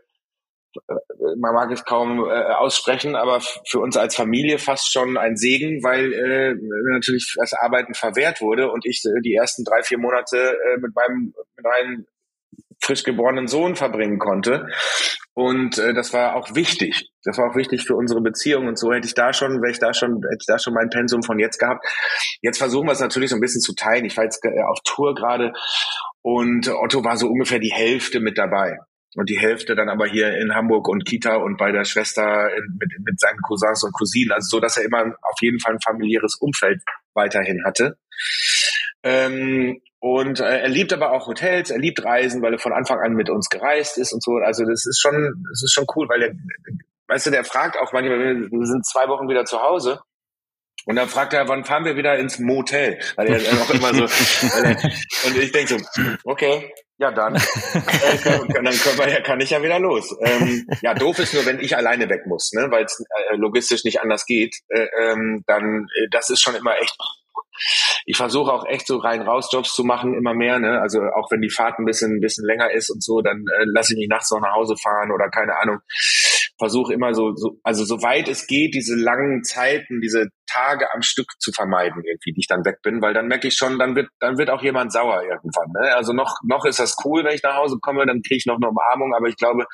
man 1.38 1.54
mag 1.54 1.72
es 1.72 1.84
kaum 1.84 2.20
äh, 2.20 2.52
aussprechen, 2.52 3.16
aber 3.16 3.40
für 3.40 3.80
uns 3.80 3.96
als 3.96 4.14
Familie 4.14 4.58
fast 4.58 4.92
schon 4.92 5.16
ein 5.16 5.36
Segen, 5.36 5.82
weil 5.82 6.12
äh, 6.12 6.54
natürlich 6.92 7.34
das 7.36 7.52
Arbeiten 7.52 7.94
verwehrt 7.94 8.40
wurde 8.40 8.70
und 8.70 8.86
ich 8.86 9.02
äh, 9.06 9.20
die 9.22 9.34
ersten 9.34 9.64
drei 9.64 9.82
vier 9.82 9.98
Monate 9.98 10.36
äh, 10.36 10.78
mit 10.78 10.94
meinem 10.94 11.34
mit 11.56 11.64
meinem 11.64 12.06
frisch 12.80 13.02
geborenen 13.02 13.48
Sohn 13.48 13.74
verbringen 13.74 14.20
konnte. 14.20 14.68
Und 15.36 15.76
äh, 15.76 15.92
das 15.92 16.14
war 16.14 16.34
auch 16.34 16.54
wichtig. 16.54 17.10
Das 17.22 17.36
war 17.36 17.50
auch 17.50 17.56
wichtig 17.56 17.84
für 17.84 17.94
unsere 17.94 18.22
Beziehung. 18.22 18.68
Und 18.68 18.78
so 18.78 18.90
hätte 18.90 19.06
ich 19.06 19.12
da 19.12 19.34
schon, 19.34 19.60
wäre 19.60 19.70
ich 19.70 19.78
da 19.78 19.92
schon, 19.92 20.22
hätte 20.22 20.38
ich 20.40 20.46
da 20.46 20.58
schon 20.58 20.72
mein 20.72 20.88
Pensum 20.88 21.22
von 21.22 21.38
jetzt 21.38 21.58
gehabt. 21.58 21.86
Jetzt 22.40 22.56
versuchen 22.56 22.86
wir 22.86 22.92
es 22.92 23.00
natürlich 23.00 23.28
so 23.28 23.36
ein 23.36 23.42
bisschen 23.42 23.60
zu 23.60 23.74
teilen. 23.74 24.06
Ich 24.06 24.16
war 24.16 24.24
jetzt 24.24 24.42
äh, 24.46 24.62
auf 24.66 24.78
Tour 24.84 25.14
gerade 25.14 25.52
und 26.22 26.68
Otto 26.68 27.04
war 27.04 27.18
so 27.18 27.28
ungefähr 27.28 27.58
die 27.58 27.72
Hälfte 27.72 28.18
mit 28.20 28.38
dabei. 28.38 28.78
Und 29.14 29.28
die 29.28 29.38
Hälfte 29.38 29.74
dann 29.74 29.90
aber 29.90 30.06
hier 30.06 30.34
in 30.38 30.54
Hamburg 30.54 30.88
und 30.88 31.04
Kita 31.04 31.36
und 31.36 31.58
bei 31.58 31.70
der 31.70 31.84
Schwester 31.84 32.48
mit, 32.78 32.92
mit 33.04 33.20
seinen 33.20 33.38
Cousins 33.46 33.84
und 33.84 33.92
Cousinen. 33.92 34.32
Also 34.32 34.56
so, 34.56 34.60
dass 34.60 34.78
er 34.78 34.84
immer 34.84 35.04
auf 35.20 35.42
jeden 35.42 35.60
Fall 35.60 35.74
ein 35.74 35.80
familiäres 35.80 36.36
Umfeld 36.40 36.80
weiterhin 37.12 37.62
hatte. 37.62 37.98
Ähm, 39.02 39.82
und 40.00 40.40
äh, 40.40 40.60
er 40.60 40.68
liebt 40.68 40.92
aber 40.92 41.12
auch 41.12 41.26
Hotels, 41.26 41.70
er 41.70 41.78
liebt 41.78 42.04
Reisen, 42.04 42.42
weil 42.42 42.52
er 42.52 42.58
von 42.58 42.72
Anfang 42.72 43.00
an 43.00 43.14
mit 43.14 43.30
uns 43.30 43.48
gereist 43.48 43.98
ist 43.98 44.12
und 44.12 44.22
so. 44.22 44.32
Also 44.44 44.64
das 44.64 44.86
ist 44.86 45.00
schon, 45.00 45.44
das 45.50 45.62
ist 45.62 45.72
schon 45.72 45.86
cool, 45.96 46.08
weil 46.08 46.22
er, 46.22 46.32
weißt 47.08 47.26
du, 47.26 47.30
der 47.30 47.44
fragt 47.44 47.78
auch 47.78 47.92
manchmal, 47.92 48.18
wir 48.18 48.66
sind 48.66 48.86
zwei 48.86 49.08
Wochen 49.08 49.28
wieder 49.28 49.44
zu 49.44 49.62
Hause. 49.62 50.00
Und 50.84 50.94
dann 50.94 51.08
fragt 51.08 51.32
er, 51.32 51.48
wann 51.48 51.64
fahren 51.64 51.84
wir 51.84 51.96
wieder 51.96 52.16
ins 52.16 52.38
Motel? 52.38 53.00
Weil 53.16 53.26
er 53.28 53.62
auch 53.62 53.70
immer 53.70 53.92
so, 53.92 54.04
er, 54.62 54.76
und 55.26 55.36
ich 55.36 55.50
denke 55.50 55.78
so, 55.78 56.02
okay, 56.24 56.72
ja 56.98 57.10
dann, 57.10 57.34
äh, 57.34 57.40
dann 58.48 58.74
können 58.74 58.98
wir, 58.98 59.22
kann 59.22 59.40
ich 59.40 59.50
ja 59.50 59.62
wieder 59.62 59.80
los. 59.80 60.14
Ähm, 60.20 60.66
ja, 60.82 60.94
doof 60.94 61.18
ist 61.18 61.34
nur, 61.34 61.44
wenn 61.44 61.58
ich 61.58 61.76
alleine 61.76 62.08
weg 62.08 62.26
muss, 62.26 62.52
ne, 62.52 62.70
weil 62.70 62.84
es 62.84 63.02
äh, 63.30 63.36
logistisch 63.36 63.84
nicht 63.84 64.00
anders 64.00 64.26
geht. 64.26 64.54
Äh, 64.68 64.86
ähm, 65.00 65.42
dann, 65.46 65.88
äh, 65.96 66.08
das 66.10 66.30
ist 66.30 66.40
schon 66.40 66.54
immer 66.54 66.78
echt 66.78 66.96
ich 68.04 68.16
versuche 68.16 68.52
auch 68.52 68.64
echt 68.66 68.86
so 68.86 68.98
rein 68.98 69.22
raus 69.22 69.48
Jobs 69.52 69.74
zu 69.74 69.82
machen, 69.84 70.14
immer 70.14 70.34
mehr. 70.34 70.58
Ne? 70.58 70.80
Also 70.80 71.00
auch 71.00 71.30
wenn 71.30 71.40
die 71.40 71.50
Fahrt 71.50 71.78
ein 71.78 71.84
bisschen, 71.84 72.16
ein 72.16 72.20
bisschen 72.20 72.46
länger 72.46 72.70
ist 72.70 72.90
und 72.90 73.02
so, 73.02 73.20
dann 73.20 73.38
äh, 73.38 73.64
lasse 73.66 73.94
ich 73.94 73.98
mich 73.98 74.08
nachts 74.08 74.30
noch 74.30 74.40
nach 74.40 74.54
Hause 74.54 74.76
fahren 74.76 75.10
oder 75.12 75.28
keine 75.28 75.56
Ahnung. 75.58 75.78
Versuche 76.58 76.94
immer 76.94 77.14
so, 77.14 77.34
so, 77.34 77.58
also 77.62 77.84
soweit 77.84 78.28
es 78.28 78.46
geht, 78.46 78.74
diese 78.74 78.94
langen 78.94 79.42
Zeiten, 79.42 80.00
diese 80.00 80.28
Tage 80.46 80.92
am 80.94 81.02
Stück 81.02 81.32
zu 81.38 81.52
vermeiden, 81.52 82.02
irgendwie, 82.04 82.32
die 82.32 82.40
ich 82.40 82.46
dann 82.46 82.64
weg 82.64 82.80
bin, 82.82 83.02
weil 83.02 83.14
dann 83.14 83.26
merke 83.26 83.48
ich 83.48 83.56
schon, 83.56 83.78
dann 83.78 83.94
wird, 83.96 84.08
dann 84.20 84.38
wird 84.38 84.50
auch 84.50 84.62
jemand 84.62 84.92
sauer 84.92 85.22
irgendwann. 85.22 85.70
Ne? 85.80 85.94
Also 85.94 86.12
noch, 86.12 86.36
noch 86.44 86.64
ist 86.64 86.78
das 86.78 86.96
cool, 87.04 87.24
wenn 87.24 87.34
ich 87.34 87.42
nach 87.42 87.56
Hause 87.56 87.78
komme, 87.80 88.06
dann 88.06 88.22
kriege 88.22 88.36
ich 88.36 88.46
noch 88.46 88.56
eine 88.56 88.68
Umarmung, 88.68 89.14
aber 89.14 89.28
ich 89.28 89.36
glaube, 89.36 89.66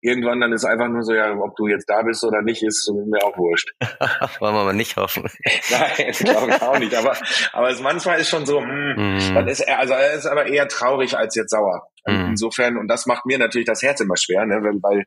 irgendwann 0.00 0.40
dann 0.40 0.52
ist 0.52 0.64
einfach 0.64 0.88
nur 0.88 1.02
so, 1.02 1.12
ja, 1.12 1.32
ob 1.32 1.56
du 1.56 1.66
jetzt 1.66 1.88
da 1.88 2.02
bist 2.02 2.22
oder 2.24 2.42
nicht, 2.42 2.62
ist 2.62 2.90
mir 3.06 3.24
auch 3.24 3.36
wurscht. 3.36 3.70
Wollen 4.40 4.54
wir 4.54 4.64
mal 4.64 4.72
nicht 4.72 4.96
hoffen. 4.96 5.24
Nein, 5.70 6.12
glaube 6.12 6.50
ich 6.50 6.62
auch 6.62 6.78
nicht. 6.78 6.94
Aber, 6.94 7.16
aber 7.52 7.70
es 7.70 7.80
manchmal 7.80 8.20
ist 8.20 8.28
schon 8.28 8.46
so, 8.46 8.60
hm, 8.60 8.94
mm. 8.96 9.34
dann 9.34 9.48
ist 9.48 9.60
er, 9.60 9.78
also 9.78 9.94
er 9.94 10.12
ist 10.12 10.26
aber 10.26 10.46
eher 10.46 10.68
traurig 10.68 11.16
als 11.16 11.34
jetzt 11.34 11.50
sauer. 11.50 11.88
Mm. 12.06 12.30
Insofern, 12.30 12.76
und 12.76 12.88
das 12.88 13.06
macht 13.06 13.26
mir 13.26 13.38
natürlich 13.38 13.66
das 13.66 13.82
Herz 13.82 14.00
immer 14.00 14.16
schwer, 14.16 14.46
ne, 14.46 14.60
weil, 14.62 14.78
weil 14.82 15.04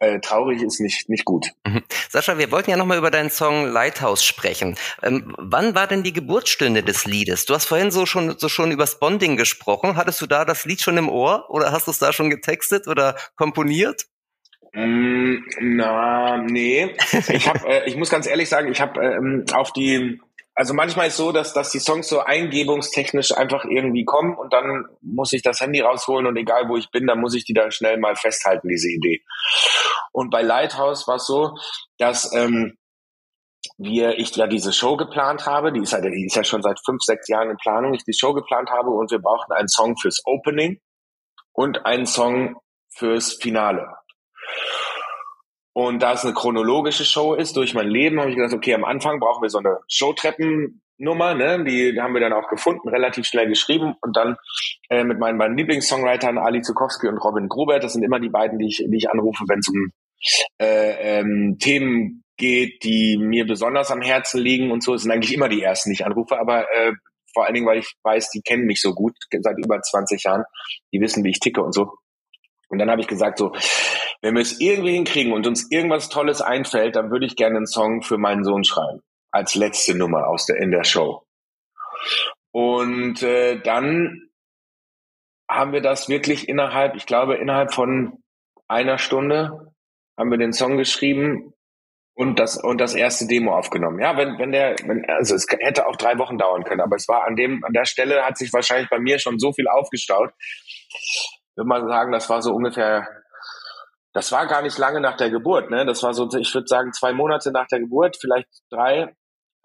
äh, 0.00 0.20
traurig 0.20 0.62
ist 0.62 0.80
nicht, 0.80 1.08
nicht 1.08 1.24
gut. 1.24 1.46
Mhm. 1.66 1.82
Sascha, 2.10 2.36
wir 2.38 2.50
wollten 2.50 2.70
ja 2.70 2.76
nochmal 2.76 2.98
über 2.98 3.10
deinen 3.10 3.30
Song 3.30 3.66
Lighthouse 3.66 4.24
sprechen. 4.24 4.53
Ähm, 5.02 5.34
wann 5.38 5.74
war 5.74 5.86
denn 5.86 6.02
die 6.02 6.12
Geburtsstunde 6.12 6.82
des 6.82 7.04
Liedes? 7.04 7.46
Du 7.46 7.54
hast 7.54 7.66
vorhin 7.66 7.90
so 7.90 8.06
schon, 8.06 8.38
so 8.38 8.48
schon 8.48 8.70
über 8.70 8.84
Bonding 9.00 9.36
gesprochen. 9.36 9.96
Hattest 9.96 10.20
du 10.20 10.26
da 10.26 10.44
das 10.44 10.64
Lied 10.64 10.80
schon 10.80 10.96
im 10.96 11.08
Ohr 11.08 11.46
oder 11.50 11.72
hast 11.72 11.86
du 11.86 11.90
es 11.90 11.98
da 11.98 12.12
schon 12.12 12.30
getextet 12.30 12.86
oder 12.86 13.16
komponiert? 13.36 14.06
Mm, 14.72 15.36
na, 15.60 16.38
nee. 16.38 16.94
Ich 17.28 17.48
hab, 17.48 17.64
äh, 17.64 17.84
ich 17.86 17.96
muss 17.96 18.10
ganz 18.10 18.26
ehrlich 18.26 18.48
sagen, 18.48 18.70
ich 18.70 18.80
habe 18.80 19.00
ähm, 19.00 19.44
auf 19.52 19.72
die 19.72 20.20
also 20.56 20.72
manchmal 20.72 21.08
ist 21.08 21.16
so, 21.16 21.32
dass, 21.32 21.52
dass 21.52 21.70
die 21.70 21.80
Songs 21.80 22.08
so 22.08 22.20
eingebungstechnisch 22.20 23.36
einfach 23.36 23.64
irgendwie 23.64 24.04
kommen 24.04 24.36
und 24.36 24.52
dann 24.52 24.84
muss 25.02 25.32
ich 25.32 25.42
das 25.42 25.60
Handy 25.60 25.80
rausholen 25.80 26.26
und 26.26 26.36
egal 26.36 26.68
wo 26.68 26.76
ich 26.76 26.90
bin, 26.92 27.08
dann 27.08 27.20
muss 27.20 27.34
ich 27.34 27.44
die 27.44 27.54
dann 27.54 27.72
schnell 27.72 27.98
mal 27.98 28.14
festhalten, 28.14 28.68
diese 28.68 28.88
Idee. 28.88 29.22
Und 30.12 30.30
bei 30.30 30.42
Lighthouse 30.42 31.08
war 31.08 31.16
es 31.16 31.26
so, 31.26 31.56
dass 31.98 32.32
ähm, 32.34 32.76
wir, 33.76 34.18
ich 34.18 34.34
ja 34.36 34.46
diese 34.46 34.72
Show 34.72 34.96
geplant 34.96 35.46
habe, 35.46 35.72
die 35.72 35.80
ist, 35.80 35.92
ja, 35.92 36.00
die 36.00 36.26
ist 36.26 36.36
ja 36.36 36.44
schon 36.44 36.62
seit 36.62 36.78
fünf, 36.84 37.02
sechs 37.02 37.28
Jahren 37.28 37.50
in 37.50 37.56
Planung, 37.56 37.94
ich 37.94 38.04
die 38.04 38.14
Show 38.14 38.32
geplant 38.32 38.70
habe 38.70 38.90
und 38.90 39.10
wir 39.10 39.18
brauchten 39.18 39.52
einen 39.52 39.68
Song 39.68 39.96
fürs 39.96 40.22
Opening 40.24 40.80
und 41.52 41.84
einen 41.84 42.06
Song 42.06 42.56
fürs 42.94 43.34
Finale. 43.34 43.86
Und 45.72 46.02
da 46.02 46.12
es 46.12 46.24
eine 46.24 46.34
chronologische 46.34 47.04
Show 47.04 47.34
ist, 47.34 47.56
durch 47.56 47.74
mein 47.74 47.88
Leben, 47.88 48.20
habe 48.20 48.30
ich 48.30 48.36
gesagt, 48.36 48.54
okay, 48.54 48.74
am 48.74 48.84
Anfang 48.84 49.18
brauchen 49.18 49.42
wir 49.42 49.50
so 49.50 49.58
eine 49.58 49.80
Showtreppennummer, 49.88 51.34
ne? 51.34 51.64
Die 51.64 52.00
haben 52.00 52.14
wir 52.14 52.20
dann 52.20 52.32
auch 52.32 52.48
gefunden, 52.48 52.88
relativ 52.88 53.26
schnell 53.26 53.48
geschrieben 53.48 53.96
und 54.00 54.16
dann 54.16 54.36
äh, 54.88 55.02
mit 55.02 55.18
meinen 55.18 55.36
beiden 55.36 55.56
Lieblingssongwritern 55.56 56.38
Ali 56.38 56.62
Zukowski 56.62 57.08
und 57.08 57.18
Robin 57.18 57.48
Grubert, 57.48 57.82
das 57.82 57.94
sind 57.94 58.04
immer 58.04 58.20
die 58.20 58.28
beiden, 58.28 58.60
die 58.60 58.66
ich, 58.66 58.84
die 58.88 58.96
ich 58.96 59.10
anrufe, 59.10 59.42
wenn 59.48 59.58
es 59.58 59.68
um 59.68 59.90
äh, 60.60 61.18
ähm, 61.18 61.56
Themen 61.58 62.23
geht, 62.36 62.82
die 62.84 63.16
mir 63.18 63.46
besonders 63.46 63.90
am 63.90 64.02
Herzen 64.02 64.40
liegen 64.40 64.70
und 64.70 64.82
so. 64.82 64.96
Sind 64.96 65.10
eigentlich 65.10 65.34
immer 65.34 65.48
die 65.48 65.62
ersten, 65.62 65.90
die 65.90 65.94
ich 65.94 66.06
anrufe, 66.06 66.38
aber 66.38 66.70
äh, 66.72 66.92
vor 67.32 67.44
allen 67.44 67.54
Dingen, 67.54 67.66
weil 67.66 67.78
ich 67.78 67.92
weiß, 68.02 68.30
die 68.30 68.42
kennen 68.42 68.64
mich 68.64 68.80
so 68.80 68.94
gut 68.94 69.16
seit 69.30 69.58
über 69.58 69.80
20 69.80 70.22
Jahren, 70.22 70.44
die 70.92 71.00
wissen, 71.00 71.24
wie 71.24 71.30
ich 71.30 71.40
ticke 71.40 71.62
und 71.62 71.72
so. 71.72 71.92
Und 72.68 72.78
dann 72.78 72.90
habe 72.90 73.00
ich 73.00 73.08
gesagt, 73.08 73.38
so, 73.38 73.52
wenn 74.22 74.34
wir 74.34 74.42
es 74.42 74.60
irgendwie 74.60 74.94
hinkriegen 74.94 75.32
und 75.32 75.46
uns 75.46 75.70
irgendwas 75.70 76.08
Tolles 76.08 76.40
einfällt, 76.40 76.96
dann 76.96 77.10
würde 77.10 77.26
ich 77.26 77.36
gerne 77.36 77.58
einen 77.58 77.66
Song 77.66 78.02
für 78.02 78.18
meinen 78.18 78.44
Sohn 78.44 78.64
schreiben. 78.64 79.00
Als 79.30 79.54
letzte 79.54 79.96
Nummer 79.96 80.28
aus 80.28 80.46
der, 80.46 80.56
in 80.56 80.70
der 80.70 80.84
Show. 80.84 81.24
Und 82.52 83.22
äh, 83.22 83.60
dann 83.60 84.30
haben 85.48 85.72
wir 85.72 85.82
das 85.82 86.08
wirklich 86.08 86.48
innerhalb, 86.48 86.96
ich 86.96 87.06
glaube, 87.06 87.36
innerhalb 87.36 87.74
von 87.74 88.22
einer 88.68 88.98
Stunde 88.98 89.72
haben 90.16 90.30
wir 90.30 90.38
den 90.38 90.52
Song 90.52 90.76
geschrieben 90.76 91.53
und 92.14 92.38
das 92.38 92.56
und 92.56 92.80
das 92.80 92.94
erste 92.94 93.26
Demo 93.26 93.56
aufgenommen. 93.56 94.00
Ja, 94.00 94.16
wenn 94.16 94.38
wenn 94.38 94.52
der 94.52 94.76
wenn, 94.86 95.04
also 95.08 95.34
es 95.34 95.46
hätte 95.60 95.86
auch 95.86 95.96
drei 95.96 96.18
Wochen 96.18 96.38
dauern 96.38 96.64
können, 96.64 96.80
aber 96.80 96.96
es 96.96 97.08
war 97.08 97.26
an 97.26 97.36
dem 97.36 97.64
an 97.64 97.72
der 97.72 97.84
Stelle 97.84 98.24
hat 98.24 98.38
sich 98.38 98.52
wahrscheinlich 98.52 98.88
bei 98.88 98.98
mir 98.98 99.18
schon 99.18 99.38
so 99.38 99.52
viel 99.52 99.68
aufgestaut, 99.68 100.32
würde 101.56 101.68
mal 101.68 101.86
sagen, 101.86 102.12
das 102.12 102.28
war 102.30 102.42
so 102.42 102.52
ungefähr, 102.52 103.06
das 104.12 104.32
war 104.32 104.46
gar 104.46 104.62
nicht 104.62 104.78
lange 104.78 105.00
nach 105.00 105.16
der 105.16 105.30
Geburt, 105.30 105.70
ne? 105.70 105.84
Das 105.86 106.02
war 106.02 106.14
so, 106.14 106.28
ich 106.38 106.54
würde 106.54 106.66
sagen, 106.68 106.92
zwei 106.92 107.12
Monate 107.12 107.50
nach 107.52 107.66
der 107.66 107.80
Geburt, 107.80 108.16
vielleicht 108.20 108.48
drei, 108.70 109.14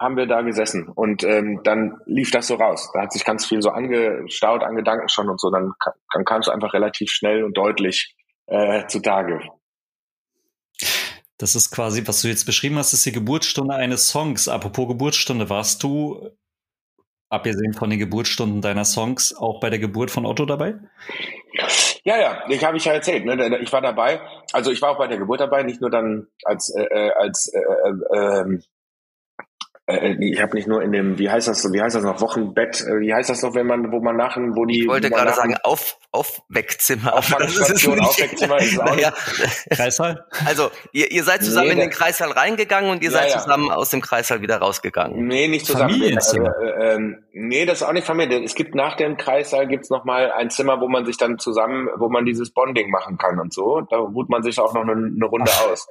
haben 0.00 0.16
wir 0.16 0.26
da 0.26 0.40
gesessen 0.40 0.88
und 0.88 1.24
ähm, 1.24 1.60
dann 1.62 2.00
lief 2.06 2.30
das 2.30 2.46
so 2.46 2.54
raus. 2.54 2.90
Da 2.94 3.02
hat 3.02 3.12
sich 3.12 3.24
ganz 3.24 3.44
viel 3.46 3.60
so 3.60 3.70
angestaut 3.70 4.62
an 4.62 4.74
Gedanken 4.74 5.08
schon 5.08 5.28
und 5.28 5.38
so. 5.38 5.50
Dann, 5.50 5.72
dann 6.14 6.24
kam 6.24 6.40
es 6.40 6.48
einfach 6.48 6.72
relativ 6.72 7.10
schnell 7.10 7.44
und 7.44 7.56
deutlich 7.56 8.16
äh, 8.46 8.86
zutage. 8.86 9.40
Das 11.40 11.54
ist 11.54 11.70
quasi, 11.70 12.06
was 12.06 12.20
du 12.20 12.28
jetzt 12.28 12.44
beschrieben 12.44 12.76
hast, 12.76 12.92
ist 12.92 13.06
die 13.06 13.12
Geburtsstunde 13.12 13.74
eines 13.74 14.08
Songs. 14.08 14.46
Apropos 14.46 14.86
Geburtsstunde, 14.88 15.48
warst 15.48 15.82
du, 15.82 16.30
abgesehen 17.30 17.72
von 17.72 17.88
den 17.88 17.98
Geburtsstunden 17.98 18.60
deiner 18.60 18.84
Songs, 18.84 19.34
auch 19.34 19.58
bei 19.58 19.70
der 19.70 19.78
Geburt 19.78 20.10
von 20.10 20.26
Otto 20.26 20.44
dabei? 20.44 20.74
Ja, 22.04 22.18
ja, 22.18 22.42
ich 22.50 22.62
habe 22.62 22.76
ich 22.76 22.84
ja 22.84 22.92
erzählt. 22.92 23.24
Ne? 23.24 23.58
Ich 23.62 23.72
war 23.72 23.80
dabei. 23.80 24.20
Also 24.52 24.70
ich 24.70 24.82
war 24.82 24.90
auch 24.90 24.98
bei 24.98 25.06
der 25.06 25.16
Geburt 25.16 25.40
dabei, 25.40 25.62
nicht 25.62 25.80
nur 25.80 25.90
dann 25.90 26.26
als 26.44 26.74
äh, 26.74 26.82
äh 26.82 27.10
als 27.12 27.50
äh, 27.54 27.58
äh, 27.58 28.40
ähm, 28.40 28.62
äh, 29.86 30.16
ich 30.20 30.40
habe 30.40 30.54
nicht 30.54 30.68
nur 30.68 30.82
in 30.82 30.92
dem, 30.92 31.18
wie 31.18 31.30
heißt 31.30 31.48
das, 31.48 31.64
wie 31.72 31.80
heißt 31.80 31.96
das 31.96 32.04
noch, 32.04 32.20
Wochenbett, 32.20 32.80
äh, 32.80 33.00
wie 33.00 33.12
heißt 33.12 33.30
das 33.30 33.42
noch, 33.42 33.54
wenn 33.54 33.66
man, 33.66 33.92
wo 33.92 34.00
man 34.00 34.16
nach, 34.16 34.36
wo 34.36 34.64
die. 34.64 34.80
Ich 34.80 34.88
wollte 34.88 35.10
gerade 35.10 35.32
sagen, 35.32 35.56
auf, 35.62 35.98
Aufweckzimmer. 36.12 37.14
Aufweckzimmer, 37.14 38.02
Aufweckzimmer 38.02 38.56
ist 38.60 38.80
auch 38.80 38.84
naja. 38.84 39.12
Kreißsaal? 39.70 40.26
Also, 40.44 40.70
ihr, 40.92 41.10
ihr 41.10 41.22
seid 41.22 41.44
zusammen 41.44 41.68
nee, 41.68 41.74
in 41.74 41.80
den 41.80 41.90
Kreissaal 41.90 42.32
reingegangen 42.32 42.90
und 42.90 43.02
ihr 43.02 43.10
ja, 43.10 43.18
seid 43.18 43.30
zusammen 43.30 43.66
ja. 43.66 43.74
aus 43.74 43.90
dem 43.90 44.00
Kreissaal 44.00 44.42
wieder 44.42 44.56
rausgegangen. 44.56 45.26
Nee, 45.26 45.48
nicht 45.48 45.66
zusammen. 45.66 45.92
Familienzimmer. 45.92 46.52
Äh, 46.60 46.96
äh, 46.96 47.16
nee, 47.32 47.64
das 47.64 47.80
ist 47.80 47.86
auch 47.86 47.92
nicht 47.92 48.06
Familie. 48.06 48.42
Es 48.42 48.54
gibt 48.56 48.74
nach 48.74 48.96
dem 48.96 49.16
Kreissaal 49.16 49.68
gibt's 49.68 49.90
noch 49.90 50.04
mal 50.04 50.32
ein 50.32 50.50
Zimmer, 50.50 50.80
wo 50.80 50.88
man 50.88 51.04
sich 51.06 51.16
dann 51.16 51.38
zusammen, 51.38 51.88
wo 51.96 52.08
man 52.08 52.24
dieses 52.24 52.50
Bonding 52.50 52.90
machen 52.90 53.16
kann 53.16 53.38
und 53.38 53.52
so. 53.52 53.80
Da 53.82 53.98
ruht 53.98 54.28
man 54.28 54.42
sich 54.42 54.58
auch 54.58 54.74
noch 54.74 54.82
eine, 54.82 54.92
eine 54.92 55.26
Runde 55.26 55.50
Ach. 55.54 55.70
aus. 55.70 55.88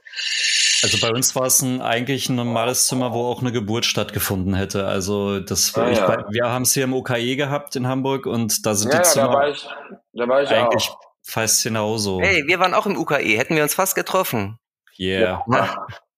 Also 0.83 0.97
bei 1.05 1.13
uns 1.13 1.35
war 1.35 1.45
es 1.45 1.61
ein, 1.61 1.81
eigentlich 1.81 2.29
ein 2.29 2.35
normales 2.35 2.87
Zimmer, 2.87 3.13
wo 3.13 3.25
auch 3.25 3.41
eine 3.41 3.51
Geburt 3.51 3.85
stattgefunden 3.85 4.53
hätte. 4.53 4.85
Also 4.85 5.39
das 5.39 5.75
ah, 5.75 5.89
ich, 5.89 5.97
ja. 5.97 6.25
wir 6.29 6.49
haben 6.49 6.61
es 6.61 6.73
hier 6.73 6.85
im 6.85 6.93
OKE 6.93 7.35
gehabt 7.35 7.75
in 7.75 7.87
Hamburg 7.87 8.25
und 8.25 8.65
da 8.65 8.75
sind 8.75 8.93
ja, 8.93 8.99
die 8.99 9.05
Zimmer 9.05 9.27
da 9.27 9.33
war 9.33 9.49
ich, 9.49 9.69
da 10.13 10.27
war 10.27 10.41
ich 10.41 10.49
eigentlich 10.49 10.89
auch. 10.89 10.99
fast 11.23 11.63
genauso. 11.63 12.21
Hey, 12.21 12.43
wir 12.47 12.59
waren 12.59 12.73
auch 12.73 12.85
im 12.85 12.97
UKE, 12.97 13.37
hätten 13.37 13.55
wir 13.55 13.63
uns 13.63 13.73
fast 13.73 13.95
getroffen. 13.95 14.57
Yeah. 14.97 15.43
Ja. 15.47 15.87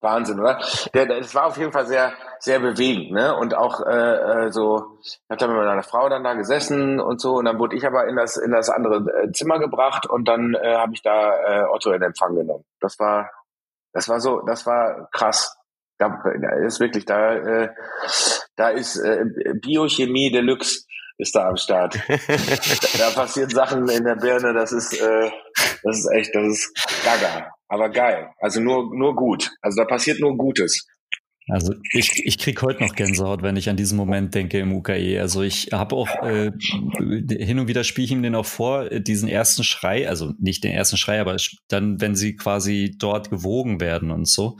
Wahnsinn, 0.00 0.40
oder? 0.40 0.58
Der, 0.94 1.06
das 1.06 1.34
war 1.34 1.46
auf 1.46 1.58
jeden 1.58 1.72
Fall 1.72 1.86
sehr, 1.86 2.12
sehr 2.38 2.58
bewegend, 2.58 3.12
ne? 3.12 3.36
Und 3.36 3.54
auch 3.54 3.80
äh, 3.86 4.46
äh 4.46 4.50
so, 4.50 4.98
ich 5.02 5.20
habe 5.28 5.38
dann 5.38 5.50
mit 5.50 5.58
meiner 5.58 5.82
Frau 5.82 6.08
dann 6.08 6.24
da 6.24 6.32
gesessen 6.32 7.00
und 7.00 7.20
so, 7.20 7.34
und 7.34 7.44
dann 7.44 7.58
wurde 7.58 7.76
ich 7.76 7.86
aber 7.86 8.06
in 8.06 8.16
das 8.16 8.38
in 8.38 8.50
das 8.50 8.70
andere 8.70 9.04
äh, 9.24 9.32
Zimmer 9.32 9.58
gebracht 9.58 10.06
und 10.06 10.26
dann 10.26 10.54
äh, 10.54 10.76
habe 10.76 10.94
ich 10.94 11.02
da 11.02 11.34
äh, 11.44 11.64
Otto 11.64 11.92
in 11.92 12.00
Empfang 12.00 12.34
genommen. 12.34 12.64
Das 12.80 12.98
war 12.98 13.30
das 13.92 14.08
war 14.08 14.20
so, 14.20 14.40
das 14.46 14.66
war 14.66 15.08
krass. 15.12 15.56
Da, 15.98 16.08
da 16.40 16.66
ist 16.66 16.80
wirklich, 16.80 17.04
da, 17.04 17.34
äh, 17.34 17.68
da 18.56 18.70
ist 18.70 18.96
äh, 18.96 19.24
Biochemie 19.60 20.30
Deluxe 20.30 20.84
ist 21.18 21.34
da 21.34 21.48
am 21.48 21.56
Start. 21.56 21.94
da, 22.98 23.10
passieren 23.10 23.50
Sachen 23.50 23.88
in 23.88 24.04
der 24.04 24.16
Birne, 24.16 24.54
das 24.54 24.72
ist, 24.72 24.98
äh, 24.98 25.30
das 25.82 25.98
ist 25.98 26.10
echt, 26.14 26.34
das 26.34 26.46
ist 26.46 27.04
gaga, 27.04 27.50
aber 27.68 27.90
geil. 27.90 28.30
Also 28.38 28.60
nur, 28.60 28.96
nur 28.96 29.14
gut. 29.14 29.50
Also 29.60 29.82
da 29.82 29.86
passiert 29.86 30.20
nur 30.20 30.36
Gutes. 30.36 30.86
Also 31.50 31.74
ich, 31.92 32.24
ich 32.24 32.38
krieg 32.38 32.62
heute 32.62 32.82
noch 32.82 32.94
Gänsehaut, 32.94 33.42
wenn 33.42 33.56
ich 33.56 33.68
an 33.68 33.76
diesen 33.76 33.96
Moment 33.96 34.34
denke 34.34 34.58
im 34.58 34.72
UKE. 34.72 35.20
Also 35.20 35.42
ich 35.42 35.68
habe 35.72 35.96
auch 35.96 36.08
äh, 36.22 36.52
hin 36.58 37.58
und 37.58 37.68
wieder 37.68 37.84
spiele 37.84 38.04
ich 38.04 38.12
ihm 38.12 38.22
den 38.22 38.34
auch 38.34 38.46
vor, 38.46 38.88
diesen 38.88 39.28
ersten 39.28 39.64
Schrei, 39.64 40.08
also 40.08 40.32
nicht 40.38 40.64
den 40.64 40.72
ersten 40.72 40.96
Schrei, 40.96 41.20
aber 41.20 41.36
dann, 41.68 42.00
wenn 42.00 42.14
sie 42.14 42.36
quasi 42.36 42.94
dort 42.98 43.30
gewogen 43.30 43.80
werden 43.80 44.10
und 44.10 44.28
so. 44.28 44.56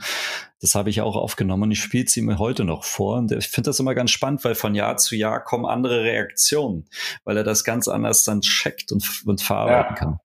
Das 0.59 0.75
habe 0.75 0.91
ich 0.91 1.01
auch 1.01 1.15
aufgenommen 1.15 1.63
und 1.63 1.71
ich 1.71 1.81
spiele 1.81 2.07
sie 2.07 2.21
mir 2.21 2.37
heute 2.37 2.65
noch 2.65 2.83
vor. 2.83 3.17
Und 3.17 3.31
ich 3.31 3.47
finde 3.47 3.69
das 3.69 3.79
immer 3.79 3.95
ganz 3.95 4.11
spannend, 4.11 4.43
weil 4.45 4.53
von 4.53 4.75
Jahr 4.75 4.97
zu 4.97 5.15
Jahr 5.15 5.43
kommen 5.43 5.65
andere 5.65 6.03
Reaktionen, 6.03 6.85
weil 7.23 7.37
er 7.37 7.43
das 7.43 7.63
ganz 7.63 7.87
anders 7.87 8.23
dann 8.23 8.41
checkt 8.41 8.91
und, 8.91 9.23
und 9.25 9.41
verarbeiten 9.41 9.95
ja. 9.95 9.99
kann. 9.99 10.19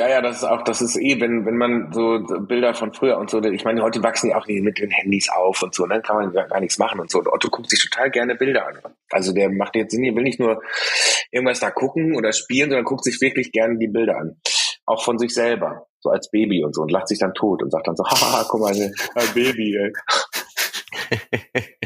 Ja, 0.00 0.08
ja, 0.08 0.22
das 0.22 0.38
ist 0.38 0.44
auch, 0.44 0.62
das 0.62 0.80
ist 0.80 0.96
eh, 0.96 1.20
wenn, 1.20 1.44
wenn 1.44 1.58
man 1.58 1.92
so 1.92 2.20
Bilder 2.48 2.72
von 2.72 2.94
früher 2.94 3.18
und 3.18 3.28
so, 3.28 3.42
ich 3.42 3.64
meine, 3.66 3.82
heute 3.82 4.02
wachsen 4.02 4.28
die 4.30 4.34
auch 4.34 4.46
mit 4.46 4.78
den 4.78 4.90
Handys 4.90 5.28
auf 5.28 5.62
und 5.62 5.74
so, 5.74 5.86
dann 5.86 5.98
ne, 5.98 6.02
kann 6.02 6.16
man 6.16 6.32
gar, 6.32 6.58
nichts 6.58 6.78
machen 6.78 7.00
und 7.00 7.10
so. 7.10 7.18
Und 7.18 7.28
Otto 7.28 7.50
guckt 7.50 7.68
sich 7.68 7.86
total 7.86 8.10
gerne 8.10 8.34
Bilder 8.34 8.66
an. 8.66 8.78
Also 9.10 9.34
der 9.34 9.50
macht 9.50 9.76
jetzt 9.76 9.90
Sinn, 9.90 10.02
will 10.16 10.22
nicht 10.22 10.40
nur 10.40 10.62
irgendwas 11.30 11.60
da 11.60 11.70
gucken 11.70 12.16
oder 12.16 12.32
spielen, 12.32 12.70
sondern 12.70 12.86
guckt 12.86 13.04
sich 13.04 13.20
wirklich 13.20 13.52
gerne 13.52 13.76
die 13.76 13.88
Bilder 13.88 14.16
an. 14.16 14.40
Auch 14.86 15.04
von 15.04 15.18
sich 15.18 15.34
selber, 15.34 15.86
so 15.98 16.08
als 16.08 16.30
Baby 16.30 16.64
und 16.64 16.74
so 16.74 16.80
und 16.80 16.90
lacht 16.90 17.08
sich 17.08 17.18
dann 17.18 17.34
tot 17.34 17.62
und 17.62 17.70
sagt 17.70 17.86
dann 17.86 17.96
so, 17.96 18.04
haha, 18.08 18.46
guck 18.48 18.60
mal, 18.62 18.72
ein 18.72 19.34
Baby, 19.34 19.76
ey. 19.76 19.92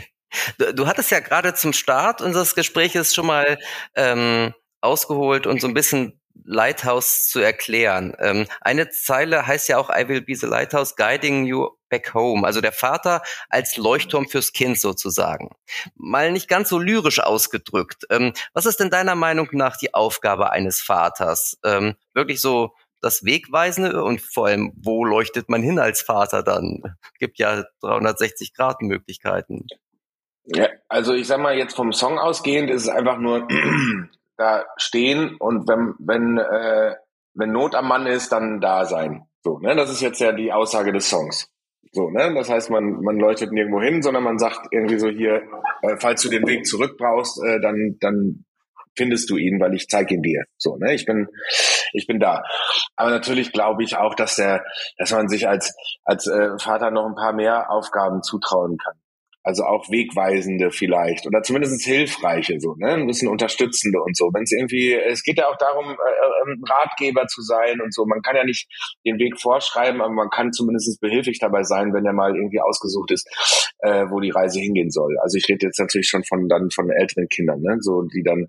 Du, 0.58 0.74
du 0.74 0.86
hattest 0.86 1.10
ja 1.10 1.20
gerade 1.20 1.54
zum 1.54 1.72
Start 1.72 2.20
unseres 2.20 2.54
Gespräches 2.54 3.14
schon 3.14 3.26
mal 3.26 3.58
ähm, 3.96 4.52
ausgeholt 4.80 5.46
und 5.46 5.60
so 5.60 5.66
ein 5.66 5.74
bisschen 5.74 6.20
Lighthouse 6.44 7.28
zu 7.28 7.40
erklären. 7.40 8.14
Ähm, 8.18 8.46
eine 8.60 8.90
Zeile 8.90 9.46
heißt 9.46 9.68
ja 9.68 9.78
auch 9.78 9.90
I 9.90 10.08
will 10.08 10.20
be 10.20 10.34
the 10.34 10.46
lighthouse 10.46 10.96
guiding 10.96 11.46
you 11.46 11.68
back 11.88 12.14
home. 12.14 12.46
Also 12.46 12.60
der 12.60 12.72
Vater 12.72 13.22
als 13.48 13.76
Leuchtturm 13.76 14.28
fürs 14.28 14.52
Kind 14.52 14.78
sozusagen. 14.80 15.50
Mal 15.94 16.32
nicht 16.32 16.48
ganz 16.48 16.68
so 16.68 16.78
lyrisch 16.78 17.20
ausgedrückt. 17.20 18.04
Ähm, 18.10 18.32
was 18.52 18.66
ist 18.66 18.80
denn 18.80 18.90
deiner 18.90 19.14
Meinung 19.14 19.48
nach 19.52 19.76
die 19.76 19.94
Aufgabe 19.94 20.50
eines 20.50 20.80
Vaters? 20.80 21.58
Ähm, 21.64 21.94
wirklich 22.12 22.40
so 22.40 22.74
das 23.00 23.24
Wegweisende 23.24 24.02
und 24.02 24.20
vor 24.20 24.46
allem, 24.46 24.72
wo 24.76 25.04
leuchtet 25.04 25.48
man 25.48 25.62
hin 25.62 25.78
als 25.78 26.00
Vater 26.00 26.42
dann? 26.42 26.82
Gibt 27.18 27.38
ja 27.38 27.64
360 27.80 28.54
Grad 28.54 28.82
Möglichkeiten. 28.82 29.66
Ja, 30.46 30.68
also 30.88 31.14
ich 31.14 31.26
sag 31.26 31.40
mal 31.40 31.56
jetzt 31.56 31.76
vom 31.76 31.92
Song 31.92 32.18
ausgehend 32.18 32.70
ist 32.70 32.82
es 32.82 32.88
einfach 32.88 33.18
nur 33.18 33.48
da 34.36 34.64
stehen 34.76 35.36
und 35.38 35.68
wenn, 35.68 35.94
wenn, 35.98 36.38
äh, 36.38 36.94
wenn 37.34 37.52
Not 37.52 37.74
am 37.74 37.88
Mann 37.88 38.06
ist, 38.06 38.32
dann 38.32 38.60
da 38.60 38.84
sein. 38.84 39.26
So, 39.42 39.58
ne? 39.58 39.76
Das 39.76 39.90
ist 39.90 40.00
jetzt 40.00 40.20
ja 40.20 40.32
die 40.32 40.52
Aussage 40.52 40.92
des 40.92 41.08
Songs. 41.08 41.48
So, 41.92 42.10
ne? 42.10 42.32
Das 42.34 42.48
heißt, 42.48 42.70
man, 42.70 43.00
man 43.02 43.18
leuchtet 43.18 43.52
nirgendwo 43.52 43.80
hin, 43.80 44.02
sondern 44.02 44.24
man 44.24 44.38
sagt 44.38 44.68
irgendwie 44.70 44.98
so 44.98 45.08
hier, 45.08 45.42
äh, 45.82 45.96
falls 45.98 46.22
du 46.22 46.28
den 46.28 46.46
Weg 46.46 46.66
zurück 46.66 46.96
brauchst, 46.98 47.42
äh, 47.44 47.60
dann, 47.60 47.96
dann 48.00 48.44
findest 48.96 49.30
du 49.30 49.36
ihn, 49.36 49.60
weil 49.60 49.74
ich 49.74 49.88
zeige 49.88 50.14
ihn 50.14 50.22
dir. 50.22 50.44
So, 50.56 50.76
ne? 50.76 50.94
Ich 50.94 51.04
bin, 51.04 51.28
ich 51.92 52.06
bin 52.06 52.18
da. 52.18 52.42
Aber 52.96 53.10
natürlich 53.10 53.52
glaube 53.52 53.84
ich 53.84 53.96
auch, 53.96 54.14
dass 54.14 54.36
der, 54.36 54.64
dass 54.98 55.12
man 55.12 55.28
sich 55.28 55.48
als 55.48 55.74
als 56.04 56.26
äh, 56.26 56.58
Vater 56.58 56.90
noch 56.90 57.06
ein 57.06 57.14
paar 57.14 57.32
mehr 57.32 57.70
Aufgaben 57.70 58.22
zutrauen 58.22 58.76
kann. 58.78 58.94
Also 59.46 59.64
auch 59.64 59.90
wegweisende 59.90 60.70
vielleicht 60.70 61.26
oder 61.26 61.42
zumindest 61.42 61.84
hilfreiche, 61.84 62.58
so, 62.60 62.76
ne? 62.76 62.94
Ein 62.94 63.06
bisschen 63.06 63.28
unterstützende 63.28 64.00
und 64.00 64.16
so. 64.16 64.30
Wenn 64.32 64.44
es 64.44 64.52
irgendwie, 64.52 64.94
es 64.94 65.22
geht 65.22 65.36
ja 65.36 65.48
auch 65.48 65.58
darum, 65.58 65.90
äh, 65.90 66.50
ähm, 66.50 66.64
Ratgeber 66.66 67.26
zu 67.26 67.42
sein 67.42 67.82
und 67.82 67.92
so. 67.92 68.06
Man 68.06 68.22
kann 68.22 68.36
ja 68.36 68.44
nicht 68.44 68.66
den 69.04 69.18
Weg 69.18 69.38
vorschreiben, 69.38 70.00
aber 70.00 70.14
man 70.14 70.30
kann 70.30 70.52
zumindest 70.52 70.98
behilflich 70.98 71.40
dabei 71.40 71.62
sein, 71.62 71.92
wenn 71.92 72.06
er 72.06 72.14
mal 72.14 72.34
irgendwie 72.34 72.60
ausgesucht 72.60 73.10
ist, 73.10 73.28
äh, 73.80 74.06
wo 74.08 74.20
die 74.20 74.30
Reise 74.30 74.60
hingehen 74.60 74.90
soll. 74.90 75.14
Also 75.22 75.36
ich 75.36 75.46
rede 75.46 75.66
jetzt 75.66 75.78
natürlich 75.78 76.08
schon 76.08 76.24
von 76.24 76.48
dann 76.48 76.70
von 76.70 76.88
älteren 76.90 77.28
Kindern, 77.28 77.60
ne? 77.60 77.76
So, 77.80 78.00
die 78.00 78.22
dann 78.22 78.48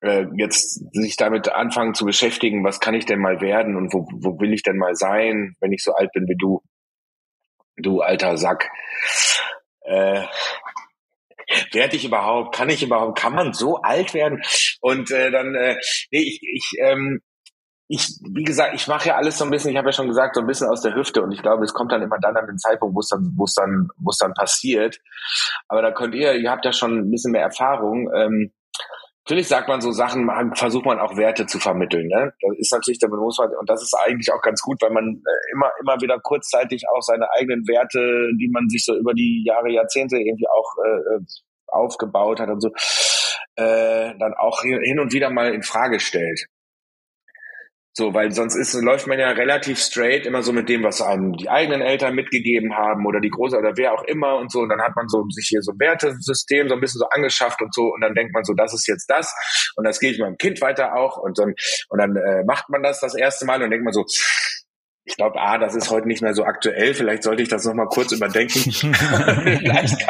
äh, 0.00 0.26
jetzt 0.36 0.82
sich 0.94 1.16
damit 1.16 1.48
anfangen 1.48 1.94
zu 1.94 2.04
beschäftigen, 2.04 2.64
was 2.64 2.80
kann 2.80 2.94
ich 2.94 3.06
denn 3.06 3.20
mal 3.20 3.40
werden 3.40 3.76
und 3.76 3.92
wo, 3.94 4.08
wo 4.20 4.40
will 4.40 4.52
ich 4.52 4.64
denn 4.64 4.78
mal 4.78 4.96
sein, 4.96 5.54
wenn 5.60 5.72
ich 5.72 5.84
so 5.84 5.92
alt 5.92 6.10
bin 6.12 6.26
wie 6.26 6.36
du, 6.36 6.60
du 7.76 8.00
alter 8.00 8.36
Sack 8.36 8.68
äh, 9.88 10.26
werde 11.72 11.96
ich 11.96 12.04
überhaupt, 12.04 12.54
kann 12.54 12.68
ich 12.68 12.82
überhaupt, 12.82 13.18
kann 13.18 13.34
man 13.34 13.52
so 13.52 13.76
alt 13.76 14.14
werden? 14.14 14.42
Und 14.80 15.10
äh, 15.10 15.30
dann, 15.30 15.54
äh, 15.54 15.76
nee, 16.10 16.20
ich, 16.20 16.40
ich, 16.42 16.72
ähm, 16.80 17.20
ich, 17.88 18.06
wie 18.34 18.44
gesagt, 18.44 18.74
ich 18.74 18.86
mache 18.86 19.08
ja 19.08 19.16
alles 19.16 19.38
so 19.38 19.44
ein 19.44 19.50
bisschen, 19.50 19.70
ich 19.70 19.78
habe 19.78 19.88
ja 19.88 19.92
schon 19.92 20.08
gesagt, 20.08 20.34
so 20.34 20.42
ein 20.42 20.46
bisschen 20.46 20.68
aus 20.68 20.82
der 20.82 20.94
Hüfte 20.94 21.22
und 21.22 21.32
ich 21.32 21.40
glaube, 21.40 21.64
es 21.64 21.72
kommt 21.72 21.90
dann 21.90 22.02
immer 22.02 22.18
dann 22.20 22.36
an 22.36 22.46
den 22.46 22.58
Zeitpunkt, 22.58 22.94
wo 22.94 23.00
es 23.00 23.08
dann, 23.08 23.32
wo 23.34 23.44
es 23.44 23.54
dann, 23.54 23.88
wo 23.96 24.10
es 24.10 24.18
dann 24.18 24.34
passiert. 24.34 25.00
Aber 25.68 25.80
da 25.80 25.90
könnt 25.90 26.14
ihr, 26.14 26.34
ihr 26.34 26.50
habt 26.50 26.66
ja 26.66 26.72
schon 26.72 26.98
ein 26.98 27.10
bisschen 27.10 27.32
mehr 27.32 27.42
Erfahrung. 27.42 28.10
Ähm, 28.14 28.52
Natürlich 29.28 29.48
sagt 29.48 29.68
man 29.68 29.82
so 29.82 29.92
Sachen, 29.92 30.24
man, 30.24 30.54
versucht 30.54 30.86
man 30.86 30.98
auch 30.98 31.14
Werte 31.18 31.44
zu 31.44 31.58
vermitteln. 31.58 32.08
Ne? 32.08 32.32
Das 32.40 32.56
ist 32.56 32.72
natürlich 32.72 32.98
der 32.98 33.10
man, 33.10 33.20
und 33.60 33.68
das 33.68 33.82
ist 33.82 33.94
eigentlich 33.94 34.32
auch 34.32 34.40
ganz 34.40 34.62
gut, 34.62 34.80
weil 34.80 34.88
man 34.88 35.04
äh, 35.04 35.52
immer, 35.52 35.70
immer 35.82 36.00
wieder 36.00 36.18
kurzzeitig 36.18 36.84
auch 36.88 37.02
seine 37.02 37.26
eigenen 37.38 37.68
Werte, 37.68 38.00
die 38.40 38.48
man 38.50 38.70
sich 38.70 38.86
so 38.86 38.96
über 38.96 39.12
die 39.12 39.44
Jahre, 39.46 39.70
Jahrzehnte 39.70 40.16
irgendwie 40.16 40.48
auch 40.48 40.72
äh, 40.82 41.16
äh 41.16 41.20
aufgebaut 41.66 42.40
hat 42.40 42.48
und 42.48 42.62
so, 42.62 42.70
äh, 43.56 44.16
dann 44.18 44.32
auch 44.32 44.62
hin 44.62 44.98
und 44.98 45.12
wieder 45.12 45.28
mal 45.28 45.52
in 45.52 45.62
Frage 45.62 46.00
stellt. 46.00 46.46
So, 47.94 48.14
weil 48.14 48.30
sonst 48.30 48.54
ist, 48.54 48.74
läuft 48.74 49.08
man 49.08 49.18
ja 49.18 49.30
relativ 49.30 49.80
straight 49.80 50.24
immer 50.24 50.42
so 50.42 50.52
mit 50.52 50.68
dem, 50.68 50.84
was 50.84 51.02
einem 51.02 51.32
die 51.32 51.48
eigenen 51.48 51.80
Eltern 51.80 52.14
mitgegeben 52.14 52.76
haben 52.76 53.04
oder 53.06 53.20
die 53.20 53.30
Große 53.30 53.56
oder 53.56 53.72
wer 53.76 53.92
auch 53.92 54.04
immer 54.04 54.36
und 54.36 54.52
so. 54.52 54.60
Und 54.60 54.68
dann 54.68 54.80
hat 54.80 54.94
man 54.94 55.08
so 55.08 55.24
sich 55.30 55.48
hier 55.48 55.62
so 55.62 55.72
ein 55.72 55.80
Wertesystem 55.80 56.68
so 56.68 56.74
ein 56.74 56.80
bisschen 56.80 57.00
so 57.00 57.08
angeschafft 57.10 57.60
und 57.60 57.74
so. 57.74 57.92
Und 57.92 58.00
dann 58.00 58.14
denkt 58.14 58.32
man 58.32 58.44
so, 58.44 58.54
das 58.54 58.72
ist 58.72 58.86
jetzt 58.86 59.06
das. 59.10 59.34
Und 59.74 59.84
das 59.84 59.98
gehe 59.98 60.12
ich 60.12 60.20
meinem 60.20 60.36
Kind 60.36 60.60
weiter 60.60 60.94
auch. 60.94 61.16
Und 61.16 61.38
dann, 61.38 61.54
und 61.88 61.98
dann 61.98 62.14
äh, 62.16 62.44
macht 62.44 62.68
man 62.68 62.82
das 62.82 63.00
das 63.00 63.16
erste 63.16 63.46
Mal 63.46 63.62
und 63.62 63.70
denkt 63.70 63.84
man 63.84 63.92
so, 63.92 64.04
ich 65.08 65.16
glaube, 65.16 65.40
ah, 65.40 65.56
das 65.56 65.74
ist 65.74 65.90
heute 65.90 66.06
nicht 66.06 66.20
mehr 66.20 66.34
so 66.34 66.44
aktuell. 66.44 66.94
Vielleicht 66.94 67.22
sollte 67.22 67.42
ich 67.42 67.48
das 67.48 67.64
nochmal 67.64 67.88
kurz 67.88 68.12
überdenken. 68.12 68.60
vielleicht 68.72 70.06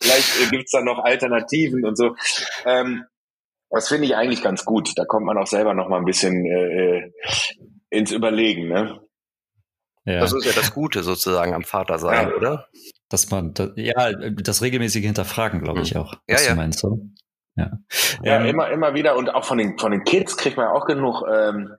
vielleicht 0.00 0.50
gibt's 0.50 0.72
da 0.72 0.80
noch 0.80 0.98
Alternativen 1.04 1.84
und 1.84 1.96
so. 1.96 2.16
Ähm, 2.64 3.04
das 3.72 3.88
finde 3.88 4.06
ich 4.06 4.14
eigentlich 4.14 4.42
ganz 4.42 4.64
gut. 4.64 4.92
Da 4.96 5.04
kommt 5.04 5.26
man 5.26 5.38
auch 5.38 5.46
selber 5.46 5.74
noch 5.74 5.88
mal 5.88 5.98
ein 5.98 6.04
bisschen 6.04 6.44
äh, 6.46 6.98
äh 6.98 7.12
ins 7.90 8.10
Überlegen, 8.10 8.68
ne? 8.68 9.00
Ja. 10.04 10.20
Das 10.20 10.32
ist 10.32 10.44
ja 10.44 10.52
das 10.54 10.72
Gute 10.72 11.02
sozusagen 11.02 11.54
am 11.54 11.62
Vater 11.62 11.98
sein, 11.98 12.28
ja. 12.28 12.34
oder? 12.34 12.68
Dass 13.08 13.30
man, 13.30 13.54
da, 13.54 13.68
ja, 13.76 14.12
das 14.12 14.62
regelmäßige 14.62 15.04
Hinterfragen, 15.04 15.62
glaube 15.62 15.82
ich 15.82 15.94
hm. 15.94 16.00
auch. 16.00 16.14
Ja, 16.26 16.40
ja. 16.40 16.50
Du 16.50 16.56
meinst, 16.56 16.80
so? 16.80 16.98
Ja, 17.54 17.70
ja 18.22 18.40
ähm, 18.40 18.46
immer, 18.46 18.70
immer 18.70 18.94
wieder 18.94 19.16
und 19.16 19.34
auch 19.34 19.44
von 19.44 19.58
den, 19.58 19.78
von 19.78 19.92
den 19.92 20.04
Kids 20.04 20.36
kriegt 20.36 20.56
man 20.56 20.68
auch 20.68 20.86
genug 20.86 21.22
ähm, 21.30 21.76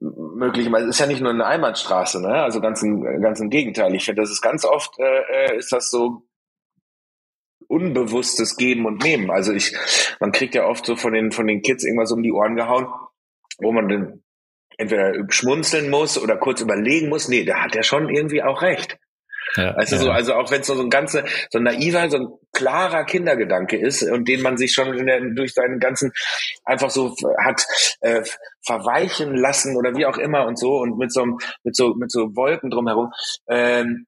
möglicherweise. 0.00 0.84
Es 0.84 0.96
ist 0.96 1.00
ja 1.00 1.06
nicht 1.06 1.22
nur 1.22 1.30
eine 1.30 1.46
Einbahnstraße, 1.46 2.20
ne? 2.20 2.42
Also 2.42 2.60
ganz 2.60 2.82
im, 2.82 3.02
ganz 3.22 3.40
im 3.40 3.48
Gegenteil. 3.48 3.94
Ich 3.94 4.04
finde, 4.04 4.22
das 4.22 4.30
ist 4.30 4.42
ganz 4.42 4.64
oft 4.64 4.98
äh, 4.98 5.54
äh 5.54 5.56
ist 5.56 5.72
das 5.72 5.90
so 5.90 6.25
unbewusstes 7.68 8.56
Geben 8.56 8.86
und 8.86 9.02
Nehmen. 9.02 9.30
Also 9.30 9.52
ich, 9.52 9.74
man 10.20 10.32
kriegt 10.32 10.54
ja 10.54 10.66
oft 10.66 10.86
so 10.86 10.96
von 10.96 11.12
den 11.12 11.32
von 11.32 11.46
den 11.46 11.62
Kids 11.62 11.84
irgendwas 11.84 12.12
um 12.12 12.22
die 12.22 12.32
Ohren 12.32 12.56
gehauen, 12.56 12.86
wo 13.58 13.72
man 13.72 13.88
dann 13.88 14.22
entweder 14.78 15.14
schmunzeln 15.28 15.90
muss 15.90 16.18
oder 16.18 16.36
kurz 16.36 16.60
überlegen 16.60 17.08
muss. 17.08 17.28
Nee, 17.28 17.44
da 17.44 17.62
hat 17.62 17.74
er 17.74 17.82
schon 17.82 18.08
irgendwie 18.08 18.42
auch 18.42 18.62
recht. 18.62 18.98
Ja, 19.54 19.70
also 19.72 19.96
ja. 19.96 20.02
so, 20.02 20.10
also 20.10 20.34
auch 20.34 20.50
wenn 20.50 20.60
es 20.60 20.66
so 20.66 20.80
ein 20.80 20.90
ganze, 20.90 21.24
so 21.50 21.58
ein 21.58 21.64
naiver, 21.64 22.10
so 22.10 22.16
ein 22.18 22.28
klarer 22.52 23.04
Kindergedanke 23.04 23.78
ist 23.78 24.02
und 24.02 24.28
den 24.28 24.42
man 24.42 24.56
sich 24.56 24.72
schon 24.72 25.06
der, 25.06 25.20
durch 25.20 25.54
seinen 25.54 25.78
ganzen 25.78 26.12
einfach 26.64 26.90
so 26.90 27.14
hat 27.38 27.64
äh, 28.00 28.22
verweichen 28.64 29.34
lassen 29.34 29.76
oder 29.76 29.94
wie 29.96 30.06
auch 30.06 30.18
immer 30.18 30.46
und 30.46 30.58
so 30.58 30.78
und 30.78 30.98
mit 30.98 31.12
so 31.12 31.24
mit 31.62 31.76
so 31.76 31.94
mit 31.94 32.10
so 32.10 32.34
Wolken 32.34 32.70
drumherum. 32.70 33.12
Ähm, 33.48 34.06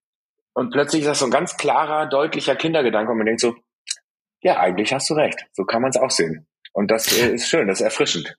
und 0.58 0.70
plötzlich 0.70 1.02
ist 1.02 1.08
das 1.08 1.20
so 1.20 1.26
ein 1.26 1.30
ganz 1.30 1.56
klarer, 1.56 2.06
deutlicher 2.06 2.56
Kindergedanke 2.56 3.12
und 3.12 3.18
man 3.18 3.26
denkt 3.26 3.40
so, 3.40 3.54
ja, 4.42 4.58
eigentlich 4.58 4.92
hast 4.92 5.08
du 5.08 5.14
recht. 5.14 5.46
So 5.52 5.64
kann 5.64 5.82
man 5.82 5.90
es 5.90 5.96
auch 5.96 6.10
sehen. 6.10 6.48
Und 6.72 6.90
das 6.90 7.16
äh, 7.16 7.34
ist 7.34 7.48
schön, 7.48 7.68
das 7.68 7.78
ist 7.78 7.84
erfrischend. 7.84 8.36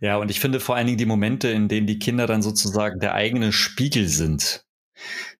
Ja, 0.00 0.16
und 0.16 0.30
ich 0.30 0.40
finde 0.40 0.58
vor 0.58 0.74
allen 0.74 0.86
Dingen 0.86 0.96
die 0.96 1.04
Momente, 1.04 1.48
in 1.48 1.68
denen 1.68 1.86
die 1.86 1.98
Kinder 1.98 2.26
dann 2.26 2.40
sozusagen 2.40 2.98
der 2.98 3.12
eigene 3.12 3.52
Spiegel 3.52 4.08
sind. 4.08 4.64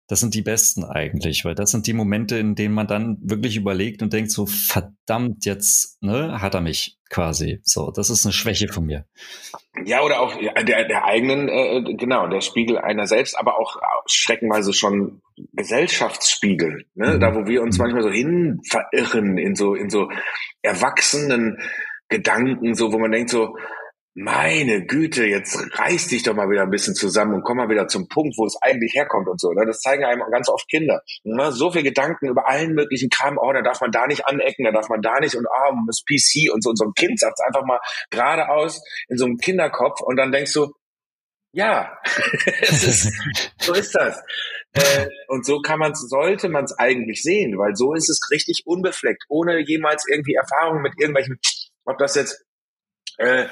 Das 0.07 0.21
sind 0.21 0.35
die 0.35 0.43
besten 0.43 0.85
eigentlich, 0.85 1.45
weil 1.45 1.55
das 1.55 1.71
sind 1.71 1.87
die 1.87 1.95
Momente, 1.95 2.37
in 2.37 2.55
denen 2.55 2.75
man 2.75 2.87
dann 2.87 3.17
wirklich 3.23 3.57
überlegt 3.57 4.03
und 4.03 4.13
denkt 4.13 4.31
so, 4.31 4.45
verdammt, 4.45 5.47
jetzt 5.47 6.03
ne, 6.03 6.43
hat 6.43 6.55
er 6.55 6.61
mich 6.61 6.99
quasi. 7.09 7.61
So, 7.63 7.91
das 7.91 8.11
ist 8.11 8.27
eine 8.27 8.33
Schwäche 8.33 8.69
von 8.69 8.85
mir. 8.85 9.07
Ja, 9.85 10.03
oder 10.03 10.21
auch 10.21 10.37
der, 10.37 10.85
der 10.87 11.05
eigenen, 11.05 11.49
äh, 11.49 11.95
genau, 11.95 12.27
der 12.29 12.43
Spiegel 12.43 12.77
einer 12.79 13.07
selbst, 13.07 13.39
aber 13.39 13.59
auch 13.59 13.77
streckenweise 14.07 14.73
schon 14.73 15.23
Gesellschaftsspiegel, 15.53 16.85
ne? 16.95 17.15
Mhm. 17.15 17.21
da 17.21 17.35
wo 17.35 17.47
wir 17.47 17.63
uns 17.63 17.79
mhm. 17.79 17.85
manchmal 17.85 18.03
so 18.03 18.11
hin 18.11 18.61
verirren 18.69 19.39
in 19.39 19.55
so, 19.55 19.75
in 19.75 19.89
so 19.89 20.11
erwachsenen 20.63 21.59
Gedanken, 22.09 22.75
so 22.75 22.93
wo 22.93 22.99
man 22.99 23.11
denkt 23.11 23.31
so, 23.31 23.57
meine 24.15 24.87
Güte, 24.87 25.27
jetzt 25.27 25.59
reiß 25.77 26.07
dich 26.07 26.23
doch 26.23 26.35
mal 26.35 26.49
wieder 26.49 26.63
ein 26.63 26.71
bisschen 26.71 26.95
zusammen 26.95 27.35
und 27.35 27.43
komm 27.43 27.57
mal 27.57 27.69
wieder 27.69 27.89
zum 27.89 28.09
Punkt, 28.09 28.37
wo 28.39 28.47
es 28.47 28.57
eigentlich 28.63 28.95
herkommt 28.95 29.29
und 29.29 29.41
so. 29.41 29.53
Ne? 29.53 29.67
Das 29.67 29.81
zeigen 29.81 30.05
einem 30.05 30.23
ganz 30.31 30.49
oft 30.49 30.69
Kinder. 30.69 31.03
Ne? 31.25 31.51
So 31.51 31.73
viel 31.73 31.83
Gedanken 31.83 32.29
über 32.29 32.49
allen 32.49 32.75
möglichen 32.75 33.11
Kram, 33.11 33.39
oh, 33.39 33.53
da 33.53 33.61
darf 33.63 33.81
man 33.81 33.91
da 33.91 34.07
nicht 34.07 34.27
anecken, 34.27 34.65
da 34.65 34.71
darf 34.71 34.89
man 34.89 35.03
da 35.03 35.19
nicht 35.19 35.35
und 35.35 35.47
ah, 35.49 35.71
oh, 35.73 35.77
das 35.89 36.05
PC 36.05 36.53
und 36.53 36.63
so. 36.63 36.71
Und 36.71 36.79
so 36.79 36.85
ein 36.85 36.95
Kind 36.95 37.19
sagt 37.19 37.41
einfach 37.45 37.65
mal 37.65 37.81
geradeaus 38.11 38.81
in 39.09 39.19
so 39.19 39.25
einem 39.25 39.37
Kinderkopf 39.39 40.01
und 40.01 40.17
dann 40.17 40.31
denkst 40.31 40.53
du, 40.53 40.73
ja, 41.53 41.99
ist, 42.61 43.13
so 43.59 43.75
ist 43.75 43.95
das. 43.95 44.23
Äh, 44.75 45.09
und 45.29 45.45
so 45.45 45.61
kann 45.61 45.79
man 45.79 45.95
sollte 45.95 46.49
man 46.49 46.65
es 46.65 46.79
eigentlich 46.79 47.23
sehen, 47.23 47.59
weil 47.59 47.75
so 47.75 47.95
ist 47.95 48.09
es 48.09 48.21
richtig 48.31 48.63
unbefleckt, 48.65 49.25
ohne 49.29 49.59
jemals 49.59 50.05
irgendwie 50.09 50.35
Erfahrung 50.35 50.83
mit 50.83 50.93
irgendwelchen, 50.99 51.39
ob 51.85 51.99
das 51.99 52.15
jetzt 52.15 52.45
äh, 53.19 53.47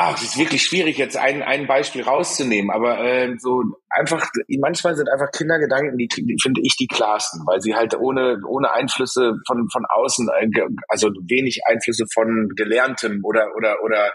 ach, 0.00 0.16
es 0.16 0.22
ist 0.22 0.38
wirklich 0.38 0.62
schwierig, 0.62 0.96
jetzt 0.96 1.18
ein, 1.18 1.42
ein 1.42 1.66
Beispiel 1.66 2.02
rauszunehmen, 2.02 2.70
aber 2.70 3.04
äh, 3.04 3.36
so 3.38 3.62
einfach, 3.90 4.30
manchmal 4.58 4.96
sind 4.96 5.10
einfach 5.10 5.30
Kindergedanken, 5.30 5.98
die, 5.98 6.08
die 6.08 6.36
finde 6.40 6.62
ich 6.64 6.74
die 6.76 6.86
klarsten, 6.86 7.42
weil 7.46 7.60
sie 7.60 7.74
halt 7.74 7.94
ohne, 7.94 8.40
ohne 8.48 8.72
Einflüsse 8.72 9.34
von, 9.46 9.68
von 9.70 9.84
außen, 9.90 10.28
äh, 10.40 10.48
also 10.88 11.08
wenig 11.28 11.60
Einflüsse 11.66 12.06
von 12.14 12.48
Gelerntem 12.56 13.20
oder, 13.24 13.48
oder, 13.54 13.76
oder 13.84 14.10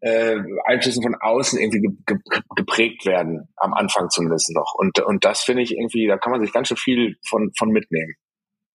äh, 0.00 0.40
Einflüssen 0.64 1.04
von 1.04 1.14
außen 1.14 1.60
irgendwie 1.60 1.82
ge, 1.82 1.92
ge, 2.04 2.40
geprägt 2.56 3.06
werden, 3.06 3.48
am 3.58 3.74
Anfang 3.74 4.10
zumindest 4.10 4.52
noch. 4.56 4.74
Und, 4.76 4.98
und 4.98 5.24
das 5.24 5.42
finde 5.42 5.62
ich 5.62 5.70
irgendwie, 5.70 6.08
da 6.08 6.18
kann 6.18 6.32
man 6.32 6.42
sich 6.42 6.52
ganz 6.52 6.66
schön 6.66 6.76
viel 6.76 7.14
von, 7.28 7.52
von 7.56 7.68
mitnehmen. 7.68 8.16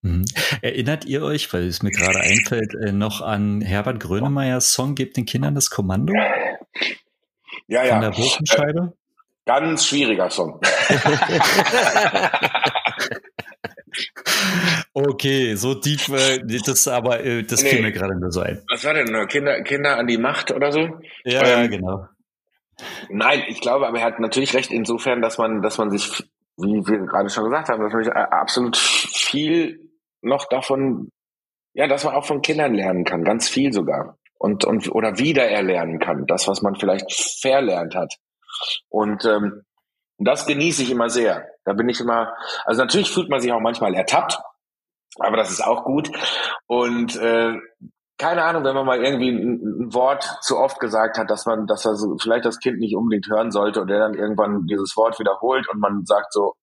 Mhm. 0.02 0.26
Erinnert 0.62 1.06
ihr 1.06 1.22
euch, 1.22 1.54
weil 1.54 1.68
es 1.68 1.84
mir 1.84 1.92
gerade 1.92 2.20
einfällt, 2.20 2.74
äh, 2.74 2.92
noch 2.92 3.22
an 3.22 3.62
Herbert 3.62 4.00
Grönemeyers 4.00 4.74
Song 4.74 4.96
Gebt 4.96 5.16
den 5.16 5.26
Kindern 5.26 5.54
das 5.54 5.70
Kommando? 5.70 6.14
Ja, 7.68 7.86
ja. 7.86 7.94
Von 7.94 8.02
der 8.02 8.10
Bogenscheibe? 8.10 8.94
Ganz 9.46 9.86
schwieriger 9.86 10.30
Song. 10.30 10.60
okay, 14.94 15.56
so 15.56 15.74
tief, 15.76 16.10
äh, 16.10 16.40
das 16.66 16.88
aber, 16.88 17.24
äh, 17.24 17.44
das 17.44 17.64
nee. 17.64 17.70
fiel 17.70 17.82
mir 17.82 17.92
gerade 17.92 18.20
nur 18.20 18.32
so 18.32 18.42
ein. 18.42 18.62
Was 18.72 18.84
war 18.84 18.94
denn? 18.94 19.28
Kinder, 19.28 19.62
Kinder 19.64 19.98
an 19.98 20.08
die 20.08 20.18
Macht 20.18 20.52
oder 20.52 20.72
so? 20.72 20.80
Ja, 21.26 21.44
ähm, 21.44 21.46
ja, 21.46 21.68
genau. 21.68 22.08
Nein, 23.10 23.44
ich 23.48 23.62
glaube, 23.62 23.88
aber 23.88 24.00
er 24.00 24.06
hat 24.06 24.20
natürlich 24.20 24.56
recht 24.56 24.72
insofern, 24.72 25.22
dass 25.22 25.38
man, 25.38 25.62
dass 25.62 25.78
man 25.78 25.92
sich, 25.92 26.24
wie 26.58 26.88
wir 26.88 27.06
gerade 27.06 27.30
schon 27.30 27.44
gesagt 27.46 27.70
haben, 27.70 27.84
dass 27.84 27.94
man 27.94 28.04
sich 28.04 28.14
absolut 28.14 28.78
viel 28.78 29.91
noch 30.22 30.46
davon, 30.50 31.10
ja, 31.74 31.88
dass 31.88 32.04
man 32.04 32.16
auch 32.16 32.26
von 32.26 32.42
Kindern 32.42 32.74
lernen 32.74 33.04
kann, 33.04 33.24
ganz 33.24 33.48
viel 33.48 33.74
sogar. 33.74 34.18
Und, 34.38 34.66
und 34.66 34.92
oder 34.92 35.20
wieder 35.20 35.48
erlernen 35.48 36.00
kann, 36.00 36.26
das, 36.26 36.48
was 36.48 36.64
man 36.64 36.76
vielleicht 36.76 37.14
verlernt 37.42 37.94
hat. 37.94 38.16
Und 38.90 39.24
ähm, 39.26 39.64
das 40.18 40.46
genieße 40.46 40.84
ich 40.84 40.92
immer 40.92 41.10
sehr. 41.10 41.48
Da 41.64 41.74
bin 41.74 41.90
ich 41.90 42.00
immer, 42.00 42.34
also 42.66 42.82
natürlich 42.82 43.12
fühlt 43.12 43.30
man 43.30 43.40
sich 43.40 43.52
auch 43.52 43.60
manchmal 43.60 43.94
ertappt, 43.94 44.40
aber 45.20 45.38
das 45.38 45.52
ist 45.52 45.62
auch 45.62 45.84
gut. 45.84 46.12
Und 46.68 47.16
äh, 47.18 47.54
keine 48.18 48.44
Ahnung, 48.44 48.64
wenn 48.64 48.76
man 48.76 48.86
mal 48.86 49.04
irgendwie 49.04 49.30
ein, 49.30 49.62
ein, 49.62 49.94
Wort 49.94 50.24
zu 50.42 50.58
oft 50.58 50.80
gesagt 50.80 51.18
hat, 51.18 51.30
dass 51.30 51.46
man, 51.48 51.66
dass 51.66 51.86
er 51.86 51.96
so, 51.96 52.18
vielleicht 52.22 52.46
das 52.46 52.60
Kind 52.60 52.78
nicht 52.78 52.96
unbedingt 52.96 53.28
hören 53.28 53.52
sollte 53.52 53.82
und 53.82 53.88
der 53.88 54.00
dann 54.00 54.14
irgendwann 54.14 54.66
dieses 54.68 54.96
Wort 54.96 55.20
wiederholt 55.20 55.68
und 55.70 55.80
man 55.80 56.06
sagt 56.06 56.32
so, 56.32 56.54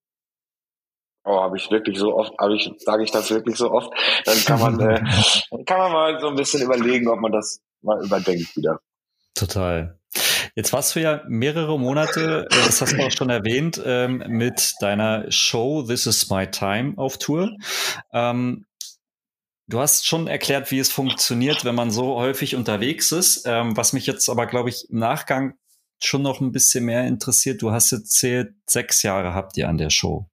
oh, 1.29 1.43
habe 1.43 1.57
ich 1.57 1.70
wirklich 1.70 1.99
so 1.99 2.14
oft, 2.14 2.33
habe 2.39 2.57
ich, 2.57 2.70
sage 2.79 3.05
ich 3.05 3.11
das 3.11 3.31
wirklich 3.31 3.57
so 3.57 3.70
oft, 3.70 3.93
dann 4.24 4.39
kann 4.45 4.61
man, 4.61 4.81
äh, 4.81 5.01
kann 5.66 5.79
man 5.79 5.93
mal 5.93 6.20
so 6.20 6.29
ein 6.29 6.37
bisschen 6.37 6.62
überlegen, 6.62 7.09
ob 7.09 7.20
man 7.20 7.33
das 7.33 7.61
mal 7.83 8.03
überdenkt 8.03 8.57
wieder. 8.57 8.81
Total. 9.35 9.99
Jetzt 10.55 10.72
warst 10.72 10.97
du 10.97 11.01
ja 11.01 11.22
mehrere 11.29 11.79
Monate, 11.79 12.47
äh, 12.51 12.55
das 12.64 12.81
hast 12.81 12.93
du 12.93 13.05
auch 13.05 13.11
schon 13.11 13.31
erwähnt, 13.31 13.81
ähm, 13.85 14.24
mit 14.26 14.74
deiner 14.81 15.31
Show 15.31 15.83
This 15.83 16.07
is 16.07 16.31
My 16.31 16.51
Time 16.51 16.95
auf 16.97 17.18
Tour. 17.18 17.57
Ähm, 18.12 18.64
du 19.68 19.79
hast 19.79 20.07
schon 20.07 20.26
erklärt, 20.26 20.70
wie 20.70 20.79
es 20.79 20.91
funktioniert, 20.91 21.64
wenn 21.64 21.74
man 21.74 21.91
so 21.91 22.16
häufig 22.16 22.57
unterwegs 22.57 23.12
ist. 23.12 23.43
Ähm, 23.47 23.76
was 23.76 23.93
mich 23.93 24.07
jetzt 24.07 24.29
aber, 24.29 24.47
glaube 24.47 24.70
ich, 24.70 24.89
im 24.91 24.99
Nachgang 24.99 25.55
schon 26.01 26.22
noch 26.22 26.41
ein 26.41 26.53
bisschen 26.53 26.85
mehr 26.85 27.07
interessiert. 27.07 27.61
Du 27.61 27.70
hast 27.70 27.93
erzählt, 27.93 28.55
sechs 28.66 29.03
Jahre 29.03 29.35
habt 29.35 29.57
ihr 29.57 29.68
an 29.68 29.79
der 29.79 29.91
Show 29.91 30.29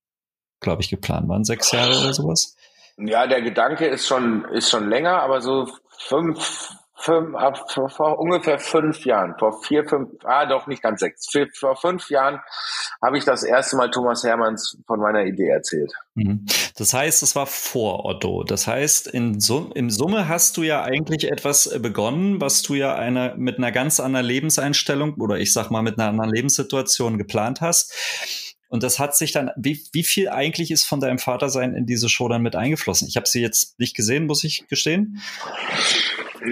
glaube 0.65 0.81
ich, 0.81 0.89
geplant 0.89 1.29
waren. 1.29 1.45
Sechs 1.45 1.71
Jahre 1.71 1.97
oder 1.97 2.13
sowas? 2.13 2.57
Ja, 2.97 3.27
der 3.27 3.41
Gedanke 3.41 3.85
ist 3.85 4.07
schon, 4.07 4.45
ist 4.51 4.69
schon 4.69 4.89
länger, 4.89 5.21
aber 5.21 5.41
so 5.41 5.69
fünf, 5.97 6.71
fünf, 6.95 7.35
ab, 7.35 7.71
vor, 7.71 7.89
vor 7.89 8.19
ungefähr 8.19 8.57
fünf 8.57 9.05
Jahren, 9.05 9.35
vor 9.37 9.61
vier, 9.61 9.87
fünf, 9.87 10.09
ah, 10.23 10.45
doch 10.45 10.65
nicht 10.67 10.81
ganz 10.81 11.01
sechs, 11.01 11.29
vier, 11.29 11.47
vor 11.53 11.75
fünf 11.75 12.09
Jahren 12.09 12.39
habe 13.03 13.17
ich 13.17 13.25
das 13.25 13.43
erste 13.43 13.75
Mal 13.75 13.91
Thomas 13.91 14.23
Hermanns 14.23 14.77
von 14.87 14.99
meiner 14.99 15.25
Idee 15.25 15.49
erzählt. 15.49 15.91
Mhm. 16.15 16.45
Das 16.77 16.93
heißt, 16.93 17.21
es 17.21 17.35
war 17.35 17.45
vor 17.45 18.05
Otto. 18.05 18.43
Das 18.43 18.65
heißt, 18.65 19.07
in 19.07 19.39
Sum 19.39 19.71
im 19.75 19.89
Summe 19.89 20.27
hast 20.27 20.57
du 20.57 20.63
ja 20.63 20.81
eigentlich 20.83 21.29
etwas 21.29 21.67
äh, 21.67 21.79
begonnen, 21.79 22.41
was 22.41 22.61
du 22.63 22.73
ja 22.73 22.95
eine, 22.95 23.35
mit 23.37 23.57
einer 23.57 23.71
ganz 23.71 23.99
anderen 23.99 24.25
Lebenseinstellung 24.25 25.15
oder 25.15 25.37
ich 25.37 25.53
sag 25.53 25.69
mal 25.69 25.83
mit 25.83 25.99
einer 25.99 26.09
anderen 26.09 26.31
Lebenssituation 26.31 27.17
geplant 27.17 27.61
hast 27.61 27.93
und 28.75 28.83
das 28.83 28.99
hat 28.99 29.15
sich 29.15 29.31
dann, 29.31 29.51
wie, 29.55 29.81
wie 29.93 30.03
viel 30.03 30.27
eigentlich 30.27 30.69
ist 30.69 30.83
von 30.83 30.99
deinem 30.99 31.17
Vatersein 31.17 31.73
in 31.75 31.85
diese 31.85 32.09
Show 32.09 32.27
dann 32.27 32.41
mit 32.41 32.57
eingeflossen? 32.57 33.07
Ich 33.07 33.15
habe 33.15 33.25
sie 33.25 33.41
jetzt 33.41 33.79
nicht 33.79 33.95
gesehen, 33.95 34.25
muss 34.25 34.43
ich 34.43 34.67
gestehen. 34.67 35.21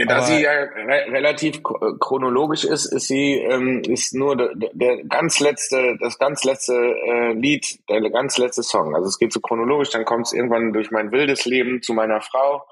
Da 0.08 0.16
Aber 0.16 0.26
sie 0.26 0.42
ja 0.42 0.52
re 0.52 1.12
relativ 1.12 1.62
chronologisch 2.00 2.64
ist, 2.64 2.86
ist 2.86 3.10
sie 3.10 3.34
ähm, 3.34 3.82
ist 3.90 4.16
nur 4.16 4.38
der, 4.38 4.70
der 4.72 5.04
ganz 5.04 5.42
letzte, 5.42 5.98
das 6.00 6.18
ganz 6.18 6.46
letzte 6.46 6.74
äh, 6.74 7.34
Lied, 7.34 7.78
der 7.90 8.10
ganz 8.10 8.38
letzte 8.38 8.64
Song. 8.64 8.96
Also 8.96 9.10
es 9.10 9.20
geht 9.20 9.34
so 9.34 9.42
chronologisch, 9.42 9.90
dann 9.90 10.06
kommt 10.06 10.28
es 10.28 10.34
irgendwann 10.34 10.72
durch 10.72 10.92
mein 10.92 11.12
wildes 11.12 11.44
Leben 11.44 11.82
zu 11.82 11.94
meiner 11.94 12.22
Frau 12.22 12.64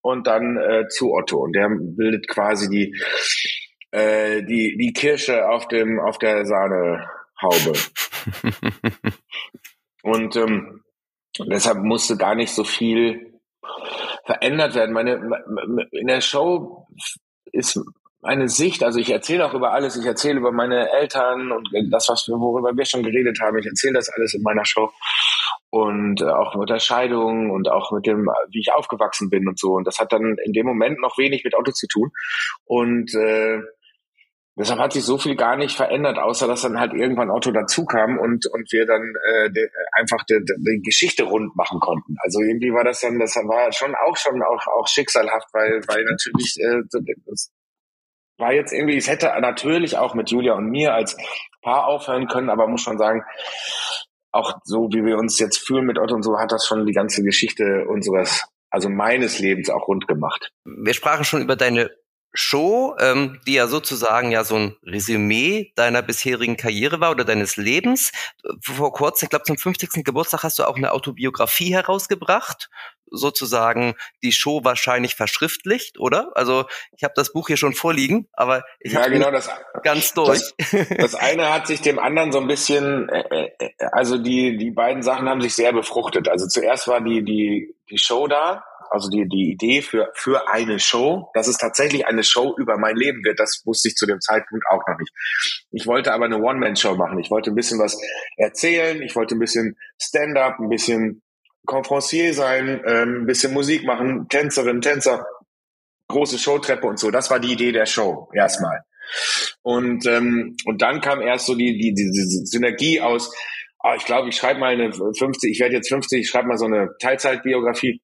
und 0.00 0.26
dann 0.26 0.56
äh, 0.56 0.88
zu 0.88 1.12
Otto. 1.12 1.38
Und 1.38 1.52
der 1.52 1.68
bildet 1.70 2.26
quasi 2.26 2.68
die 2.68 2.96
äh, 3.92 4.42
die 4.42 4.76
die 4.76 4.92
Kirsche 4.92 5.48
auf 5.48 5.68
dem 5.68 6.00
auf 6.00 6.18
der 6.18 6.44
Sahne 6.44 7.06
Haube. 7.42 7.72
und 10.02 10.36
ähm, 10.36 10.82
deshalb 11.38 11.78
musste 11.78 12.16
gar 12.16 12.34
nicht 12.34 12.52
so 12.52 12.64
viel 12.64 13.40
verändert 14.24 14.74
werden. 14.74 14.92
Meine 14.92 15.20
in 15.92 16.06
der 16.06 16.20
Show 16.20 16.86
ist 17.52 17.80
meine 18.20 18.48
Sicht, 18.48 18.82
also 18.82 18.98
ich 18.98 19.10
erzähle 19.10 19.46
auch 19.46 19.54
über 19.54 19.72
alles, 19.72 19.96
ich 19.96 20.04
erzähle 20.04 20.38
über 20.38 20.50
meine 20.50 20.90
Eltern 20.90 21.52
und 21.52 21.68
das, 21.90 22.08
was 22.08 22.26
wir, 22.26 22.34
worüber 22.34 22.76
wir 22.76 22.84
schon 22.84 23.02
geredet 23.02 23.38
haben, 23.40 23.58
ich 23.58 23.66
erzähle 23.66 23.94
das 23.94 24.08
alles 24.08 24.34
in 24.34 24.42
meiner 24.42 24.64
Show 24.64 24.90
und 25.70 26.22
äh, 26.22 26.24
auch 26.24 26.54
mit 26.56 26.70
der 26.70 26.78
Scheidung 26.78 27.50
und 27.50 27.68
auch 27.68 27.92
mit 27.92 28.06
dem, 28.06 28.28
wie 28.50 28.60
ich 28.60 28.72
aufgewachsen 28.72 29.28
bin 29.30 29.46
und 29.48 29.58
so. 29.58 29.74
Und 29.74 29.86
das 29.86 29.98
hat 29.98 30.12
dann 30.12 30.36
in 30.44 30.52
dem 30.52 30.66
Moment 30.66 31.00
noch 31.00 31.18
wenig 31.18 31.44
mit 31.44 31.54
Auto 31.54 31.72
zu 31.72 31.86
tun. 31.86 32.10
Und 32.64 33.14
äh, 33.14 33.60
deshalb 34.58 34.80
hat 34.80 34.92
sich 34.92 35.04
so 35.04 35.18
viel 35.18 35.36
gar 35.36 35.56
nicht 35.56 35.76
verändert, 35.76 36.18
außer 36.18 36.46
dass 36.46 36.62
dann 36.62 36.78
halt 36.78 36.92
irgendwann 36.92 37.30
Auto 37.30 37.50
dazu 37.50 37.84
kam 37.84 38.18
und, 38.18 38.46
und 38.46 38.72
wir 38.72 38.86
dann 38.86 39.14
äh, 39.24 39.50
de, 39.50 39.68
einfach 39.92 40.24
die, 40.24 40.40
die 40.44 40.82
Geschichte 40.82 41.24
rund 41.24 41.54
machen 41.56 41.80
konnten. 41.80 42.16
Also 42.22 42.40
irgendwie 42.40 42.72
war 42.72 42.84
das 42.84 43.00
dann, 43.00 43.18
das 43.18 43.34
war 43.36 43.72
schon 43.72 43.94
auch 43.94 44.16
schon 44.16 44.42
auch, 44.42 44.66
auch 44.78 44.88
schicksalhaft, 44.88 45.48
weil, 45.52 45.80
weil 45.86 46.04
natürlich 46.04 46.56
äh, 46.60 46.82
das, 47.26 47.52
war 48.38 48.52
jetzt 48.52 48.72
irgendwie, 48.72 48.96
es 48.96 49.08
hätte 49.08 49.32
natürlich 49.40 49.96
auch 49.96 50.14
mit 50.14 50.30
Julia 50.30 50.54
und 50.54 50.70
mir 50.70 50.94
als 50.94 51.16
Paar 51.62 51.86
aufhören 51.86 52.28
können, 52.28 52.50
aber 52.50 52.68
muss 52.68 52.82
schon 52.82 52.98
sagen, 52.98 53.24
auch 54.30 54.58
so 54.64 54.88
wie 54.92 55.04
wir 55.04 55.16
uns 55.18 55.38
jetzt 55.38 55.58
fühlen 55.58 55.86
mit 55.86 55.98
Otto 55.98 56.14
und 56.14 56.22
so, 56.22 56.38
hat 56.38 56.52
das 56.52 56.66
schon 56.66 56.86
die 56.86 56.92
ganze 56.92 57.22
Geschichte 57.22 57.86
unseres, 57.88 58.44
also 58.70 58.88
meines 58.88 59.38
Lebens 59.38 59.70
auch 59.70 59.88
rund 59.88 60.06
gemacht. 60.06 60.52
Wir 60.64 60.94
sprachen 60.94 61.24
schon 61.24 61.42
über 61.42 61.56
deine 61.56 61.90
Show, 62.34 62.94
ähm, 63.00 63.40
die 63.46 63.54
ja 63.54 63.66
sozusagen 63.66 64.30
ja 64.30 64.44
so 64.44 64.56
ein 64.56 64.76
Resümee 64.84 65.72
deiner 65.76 66.02
bisherigen 66.02 66.56
Karriere 66.56 67.00
war 67.00 67.10
oder 67.10 67.24
deines 67.24 67.56
Lebens. 67.56 68.12
Vor 68.60 68.92
kurzem, 68.92 69.26
ich 69.26 69.30
glaube 69.30 69.44
zum 69.44 69.56
50. 69.56 70.04
Geburtstag 70.04 70.42
hast 70.42 70.58
du 70.58 70.64
auch 70.64 70.76
eine 70.76 70.92
Autobiografie 70.92 71.72
herausgebracht, 71.72 72.68
sozusagen 73.10 73.94
die 74.22 74.32
Show 74.32 74.60
wahrscheinlich 74.62 75.14
verschriftlicht, 75.14 75.98
oder? 75.98 76.30
Also 76.34 76.66
ich 76.96 77.02
habe 77.02 77.14
das 77.16 77.32
Buch 77.32 77.46
hier 77.46 77.56
schon 77.56 77.72
vorliegen, 77.72 78.28
aber 78.34 78.64
ich 78.80 78.92
ja, 78.92 79.00
habe 79.00 79.10
genau, 79.10 79.30
das, 79.30 79.48
ganz 79.82 80.12
durch. 80.12 80.42
Das, 80.58 80.88
das, 80.96 81.14
eine 81.14 81.52
hat 81.52 81.66
sich 81.66 81.80
dem 81.80 81.98
anderen 81.98 82.30
so 82.30 82.40
ein 82.40 82.46
bisschen, 82.46 83.08
äh, 83.08 83.50
äh, 83.58 83.68
also 83.92 84.18
die 84.18 84.58
die 84.58 84.70
beiden 84.70 85.02
Sachen 85.02 85.28
haben 85.28 85.40
sich 85.40 85.54
sehr 85.54 85.72
befruchtet. 85.72 86.28
Also 86.28 86.46
zuerst 86.46 86.88
war 86.88 87.00
die 87.00 87.24
die 87.24 87.74
die 87.90 87.98
Show 87.98 88.26
da 88.26 88.64
also 88.90 89.08
die, 89.08 89.26
die 89.28 89.52
Idee 89.52 89.82
für, 89.82 90.10
für 90.14 90.48
eine 90.48 90.78
Show, 90.78 91.30
dass 91.34 91.48
es 91.48 91.58
tatsächlich 91.58 92.06
eine 92.06 92.24
Show 92.24 92.54
über 92.58 92.78
mein 92.78 92.96
Leben 92.96 93.24
wird, 93.24 93.38
das 93.38 93.62
wusste 93.64 93.88
ich 93.88 93.94
zu 93.94 94.06
dem 94.06 94.20
Zeitpunkt 94.20 94.64
auch 94.70 94.82
noch 94.86 94.98
nicht. 94.98 95.12
Ich 95.70 95.86
wollte 95.86 96.12
aber 96.12 96.26
eine 96.26 96.38
One-Man-Show 96.38 96.94
machen. 96.96 97.18
Ich 97.18 97.30
wollte 97.30 97.50
ein 97.50 97.54
bisschen 97.56 97.78
was 97.78 98.00
erzählen. 98.36 99.02
Ich 99.02 99.14
wollte 99.16 99.34
ein 99.34 99.38
bisschen 99.38 99.76
Stand-up, 100.00 100.58
ein 100.58 100.68
bisschen 100.68 101.22
Conferencier 101.66 102.32
sein, 102.32 102.82
ähm, 102.86 103.22
ein 103.22 103.26
bisschen 103.26 103.52
Musik 103.52 103.84
machen, 103.84 104.26
Tänzerin, 104.28 104.80
Tänzer, 104.80 105.26
große 106.08 106.38
Showtreppe 106.38 106.86
und 106.86 106.98
so. 106.98 107.10
Das 107.10 107.30
war 107.30 107.40
die 107.40 107.52
Idee 107.52 107.72
der 107.72 107.86
Show 107.86 108.30
erstmal. 108.32 108.80
Und, 109.62 110.06
ähm, 110.06 110.56
und 110.64 110.82
dann 110.82 111.00
kam 111.00 111.20
erst 111.20 111.46
so 111.46 111.54
die, 111.54 111.78
die, 111.78 111.94
die, 111.94 112.10
die 112.10 112.46
Synergie 112.46 113.00
aus, 113.00 113.34
ah, 113.80 113.94
ich 113.96 114.04
glaube, 114.04 114.28
ich 114.28 114.36
schreibe 114.36 114.60
mal 114.60 114.72
eine 114.72 114.92
50, 114.92 115.50
ich 115.50 115.60
werde 115.60 115.76
jetzt 115.76 115.88
50, 115.88 116.20
ich 116.20 116.28
schreibe 116.28 116.48
mal 116.48 116.58
so 116.58 116.66
eine 116.66 116.90
Teilzeitbiografie 117.00 118.00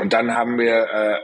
und 0.00 0.12
dann 0.12 0.34
haben 0.34 0.58
wir 0.58 0.86
äh, 0.92 1.18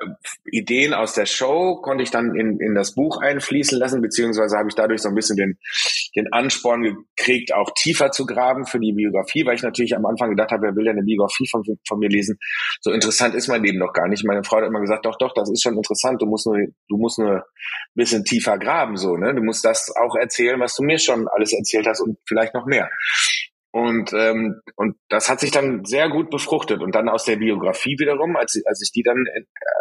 Ideen 0.51 0.95
aus 0.95 1.14
der 1.14 1.27
Show, 1.27 1.81
konnte 1.83 2.03
ich 2.03 2.11
dann 2.11 2.35
in, 2.35 2.61
in 2.61 2.74
das 2.74 2.95
Buch 2.95 3.20
einfließen 3.20 3.79
lassen, 3.79 4.03
beziehungsweise 4.03 4.57
habe 4.57 4.68
ich 4.68 4.74
dadurch 4.74 5.03
so 5.03 5.09
ein 5.09 5.14
bisschen 5.14 5.37
den, 5.37 5.59
den 6.14 6.33
Ansporn 6.33 6.83
gekriegt, 6.83 7.55
auch 7.55 7.70
tiefer 7.74 8.11
zu 8.11 8.27
graben 8.27 8.66
für 8.66 8.79
die 8.79 8.93
Biografie, 8.93 9.45
weil 9.47 9.55
ich 9.55 9.62
natürlich 9.62 9.97
am 9.97 10.07
Anfang 10.07 10.31
gedacht 10.31 10.51
habe, 10.51 10.62
wer 10.62 10.77
will 10.77 10.85
denn 10.85 10.97
eine 10.97 11.05
Biografie 11.05 11.49
von, 11.51 11.62
von 11.87 11.99
mir 11.99 12.09
lesen? 12.09 12.39
So 12.81 12.93
interessant 12.93 13.35
ist 13.35 13.49
mein 13.49 13.62
Leben 13.62 13.79
doch 13.81 13.93
gar 13.93 14.09
nicht. 14.09 14.24
Meine 14.24 14.45
Frau 14.45 14.59
hat 14.59 14.64
immer 14.64 14.81
gesagt, 14.81 15.07
doch, 15.07 15.16
doch, 15.18 15.33
das 15.35 15.51
ist 15.51 15.62
schon 15.62 15.77
interessant, 15.77 16.20
du 16.22 16.27
musst 16.27 16.47
nur, 16.47 16.59
du 16.89 16.97
musst 16.97 17.18
nur 17.18 17.37
ein 17.37 17.43
bisschen 17.95 18.24
tiefer 18.24 18.59
graben, 18.59 18.97
so, 18.97 19.16
ne? 19.16 19.35
Du 19.35 19.43
musst 19.43 19.64
das 19.64 19.93
auch 19.97 20.16
erzählen, 20.16 20.61
was 20.61 20.74
du 20.77 20.83
mir 20.83 20.99
schon 20.99 21.27
alles 21.29 21.53
erzählt 21.53 21.87
hast 21.87 22.01
und 22.01 22.18
vielleicht 22.27 22.55
noch 22.55 22.66
mehr. 22.66 22.89
Und, 23.77 24.14
ähm, 24.14 24.62
und 24.77 24.97
das 25.11 25.29
hat 25.29 25.39
sich 25.41 25.51
dann 25.51 25.85
sehr 25.85 26.09
gut 26.09 26.31
befruchtet. 26.31 26.81
Und 26.81 26.95
dann 26.95 27.11
aus 27.11 27.24
der 27.24 27.37
Biografie 27.37 27.99
wiederum, 27.99 28.35
als, 28.35 28.59
als 28.64 28.81
ich 28.81 28.91
die 28.91 29.03
dann, 29.03 29.27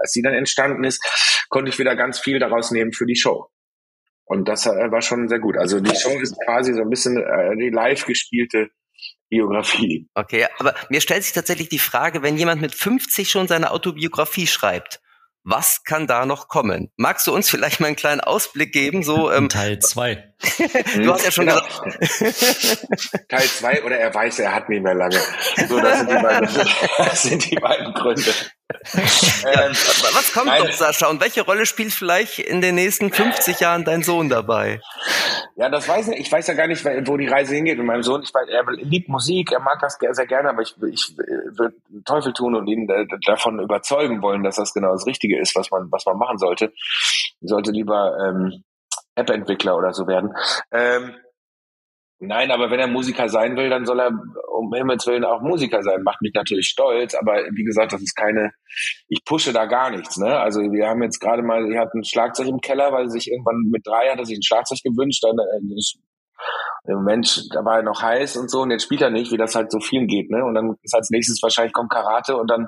als 0.02 0.12
die 0.12 0.22
dann 0.22 0.34
entstanden 0.34 0.84
ist, 0.84 1.02
konnte 1.48 1.70
ich 1.70 1.80
wieder 1.80 1.96
ganz 1.96 2.20
viel 2.20 2.38
daraus 2.38 2.72
nehmen 2.72 2.92
für 2.92 3.06
die 3.06 3.16
Show. 3.16 3.48
Und 4.26 4.50
das 4.50 4.66
äh, 4.66 4.92
war 4.92 5.02
schon 5.02 5.30
sehr 5.30 5.40
gut. 5.40 5.56
Also 5.58 5.80
die 5.80 5.96
Show 5.96 6.20
ist 6.20 6.36
quasi 6.44 6.74
so 6.74 6.82
ein 6.82 6.90
bisschen 6.90 7.16
äh, 7.16 7.56
die 7.56 7.70
live 7.70 8.06
gespielte 8.06 8.68
Biografie. 9.30 10.10
Okay, 10.14 10.46
aber 10.60 10.76
mir 10.90 11.00
stellt 11.00 11.24
sich 11.24 11.32
tatsächlich 11.32 11.70
die 11.70 11.80
Frage, 11.80 12.22
wenn 12.22 12.36
jemand 12.36 12.62
mit 12.62 12.76
50 12.76 13.30
schon 13.30 13.48
seine 13.48 13.72
Autobiografie 13.72 14.48
schreibt, 14.48 15.00
was 15.46 15.84
kann 15.84 16.08
da 16.08 16.26
noch 16.26 16.48
kommen? 16.48 16.92
Magst 16.98 17.28
du 17.28 17.34
uns 17.34 17.50
vielleicht 17.50 17.80
mal 17.80 17.88
einen 17.88 17.96
kleinen 17.96 18.20
Ausblick 18.20 18.74
geben? 18.74 19.04
So 19.04 19.32
ähm, 19.32 19.48
Teil 19.48 19.80
zwei. 19.80 20.34
du 20.96 21.14
hast 21.14 21.24
ja 21.24 21.32
schon 21.32 21.46
genau. 21.46 21.62
gesagt. 21.62 23.30
Teil 23.30 23.48
zwei 23.48 23.84
oder 23.84 23.98
er 23.98 24.14
weiß, 24.14 24.40
er 24.40 24.54
hat 24.54 24.68
nicht 24.70 24.84
mehr 24.84 24.96
lange. 24.96 25.20
So, 25.70 25.80
das 25.80 26.00
sind 26.00 26.10
die 26.10 26.16
beiden, 26.16 26.50
das 26.98 27.22
sind 27.22 27.52
die 27.52 27.56
beiden 27.56 27.94
Gründe. 27.94 28.34
Ähm, 28.68 29.72
was 29.72 30.34
kommt 30.34 30.48
nein. 30.48 30.64
noch, 30.64 30.72
Sascha? 30.72 31.08
Und 31.08 31.22
welche 31.22 31.44
Rolle 31.44 31.66
spielt 31.66 31.92
vielleicht 31.92 32.40
in 32.40 32.62
den 32.62 32.76
nächsten 32.76 33.12
50 33.12 33.60
Jahren 33.60 33.86
dein 33.86 34.02
Sohn 34.02 34.28
dabei? 34.28 34.82
Ja, 35.56 35.70
das 35.70 35.88
weiß 35.88 36.10
ich. 36.10 36.20
Ich 36.20 36.32
weiß 36.32 36.48
ja 36.48 36.54
gar 36.56 36.68
nicht, 36.68 36.84
wo 37.08 37.16
die 37.16 37.28
Reise 37.28 37.56
hingeht 37.56 37.78
mit 37.78 37.86
meinem 37.86 38.04
Sohn. 38.04 38.24
Ich 38.24 38.34
weiß, 38.34 38.48
er 38.50 38.64
liebt 38.84 39.08
Musik, 39.08 39.52
er 39.52 39.60
mag 39.60 39.80
das 39.82 39.98
sehr 40.00 40.26
gerne, 40.26 40.50
aber 40.50 40.64
ich, 40.64 40.76
ich 40.92 41.16
würde 41.18 41.76
Teufel 42.06 42.34
tun 42.34 42.56
und 42.56 42.68
ihn 42.68 42.90
äh, 42.90 43.06
davon 43.26 43.60
überzeugen 43.60 44.22
wollen, 44.22 44.44
dass 44.44 44.56
das 44.56 44.74
genau 44.74 44.92
das 44.92 45.06
Richtige 45.06 45.40
ist, 45.40 45.56
was 45.56 45.70
man, 45.70 45.92
was 45.92 46.06
man 46.06 46.18
machen 46.18 46.38
sollte. 46.38 46.74
Ich 46.76 47.36
sollte 47.42 47.72
lieber 47.72 48.18
ähm, 48.20 48.64
App-Entwickler 49.16 49.78
oder 49.78 49.94
so 49.94 50.08
werden. 50.08 50.34
Ähm, 50.72 51.16
Nein, 52.28 52.52
aber 52.52 52.72
wenn 52.72 52.80
er 52.80 52.88
Musiker 52.88 53.30
sein 53.30 53.56
will, 53.56 53.70
dann 53.70 53.86
soll 53.86 54.00
er 54.00 54.12
um 54.56 54.74
Himmels 54.74 55.06
Willen 55.08 55.26
auch 55.26 55.42
Musiker 55.42 55.82
sein. 55.84 56.04
Macht 56.04 56.22
mich 56.22 56.34
natürlich 56.34 56.68
stolz, 56.68 57.14
aber 57.14 57.44
wie 57.52 57.64
gesagt, 57.64 57.94
das 57.94 58.02
ist 58.02 58.16
keine, 58.16 58.52
ich 59.08 59.24
pushe 59.26 59.54
da 59.54 59.66
gar 59.66 59.90
nichts. 59.90 60.18
Ne? 60.18 60.38
Also 60.40 60.62
wir 60.62 60.88
haben 60.88 61.04
jetzt 61.04 61.20
gerade 61.20 61.44
mal, 61.44 61.72
er 61.72 61.82
hat 61.82 61.94
ein 61.94 62.04
Schlagzeug 62.04 62.48
im 62.48 62.62
Keller, 62.62 62.92
weil 62.92 63.10
sich 63.10 63.30
irgendwann 63.30 63.70
mit 63.72 63.86
drei 63.86 64.10
hat 64.10 64.20
er 64.20 64.26
sich 64.26 64.38
ein 64.38 64.44
Schlagzeug 64.44 64.80
gewünscht. 64.84 65.24
Dann 65.24 65.38
äh, 65.38 65.78
ist, 65.78 65.98
im 66.88 66.96
Moment, 66.96 67.48
da 67.54 67.66
war 67.66 67.78
er 67.78 67.84
noch 67.84 68.02
heiß 68.02 68.38
und 68.38 68.52
so 68.52 68.62
und 68.62 68.72
jetzt 68.72 68.84
spielt 68.84 69.02
er 69.02 69.10
nicht, 69.10 69.32
wie 69.32 69.38
das 69.38 69.56
halt 69.56 69.72
so 69.72 69.80
vielen 69.80 70.08
geht. 70.08 70.30
Ne? 70.30 70.44
Und 70.44 70.54
dann 70.54 70.76
ist 70.84 70.94
als 70.94 71.10
nächstes 71.10 71.42
wahrscheinlich 71.42 71.74
kommt 71.74 71.92
Karate 71.92 72.38
und 72.38 72.50
dann 72.50 72.68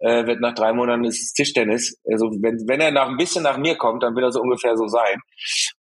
äh, 0.00 0.26
wird 0.26 0.40
nach 0.40 0.54
drei 0.54 0.72
Monaten 0.72 1.04
ist 1.04 1.20
es 1.20 1.32
Tischtennis. 1.32 1.98
Also 2.10 2.26
wenn, 2.40 2.56
wenn 2.68 2.80
er 2.80 2.92
nach 2.92 3.08
ein 3.08 3.16
bisschen 3.16 3.42
nach 3.42 3.58
mir 3.58 3.76
kommt, 3.76 4.02
dann 4.02 4.14
wird 4.14 4.24
er 4.24 4.32
so 4.32 4.40
ungefähr 4.40 4.76
so 4.76 4.86
sein. 4.86 5.20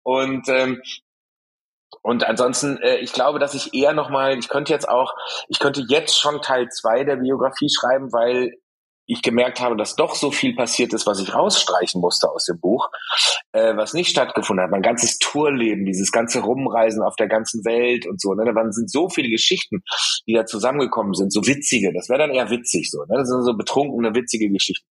Und 0.02 0.48
ähm, 0.48 0.80
und 2.02 2.26
ansonsten, 2.26 2.78
äh, 2.78 2.96
ich 2.96 3.12
glaube, 3.12 3.38
dass 3.38 3.54
ich 3.54 3.74
eher 3.74 3.92
nochmal, 3.92 4.38
ich 4.38 4.48
könnte 4.48 4.72
jetzt 4.72 4.88
auch, 4.88 5.14
ich 5.48 5.58
könnte 5.58 5.84
jetzt 5.88 6.18
schon 6.18 6.42
Teil 6.42 6.68
zwei 6.68 7.04
der 7.04 7.16
Biografie 7.16 7.68
schreiben, 7.68 8.12
weil 8.12 8.52
ich 9.06 9.22
gemerkt 9.22 9.60
habe, 9.60 9.76
dass 9.76 9.96
doch 9.96 10.14
so 10.14 10.30
viel 10.30 10.54
passiert 10.54 10.92
ist, 10.92 11.06
was 11.06 11.20
ich 11.20 11.34
rausstreichen 11.34 12.00
musste 12.00 12.30
aus 12.30 12.44
dem 12.46 12.58
Buch, 12.58 12.88
äh, 13.52 13.76
was 13.76 13.92
nicht 13.92 14.10
stattgefunden 14.10 14.64
hat. 14.64 14.70
Mein 14.70 14.82
ganzes 14.82 15.18
Tourleben, 15.18 15.84
dieses 15.84 16.10
ganze 16.10 16.40
Rumreisen 16.40 17.02
auf 17.02 17.16
der 17.16 17.28
ganzen 17.28 17.64
Welt 17.64 18.06
und 18.06 18.20
so. 18.20 18.34
Ne? 18.34 18.44
Da 18.44 18.54
waren, 18.54 18.72
sind 18.72 18.90
so 18.90 19.08
viele 19.08 19.28
Geschichten, 19.28 19.82
die 20.26 20.34
da 20.34 20.46
zusammengekommen 20.46 21.14
sind, 21.14 21.32
so 21.32 21.46
witzige. 21.46 21.92
Das 21.92 22.08
wäre 22.08 22.20
dann 22.20 22.30
eher 22.30 22.50
witzig 22.50 22.90
so. 22.90 23.00
Ne? 23.00 23.16
Das 23.18 23.28
sind 23.28 23.44
so 23.44 23.54
betrunkene, 23.54 24.14
witzige 24.14 24.50
Geschichten. 24.50 24.86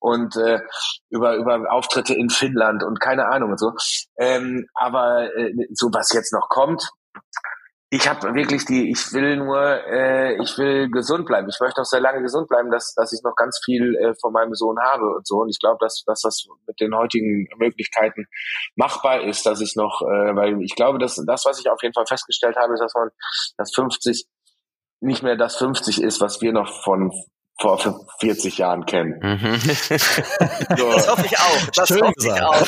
Und 0.00 0.36
äh, 0.36 0.60
über, 1.10 1.36
über 1.36 1.72
Auftritte 1.72 2.14
in 2.14 2.30
Finnland 2.30 2.84
und 2.84 3.00
keine 3.00 3.26
Ahnung 3.26 3.50
und 3.50 3.58
so. 3.58 3.72
Ähm, 4.18 4.66
aber 4.74 5.34
äh, 5.36 5.52
so 5.72 5.88
was 5.92 6.12
jetzt 6.12 6.32
noch 6.32 6.48
kommt, 6.48 6.88
ich 7.90 8.08
habe 8.08 8.34
wirklich 8.34 8.64
die, 8.64 8.90
ich 8.90 9.12
will 9.12 9.36
nur, 9.36 9.60
äh, 9.60 10.42
ich 10.42 10.58
will 10.58 10.90
gesund 10.90 11.26
bleiben. 11.26 11.48
Ich 11.48 11.60
möchte 11.60 11.80
auch 11.80 11.86
sehr 11.86 12.00
lange 12.00 12.20
gesund 12.20 12.48
bleiben, 12.48 12.70
dass, 12.70 12.94
dass 12.94 13.12
ich 13.12 13.22
noch 13.22 13.36
ganz 13.36 13.60
viel 13.64 13.94
äh, 13.96 14.14
von 14.20 14.32
meinem 14.32 14.54
Sohn 14.54 14.76
habe 14.80 15.14
und 15.14 15.26
so. 15.26 15.36
Und 15.36 15.50
ich 15.50 15.60
glaube, 15.60 15.78
dass, 15.80 16.02
dass 16.04 16.22
das 16.22 16.46
mit 16.66 16.80
den 16.80 16.96
heutigen 16.96 17.46
Möglichkeiten 17.58 18.26
machbar 18.74 19.22
ist, 19.22 19.46
dass 19.46 19.60
ich 19.60 19.76
noch, 19.76 20.02
äh, 20.02 20.34
weil 20.34 20.60
ich 20.62 20.74
glaube, 20.74 20.98
dass 20.98 21.14
das, 21.14 21.44
was 21.44 21.60
ich 21.60 21.70
auf 21.70 21.80
jeden 21.82 21.94
Fall 21.94 22.06
festgestellt 22.06 22.56
habe, 22.56 22.74
ist, 22.74 22.80
dass 22.80 22.94
man 22.94 23.10
das 23.56 23.72
50 23.72 24.26
nicht 25.00 25.22
mehr 25.22 25.36
das 25.36 25.56
50 25.56 26.02
ist, 26.02 26.20
was 26.20 26.40
wir 26.40 26.52
noch 26.52 26.82
von 26.82 27.12
vor 27.58 28.06
40 28.20 28.58
Jahren 28.58 28.84
kennen. 28.84 29.18
Mhm. 29.22 29.60
So. 30.76 30.92
Das 30.92 31.08
hoffe 31.08 31.26
ich 31.26 31.38
auch. 31.38 31.66
Das 31.74 31.88
Schön 31.88 32.02
hoffe 32.02 32.14
ich 32.18 32.32
auch. 32.32 32.58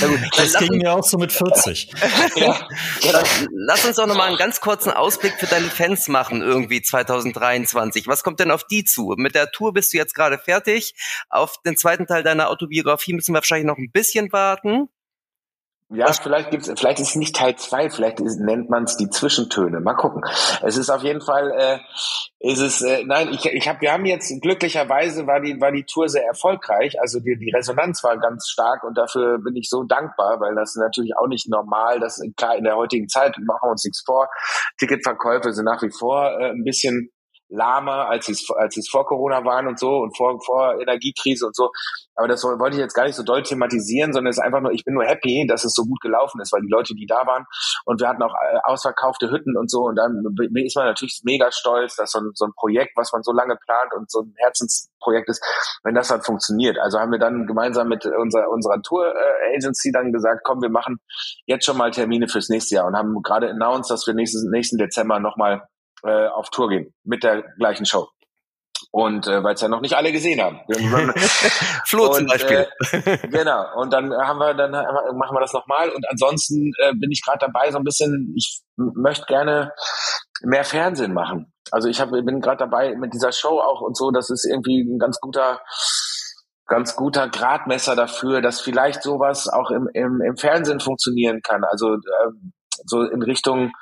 gut, 0.00 0.20
das 0.36 0.54
ging 0.54 0.78
mir 0.78 0.92
auch 0.92 1.04
so 1.04 1.16
mit 1.18 1.32
40. 1.32 1.92
ja. 2.36 2.56
ja 3.02 3.22
lass 3.52 3.84
uns 3.84 3.96
doch 3.96 4.06
nochmal 4.06 4.28
einen 4.28 4.36
ganz 4.36 4.60
kurzen 4.60 4.90
Ausblick 4.90 5.34
für 5.38 5.46
deine 5.46 5.68
Fans 5.68 6.08
machen, 6.08 6.42
irgendwie 6.42 6.82
2023. 6.82 8.06
Was 8.06 8.22
kommt 8.22 8.40
denn 8.40 8.50
auf 8.50 8.64
die 8.64 8.84
zu? 8.84 9.14
Mit 9.16 9.34
der 9.34 9.50
Tour 9.50 9.72
bist 9.72 9.92
du 9.92 9.96
jetzt 9.96 10.14
gerade 10.14 10.38
fertig. 10.38 10.94
Auf 11.30 11.56
den 11.64 11.76
zweiten 11.76 12.06
Teil 12.06 12.22
deiner 12.22 12.50
Autobiografie 12.50 13.14
müssen 13.14 13.32
wir 13.32 13.38
wahrscheinlich 13.38 13.66
noch 13.66 13.78
ein 13.78 13.90
bisschen 13.90 14.32
warten. 14.32 14.88
Ja, 15.90 16.12
vielleicht 16.12 16.50
gibt's, 16.50 16.70
vielleicht 16.76 17.00
ist 17.00 17.10
es 17.10 17.16
nicht 17.16 17.34
Teil 17.34 17.56
zwei, 17.56 17.88
vielleicht 17.88 18.20
ist, 18.20 18.38
nennt 18.38 18.68
man 18.68 18.84
es 18.84 18.98
die 18.98 19.08
Zwischentöne. 19.08 19.80
Mal 19.80 19.94
gucken. 19.94 20.22
Es 20.62 20.76
ist 20.76 20.90
auf 20.90 21.02
jeden 21.02 21.22
Fall, 21.22 21.50
äh, 21.50 21.78
ist 22.40 22.60
es, 22.60 22.82
äh, 22.82 23.04
nein, 23.06 23.30
ich, 23.32 23.46
ich 23.46 23.66
habe, 23.68 23.80
wir 23.80 23.92
haben 23.92 24.04
jetzt 24.04 24.30
glücklicherweise 24.42 25.26
war 25.26 25.40
die 25.40 25.58
war 25.58 25.72
die 25.72 25.84
Tour 25.84 26.10
sehr 26.10 26.26
erfolgreich. 26.26 27.00
Also 27.00 27.20
die, 27.20 27.38
die 27.38 27.50
Resonanz 27.56 28.04
war 28.04 28.18
ganz 28.18 28.50
stark 28.50 28.84
und 28.84 28.98
dafür 28.98 29.38
bin 29.38 29.56
ich 29.56 29.70
so 29.70 29.82
dankbar, 29.82 30.38
weil 30.40 30.54
das 30.54 30.76
ist 30.76 30.82
natürlich 30.82 31.16
auch 31.16 31.26
nicht 31.26 31.48
normal. 31.48 32.00
Das 32.00 32.20
klar 32.36 32.56
in 32.56 32.64
der 32.64 32.76
heutigen 32.76 33.08
Zeit 33.08 33.34
machen 33.38 33.68
wir 33.68 33.70
uns 33.70 33.84
nichts 33.84 34.02
vor. 34.04 34.28
Ticketverkäufe 34.78 35.54
sind 35.54 35.64
nach 35.64 35.80
wie 35.82 35.90
vor 35.90 36.38
äh, 36.38 36.50
ein 36.50 36.64
bisschen 36.64 37.10
lahmer, 37.48 38.08
als 38.08 38.26
sie 38.26 38.32
es 38.32 38.46
als 38.50 38.76
es 38.76 38.88
vor 38.88 39.06
Corona 39.06 39.44
waren 39.44 39.66
und 39.66 39.78
so 39.78 39.98
und 39.98 40.16
vor 40.16 40.40
vor 40.44 40.80
Energiekrise 40.80 41.46
und 41.46 41.56
so. 41.56 41.70
Aber 42.14 42.28
das 42.28 42.42
wollte 42.42 42.76
ich 42.76 42.80
jetzt 42.80 42.94
gar 42.94 43.04
nicht 43.04 43.14
so 43.14 43.22
doll 43.22 43.42
thematisieren, 43.42 44.12
sondern 44.12 44.30
es 44.30 44.38
ist 44.38 44.44
einfach 44.44 44.60
nur, 44.60 44.72
ich 44.72 44.84
bin 44.84 44.94
nur 44.94 45.04
happy, 45.04 45.46
dass 45.48 45.64
es 45.64 45.72
so 45.72 45.84
gut 45.84 46.00
gelaufen 46.00 46.40
ist, 46.40 46.52
weil 46.52 46.62
die 46.62 46.70
Leute, 46.70 46.94
die 46.94 47.06
da 47.06 47.26
waren 47.26 47.44
und 47.84 48.00
wir 48.00 48.08
hatten 48.08 48.22
auch 48.22 48.34
äh, 48.34 48.58
ausverkaufte 48.64 49.30
Hütten 49.30 49.56
und 49.56 49.70
so 49.70 49.82
und 49.82 49.96
dann 49.96 50.24
ist 50.54 50.76
man 50.76 50.86
natürlich 50.86 51.20
mega 51.24 51.50
stolz, 51.52 51.96
dass 51.96 52.10
so 52.10 52.18
ein, 52.18 52.30
so 52.34 52.46
ein 52.46 52.52
Projekt, 52.56 52.92
was 52.96 53.12
man 53.12 53.22
so 53.22 53.32
lange 53.32 53.56
plant 53.56 53.92
und 53.94 54.10
so 54.10 54.22
ein 54.22 54.34
Herzensprojekt 54.36 55.28
ist, 55.28 55.42
wenn 55.84 55.94
das 55.94 56.10
halt 56.10 56.24
funktioniert. 56.24 56.78
Also 56.78 56.98
haben 56.98 57.12
wir 57.12 57.18
dann 57.18 57.46
gemeinsam 57.46 57.88
mit 57.88 58.04
unserer 58.04 58.48
unserer 58.50 58.82
Tour 58.82 59.14
Agency 59.54 59.92
dann 59.92 60.12
gesagt, 60.12 60.42
komm, 60.44 60.60
wir 60.60 60.70
machen 60.70 60.98
jetzt 61.46 61.64
schon 61.64 61.76
mal 61.76 61.90
Termine 61.90 62.28
fürs 62.28 62.48
nächste 62.48 62.76
Jahr 62.76 62.86
und 62.86 62.96
haben 62.96 63.22
gerade 63.22 63.50
announced, 63.50 63.90
dass 63.90 64.06
wir 64.06 64.14
nächsten 64.14 64.50
nächsten 64.50 64.78
Dezember 64.78 65.20
nochmal 65.20 65.62
äh, 66.04 66.26
auf 66.28 66.50
Tour 66.50 66.68
gehen 66.68 66.94
mit 67.04 67.22
der 67.22 67.42
gleichen 67.58 67.86
Show. 67.86 68.08
Und 68.90 69.26
äh, 69.26 69.42
weil 69.42 69.54
es 69.54 69.60
ja 69.60 69.68
noch 69.68 69.80
nicht 69.80 69.94
alle 69.94 70.12
gesehen 70.12 70.40
haben. 70.40 70.60
Flo 71.86 72.08
zum 72.08 72.26
Beispiel. 72.26 72.66
Äh, 72.92 73.18
genau. 73.28 73.66
Und 73.76 73.92
dann 73.92 74.12
haben 74.12 74.38
wir, 74.38 74.54
dann 74.54 74.70
machen 74.70 75.36
wir 75.36 75.40
das 75.40 75.52
nochmal. 75.52 75.90
Und 75.90 76.08
ansonsten 76.08 76.72
äh, 76.78 76.94
bin 76.94 77.10
ich 77.10 77.22
gerade 77.24 77.38
dabei, 77.40 77.70
so 77.70 77.78
ein 77.78 77.84
bisschen, 77.84 78.32
ich 78.36 78.62
möchte 78.76 79.26
gerne 79.26 79.72
mehr 80.42 80.64
Fernsehen 80.64 81.12
machen. 81.12 81.52
Also 81.70 81.88
ich 81.88 82.00
hab, 82.00 82.10
bin 82.10 82.40
gerade 82.40 82.58
dabei 82.58 82.94
mit 82.96 83.12
dieser 83.12 83.32
Show 83.32 83.60
auch 83.60 83.82
und 83.82 83.96
so, 83.96 84.10
das 84.10 84.30
ist 84.30 84.46
irgendwie 84.46 84.80
ein 84.80 84.98
ganz 84.98 85.20
guter 85.20 85.60
ganz 86.68 86.94
guter 86.96 87.28
Gradmesser 87.28 87.96
dafür, 87.96 88.42
dass 88.42 88.60
vielleicht 88.60 89.02
sowas 89.02 89.48
auch 89.48 89.70
im, 89.70 89.88
im, 89.94 90.20
im 90.20 90.36
Fernsehen 90.36 90.80
funktionieren 90.80 91.40
kann. 91.42 91.64
Also 91.64 91.94
ähm, 91.94 92.52
so 92.86 93.02
in 93.02 93.22
Richtung 93.22 93.72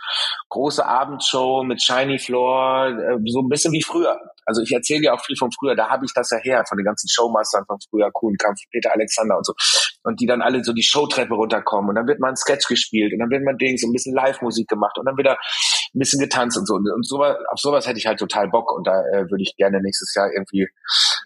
große 0.48 0.84
Abendshow 0.84 1.64
mit 1.64 1.82
Shiny 1.82 2.18
Floor, 2.18 2.88
äh, 2.88 3.18
so 3.26 3.40
ein 3.40 3.48
bisschen 3.48 3.72
wie 3.72 3.82
früher. 3.82 4.18
Also 4.44 4.62
ich 4.62 4.72
erzähle 4.72 5.02
ja 5.02 5.14
auch 5.14 5.24
viel 5.24 5.36
von 5.36 5.50
früher, 5.50 5.74
da 5.74 5.88
habe 5.88 6.04
ich 6.04 6.12
das 6.14 6.30
ja 6.30 6.38
her, 6.38 6.64
von 6.68 6.78
den 6.78 6.84
ganzen 6.84 7.08
Showmastern 7.08 7.64
von 7.66 7.78
früher, 7.90 8.10
Kuhnkampf, 8.12 8.60
Peter 8.70 8.92
Alexander 8.92 9.36
und 9.36 9.44
so. 9.44 9.54
Und 10.04 10.20
die 10.20 10.26
dann 10.26 10.40
alle 10.40 10.62
so 10.62 10.72
die 10.72 10.84
Showtreppe 10.84 11.34
runterkommen 11.34 11.90
und 11.90 11.96
dann 11.96 12.06
wird 12.06 12.20
mal 12.20 12.28
ein 12.28 12.36
Sketch 12.36 12.68
gespielt 12.68 13.12
und 13.12 13.18
dann 13.18 13.30
wird 13.30 13.42
man 13.42 13.58
Dings, 13.58 13.80
so 13.80 13.88
ein 13.88 13.92
bisschen 13.92 14.14
Live-Musik 14.14 14.68
gemacht 14.68 14.96
und 14.98 15.06
dann 15.06 15.16
wieder 15.16 15.32
ein 15.32 15.98
bisschen 15.98 16.20
getanzt 16.20 16.56
und 16.56 16.66
so. 16.66 16.74
Und 16.74 17.06
sowas, 17.06 17.36
auf 17.50 17.58
sowas 17.58 17.86
hätte 17.86 17.98
ich 17.98 18.06
halt 18.06 18.20
total 18.20 18.48
Bock 18.48 18.72
und 18.72 18.86
da 18.86 19.00
äh, 19.12 19.28
würde 19.30 19.42
ich 19.42 19.56
gerne 19.56 19.80
nächstes 19.82 20.14
Jahr 20.14 20.30
irgendwie 20.32 20.68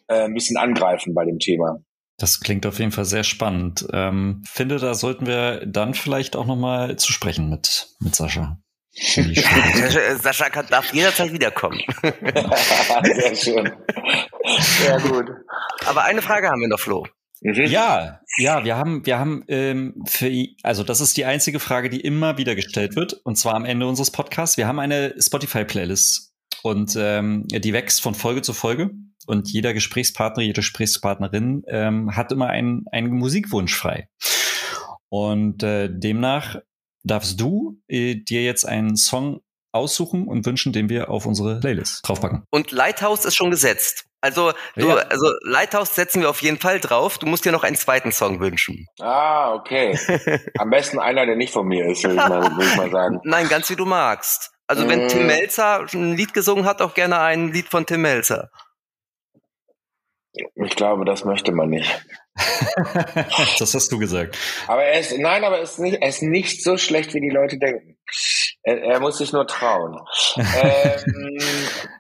äh, 0.08 0.24
ein 0.24 0.34
bisschen 0.34 0.56
angreifen 0.56 1.14
bei 1.14 1.24
dem 1.26 1.38
Thema. 1.38 1.76
Das 2.20 2.40
klingt 2.40 2.66
auf 2.66 2.78
jeden 2.78 2.92
Fall 2.92 3.06
sehr 3.06 3.24
spannend. 3.24 3.86
Ähm, 3.94 4.42
finde, 4.46 4.76
da 4.76 4.92
sollten 4.92 5.26
wir 5.26 5.64
dann 5.64 5.94
vielleicht 5.94 6.36
auch 6.36 6.44
nochmal 6.44 6.96
zu 6.96 7.12
sprechen 7.12 7.48
mit, 7.48 7.88
mit 7.98 8.14
Sascha. 8.14 8.58
Sascha 8.92 10.50
kann, 10.50 10.66
darf 10.68 10.92
jederzeit 10.92 11.32
wiederkommen. 11.32 11.80
sehr 12.02 13.34
schön. 13.36 13.72
Sehr 14.58 15.00
gut. 15.00 15.30
Aber 15.86 16.04
eine 16.04 16.20
Frage 16.20 16.48
haben 16.48 16.60
wir 16.60 16.68
noch, 16.68 16.80
Flo. 16.80 17.06
Mhm. 17.40 17.64
Ja, 17.66 18.20
ja, 18.36 18.64
wir 18.64 18.76
haben, 18.76 19.06
wir 19.06 19.18
haben 19.18 19.44
ähm, 19.48 19.94
für, 20.06 20.30
also 20.62 20.84
das 20.84 21.00
ist 21.00 21.16
die 21.16 21.24
einzige 21.24 21.58
Frage, 21.58 21.88
die 21.88 22.00
immer 22.00 22.36
wieder 22.36 22.54
gestellt 22.54 22.96
wird, 22.96 23.14
und 23.14 23.36
zwar 23.36 23.54
am 23.54 23.64
Ende 23.64 23.86
unseres 23.86 24.10
Podcasts. 24.10 24.58
Wir 24.58 24.66
haben 24.66 24.78
eine 24.78 25.14
Spotify-Playlist 25.18 26.34
und 26.62 26.94
ähm, 26.98 27.46
die 27.48 27.72
wächst 27.72 28.02
von 28.02 28.14
Folge 28.14 28.42
zu 28.42 28.52
Folge 28.52 28.90
und 29.26 29.50
jeder 29.50 29.74
Gesprächspartner, 29.74 30.42
jede 30.42 30.60
Gesprächspartnerin 30.60 31.62
ähm, 31.68 32.16
hat 32.16 32.32
immer 32.32 32.48
einen, 32.48 32.84
einen 32.90 33.12
Musikwunsch 33.12 33.74
frei. 33.74 34.08
Und 35.08 35.62
äh, 35.62 35.88
demnach 35.90 36.56
darfst 37.02 37.40
du 37.40 37.80
äh, 37.88 38.16
dir 38.16 38.42
jetzt 38.42 38.64
einen 38.64 38.96
Song 38.96 39.40
aussuchen 39.72 40.26
und 40.26 40.46
wünschen, 40.46 40.72
den 40.72 40.88
wir 40.88 41.10
auf 41.10 41.26
unsere 41.26 41.60
Playlist 41.60 42.06
draufpacken. 42.06 42.44
Und 42.50 42.72
Lighthouse 42.72 43.24
ist 43.24 43.36
schon 43.36 43.50
gesetzt. 43.50 44.06
Also, 44.22 44.52
du, 44.76 44.88
ja. 44.88 44.96
also 44.96 45.26
Lighthouse 45.44 45.94
setzen 45.94 46.20
wir 46.20 46.28
auf 46.28 46.42
jeden 46.42 46.58
Fall 46.58 46.78
drauf. 46.78 47.18
Du 47.18 47.26
musst 47.26 47.44
dir 47.44 47.52
noch 47.52 47.64
einen 47.64 47.76
zweiten 47.76 48.12
Song 48.12 48.40
wünschen. 48.40 48.86
Ah, 49.00 49.54
okay. 49.54 49.98
Am 50.58 50.68
besten 50.68 50.98
einer, 50.98 51.24
der 51.24 51.36
nicht 51.36 51.52
von 51.52 51.66
mir 51.66 51.86
ist, 51.86 52.04
würde 52.04 52.16
ich, 52.16 52.66
ich 52.66 52.76
mal 52.76 52.90
sagen. 52.90 53.20
Nein, 53.24 53.48
ganz 53.48 53.70
wie 53.70 53.76
du 53.76 53.86
magst. 53.86 54.50
Also, 54.66 54.86
wenn 54.88 55.08
Tim 55.08 55.24
mm. 55.24 55.26
Melzer 55.26 55.86
ein 55.92 56.16
Lied 56.16 56.34
gesungen 56.34 56.64
hat, 56.64 56.82
auch 56.82 56.94
gerne 56.94 57.18
ein 57.20 57.52
Lied 57.52 57.68
von 57.68 57.86
Tim 57.86 58.02
Melzer. 58.02 58.50
Ich 60.32 60.76
glaube, 60.76 61.04
das 61.04 61.24
möchte 61.24 61.52
man 61.52 61.70
nicht. 61.70 62.06
das 63.58 63.74
hast 63.74 63.90
du 63.90 63.98
gesagt. 63.98 64.38
Aber 64.68 64.84
er 64.84 65.00
ist, 65.00 65.18
nein, 65.18 65.42
aber 65.44 65.56
er 65.56 65.62
ist 65.62 65.78
nicht, 65.78 66.00
er 66.00 66.08
ist 66.08 66.22
nicht 66.22 66.62
so 66.62 66.76
schlecht, 66.76 67.14
wie 67.14 67.20
die 67.20 67.30
Leute 67.30 67.58
denken. 67.58 67.98
Er, 68.62 68.82
er 68.82 69.00
muss 69.00 69.18
sich 69.18 69.32
nur 69.32 69.46
trauen. 69.46 70.00
ähm, 70.36 71.38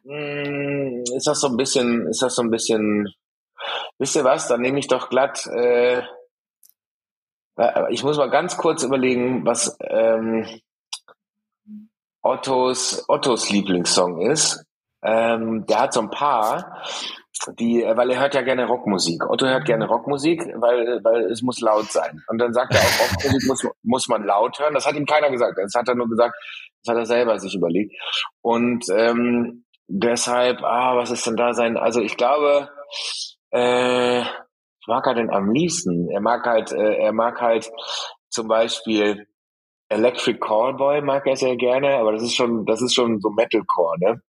mm, 0.04 1.02
ist 1.16 1.26
das 1.26 1.40
so 1.40 1.48
ein 1.48 1.56
bisschen, 1.56 2.06
ist 2.08 2.22
das 2.22 2.36
so 2.36 2.42
ein 2.42 2.50
bisschen, 2.50 3.08
wisst 3.98 4.16
ihr 4.16 4.24
was, 4.24 4.46
dann 4.46 4.60
nehme 4.60 4.78
ich 4.78 4.86
doch 4.86 5.08
glatt, 5.08 5.46
äh, 5.46 6.02
ich 7.90 8.02
muss 8.04 8.16
mal 8.16 8.30
ganz 8.30 8.56
kurz 8.56 8.84
überlegen, 8.84 9.44
was 9.44 9.76
ähm, 9.82 10.46
Ottos, 12.22 13.04
Ottos 13.08 13.50
Lieblingssong 13.50 14.20
ist. 14.30 14.64
Ähm, 15.02 15.66
der 15.66 15.80
hat 15.80 15.92
so 15.92 16.00
ein 16.00 16.10
paar 16.10 16.82
die, 17.58 17.82
äh, 17.82 17.96
weil 17.96 18.10
er 18.10 18.20
hört 18.20 18.34
ja 18.34 18.42
gerne 18.42 18.66
Rockmusik. 18.66 19.28
Otto 19.28 19.46
hört 19.46 19.64
gerne 19.64 19.86
Rockmusik, 19.86 20.40
weil, 20.56 21.00
weil 21.02 21.30
es 21.30 21.42
muss 21.42 21.60
laut 21.60 21.90
sein. 21.90 22.22
Und 22.28 22.38
dann 22.38 22.52
sagt 22.52 22.74
er 22.74 22.80
auch, 22.80 23.00
Rockmusik 23.24 23.48
muss, 23.48 23.66
muss 23.82 24.08
man 24.08 24.24
laut 24.24 24.58
hören. 24.58 24.74
Das 24.74 24.86
hat 24.86 24.94
ihm 24.94 25.06
keiner 25.06 25.30
gesagt. 25.30 25.58
Das 25.58 25.74
hat 25.74 25.88
er 25.88 25.94
nur 25.94 26.08
gesagt, 26.08 26.34
das 26.82 26.92
hat 26.92 27.00
er 27.00 27.06
selber 27.06 27.38
sich 27.38 27.54
überlegt. 27.54 27.94
Und 28.42 28.84
ähm, 28.94 29.64
deshalb, 29.88 30.62
ah, 30.62 30.96
was 30.96 31.10
ist 31.10 31.26
denn 31.26 31.36
da 31.36 31.52
sein? 31.52 31.76
Also 31.76 32.00
ich 32.00 32.16
glaube, 32.16 32.68
äh, 33.50 34.22
mag 34.86 35.06
er 35.06 35.14
denn 35.14 35.30
am 35.30 35.52
liebsten? 35.52 36.08
Er 36.10 36.20
mag 36.20 36.44
halt, 36.46 36.72
äh, 36.72 36.96
er 36.96 37.12
mag 37.12 37.40
halt 37.40 37.70
zum 38.28 38.48
Beispiel 38.48 39.26
Electric 39.90 40.38
Callboy 40.38 41.02
mag 41.02 41.26
er 41.26 41.36
sehr 41.36 41.56
gerne, 41.56 41.96
aber 41.96 42.12
das 42.12 42.22
ist 42.22 42.36
schon, 42.36 42.64
das 42.64 42.80
ist 42.80 42.94
schon 42.94 43.20
so 43.20 43.30
Metalcore, 43.30 43.98
ne? 43.98 44.22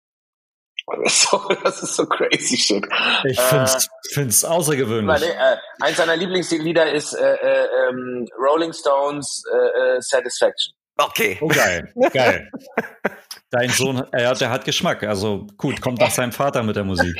So, 1.09 1.49
das 1.63 1.83
ist 1.83 1.97
so 1.97 2.07
crazy 2.07 2.57
shit. 2.57 2.87
Ich 3.25 3.41
find's, 3.41 3.87
äh, 3.87 4.15
find's 4.15 4.45
außergewöhnlich. 4.45 5.07
Meine, 5.07 5.27
äh, 5.27 5.57
eins 5.81 5.97
seiner 5.97 6.17
Lieblingslieder 6.17 6.93
ist 6.93 7.13
äh, 7.13 7.35
äh, 7.35 7.67
ähm, 7.89 8.27
Rolling 8.39 8.73
Stones 8.73 9.43
äh, 9.53 9.97
äh, 9.97 10.01
Satisfaction. 10.01 10.75
Okay. 10.97 11.39
Oh, 11.41 11.49
geil, 11.49 11.93
geil. 12.13 12.51
Dein 13.51 13.71
Sohn, 13.71 14.03
ja, 14.13 14.35
der 14.35 14.51
hat 14.51 14.67
Geschmack. 14.67 15.03
Also 15.05 15.47
gut, 15.57 15.81
kommt 15.81 16.01
nach 16.01 16.11
seinem 16.11 16.33
Vater 16.33 16.63
mit 16.63 16.77
der 16.77 16.85
Musik. 16.85 17.17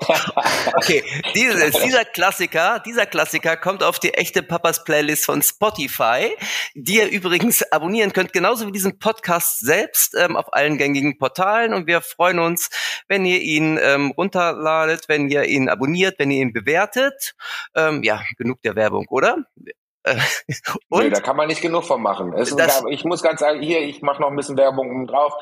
okay, 0.74 1.04
dieses, 1.36 1.70
dieser 1.82 2.04
Klassiker, 2.04 2.80
dieser 2.84 3.06
Klassiker 3.06 3.56
kommt 3.56 3.84
auf 3.84 4.00
die 4.00 4.12
echte 4.14 4.42
Papas 4.42 4.82
Playlist 4.82 5.24
von 5.24 5.42
Spotify, 5.42 6.34
die 6.74 6.96
ihr 6.96 7.08
übrigens 7.08 7.62
abonnieren 7.70 8.12
könnt, 8.12 8.32
genauso 8.32 8.66
wie 8.66 8.72
diesen 8.72 8.98
Podcast 8.98 9.60
selbst 9.60 10.16
ähm, 10.18 10.36
auf 10.36 10.52
allen 10.52 10.78
gängigen 10.78 11.16
Portalen. 11.16 11.74
Und 11.74 11.86
wir 11.86 12.00
freuen 12.00 12.40
uns, 12.40 12.68
wenn 13.06 13.24
ihr 13.24 13.40
ihn 13.40 13.78
ähm, 13.80 14.10
runterladet, 14.16 15.04
wenn 15.08 15.28
ihr 15.28 15.44
ihn 15.44 15.68
abonniert, 15.68 16.18
wenn 16.18 16.32
ihr 16.32 16.42
ihn 16.42 16.52
bewertet. 16.52 17.36
Ähm, 17.76 18.02
ja, 18.02 18.20
genug 18.36 18.62
der 18.62 18.74
Werbung, 18.74 19.06
oder? 19.10 19.44
Und 20.88 21.02
nee, 21.04 21.10
da 21.10 21.20
kann 21.20 21.36
man 21.36 21.48
nicht 21.48 21.62
genug 21.62 21.84
von 21.84 22.00
machen. 22.00 22.32
Das, 22.36 22.84
ich 22.90 23.04
muss 23.04 23.22
ganz 23.22 23.40
sagen, 23.40 23.60
hier, 23.60 23.80
ich 23.80 24.02
mache 24.02 24.20
noch 24.20 24.28
ein 24.28 24.36
bisschen 24.36 24.56
Werbung 24.56 25.06
drauf. 25.06 25.32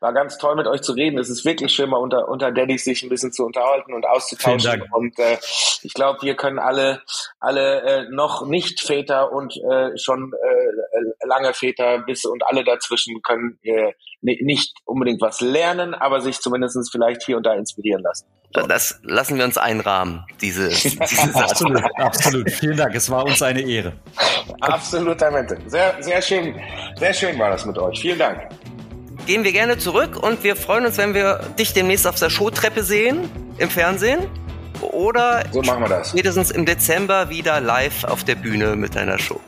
War 0.00 0.12
ganz 0.12 0.38
toll 0.38 0.56
mit 0.56 0.66
euch 0.66 0.80
zu 0.82 0.92
reden. 0.92 1.18
Es 1.18 1.28
ist 1.28 1.44
wirklich 1.44 1.72
schön, 1.72 1.90
mal 1.90 1.98
unter, 1.98 2.28
unter 2.28 2.50
Daddys 2.50 2.84
sich 2.84 3.02
ein 3.02 3.08
bisschen 3.08 3.32
zu 3.32 3.44
unterhalten 3.44 3.92
und 3.92 4.06
auszutauschen. 4.06 4.84
Und 4.92 5.18
äh, 5.18 5.38
ich 5.82 5.92
glaube, 5.94 6.22
wir 6.22 6.36
können 6.36 6.58
alle, 6.58 7.02
alle 7.38 7.82
äh, 7.82 8.08
noch 8.10 8.46
nicht 8.46 8.80
Väter 8.80 9.32
und 9.32 9.56
äh, 9.56 9.96
schon 9.98 10.32
äh, 10.32 11.26
lange 11.26 11.52
Väter 11.52 11.98
bis 11.98 12.24
und 12.24 12.46
alle 12.46 12.64
dazwischen 12.64 13.20
können 13.22 13.58
äh, 13.62 13.92
nicht 14.20 14.74
unbedingt 14.84 15.20
was 15.20 15.40
lernen, 15.40 15.94
aber 15.94 16.20
sich 16.20 16.40
zumindest 16.40 16.90
vielleicht 16.90 17.22
hier 17.24 17.36
und 17.36 17.44
da 17.44 17.52
inspirieren 17.54 18.02
lassen. 18.02 18.26
Das 18.54 19.00
lassen 19.02 19.36
wir 19.36 19.44
uns 19.44 19.58
einrahmen, 19.58 20.24
diese, 20.40 20.68
diese 21.10 21.34
absolut, 21.34 21.82
absolut. 21.96 22.50
Vielen 22.50 22.76
Dank. 22.76 22.94
Es 22.94 23.10
war 23.10 23.24
uns 23.24 23.42
eine 23.42 23.60
Ehre. 23.60 23.92
Absolutamente. 24.60 25.58
Sehr, 25.66 25.96
sehr 26.00 26.22
schön. 26.22 26.54
Sehr 26.96 27.12
schön 27.12 27.38
war 27.38 27.50
das 27.50 27.66
mit 27.66 27.76
euch. 27.78 28.00
Vielen 28.00 28.18
Dank. 28.18 28.48
Gehen 29.26 29.42
wir 29.42 29.52
gerne 29.52 29.78
zurück 29.78 30.22
und 30.22 30.44
wir 30.44 30.54
freuen 30.54 30.86
uns, 30.86 30.98
wenn 30.98 31.14
wir 31.14 31.40
dich 31.58 31.72
demnächst 31.72 32.06
auf 32.06 32.16
der 32.16 32.30
Showtreppe 32.30 32.82
sehen, 32.82 33.28
im 33.58 33.70
Fernsehen. 33.70 34.20
Oder 34.80 35.44
so 35.50 35.62
machen 35.62 35.82
wir 35.82 35.88
das. 35.88 36.10
spätestens 36.10 36.50
im 36.50 36.66
Dezember 36.66 37.30
wieder 37.30 37.60
live 37.60 38.04
auf 38.04 38.24
der 38.24 38.34
Bühne 38.34 38.76
mit 38.76 38.94
deiner 38.94 39.18
Show. 39.18 39.40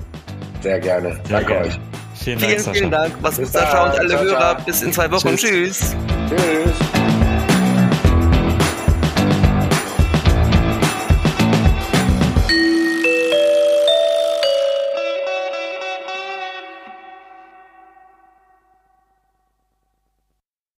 Sehr 0.62 0.80
gerne. 0.80 1.20
Danke 1.28 1.52
gerne. 1.52 1.66
euch. 1.66 1.80
Vielen 2.14 2.38
Dank, 2.40 2.60
vielen, 2.60 2.74
vielen 2.74 2.90
Dank. 2.90 3.14
Was 3.20 3.38
ist 3.38 3.52
Sascha 3.52 3.84
und 3.84 3.98
alle 3.98 4.08
ciao, 4.08 4.22
Hörer. 4.22 4.38
Ciao. 4.38 4.64
Bis 4.64 4.82
in 4.82 4.92
zwei 4.92 5.10
Wochen. 5.10 5.36
Tschüss. 5.36 5.94
Tschüss. 6.28 6.85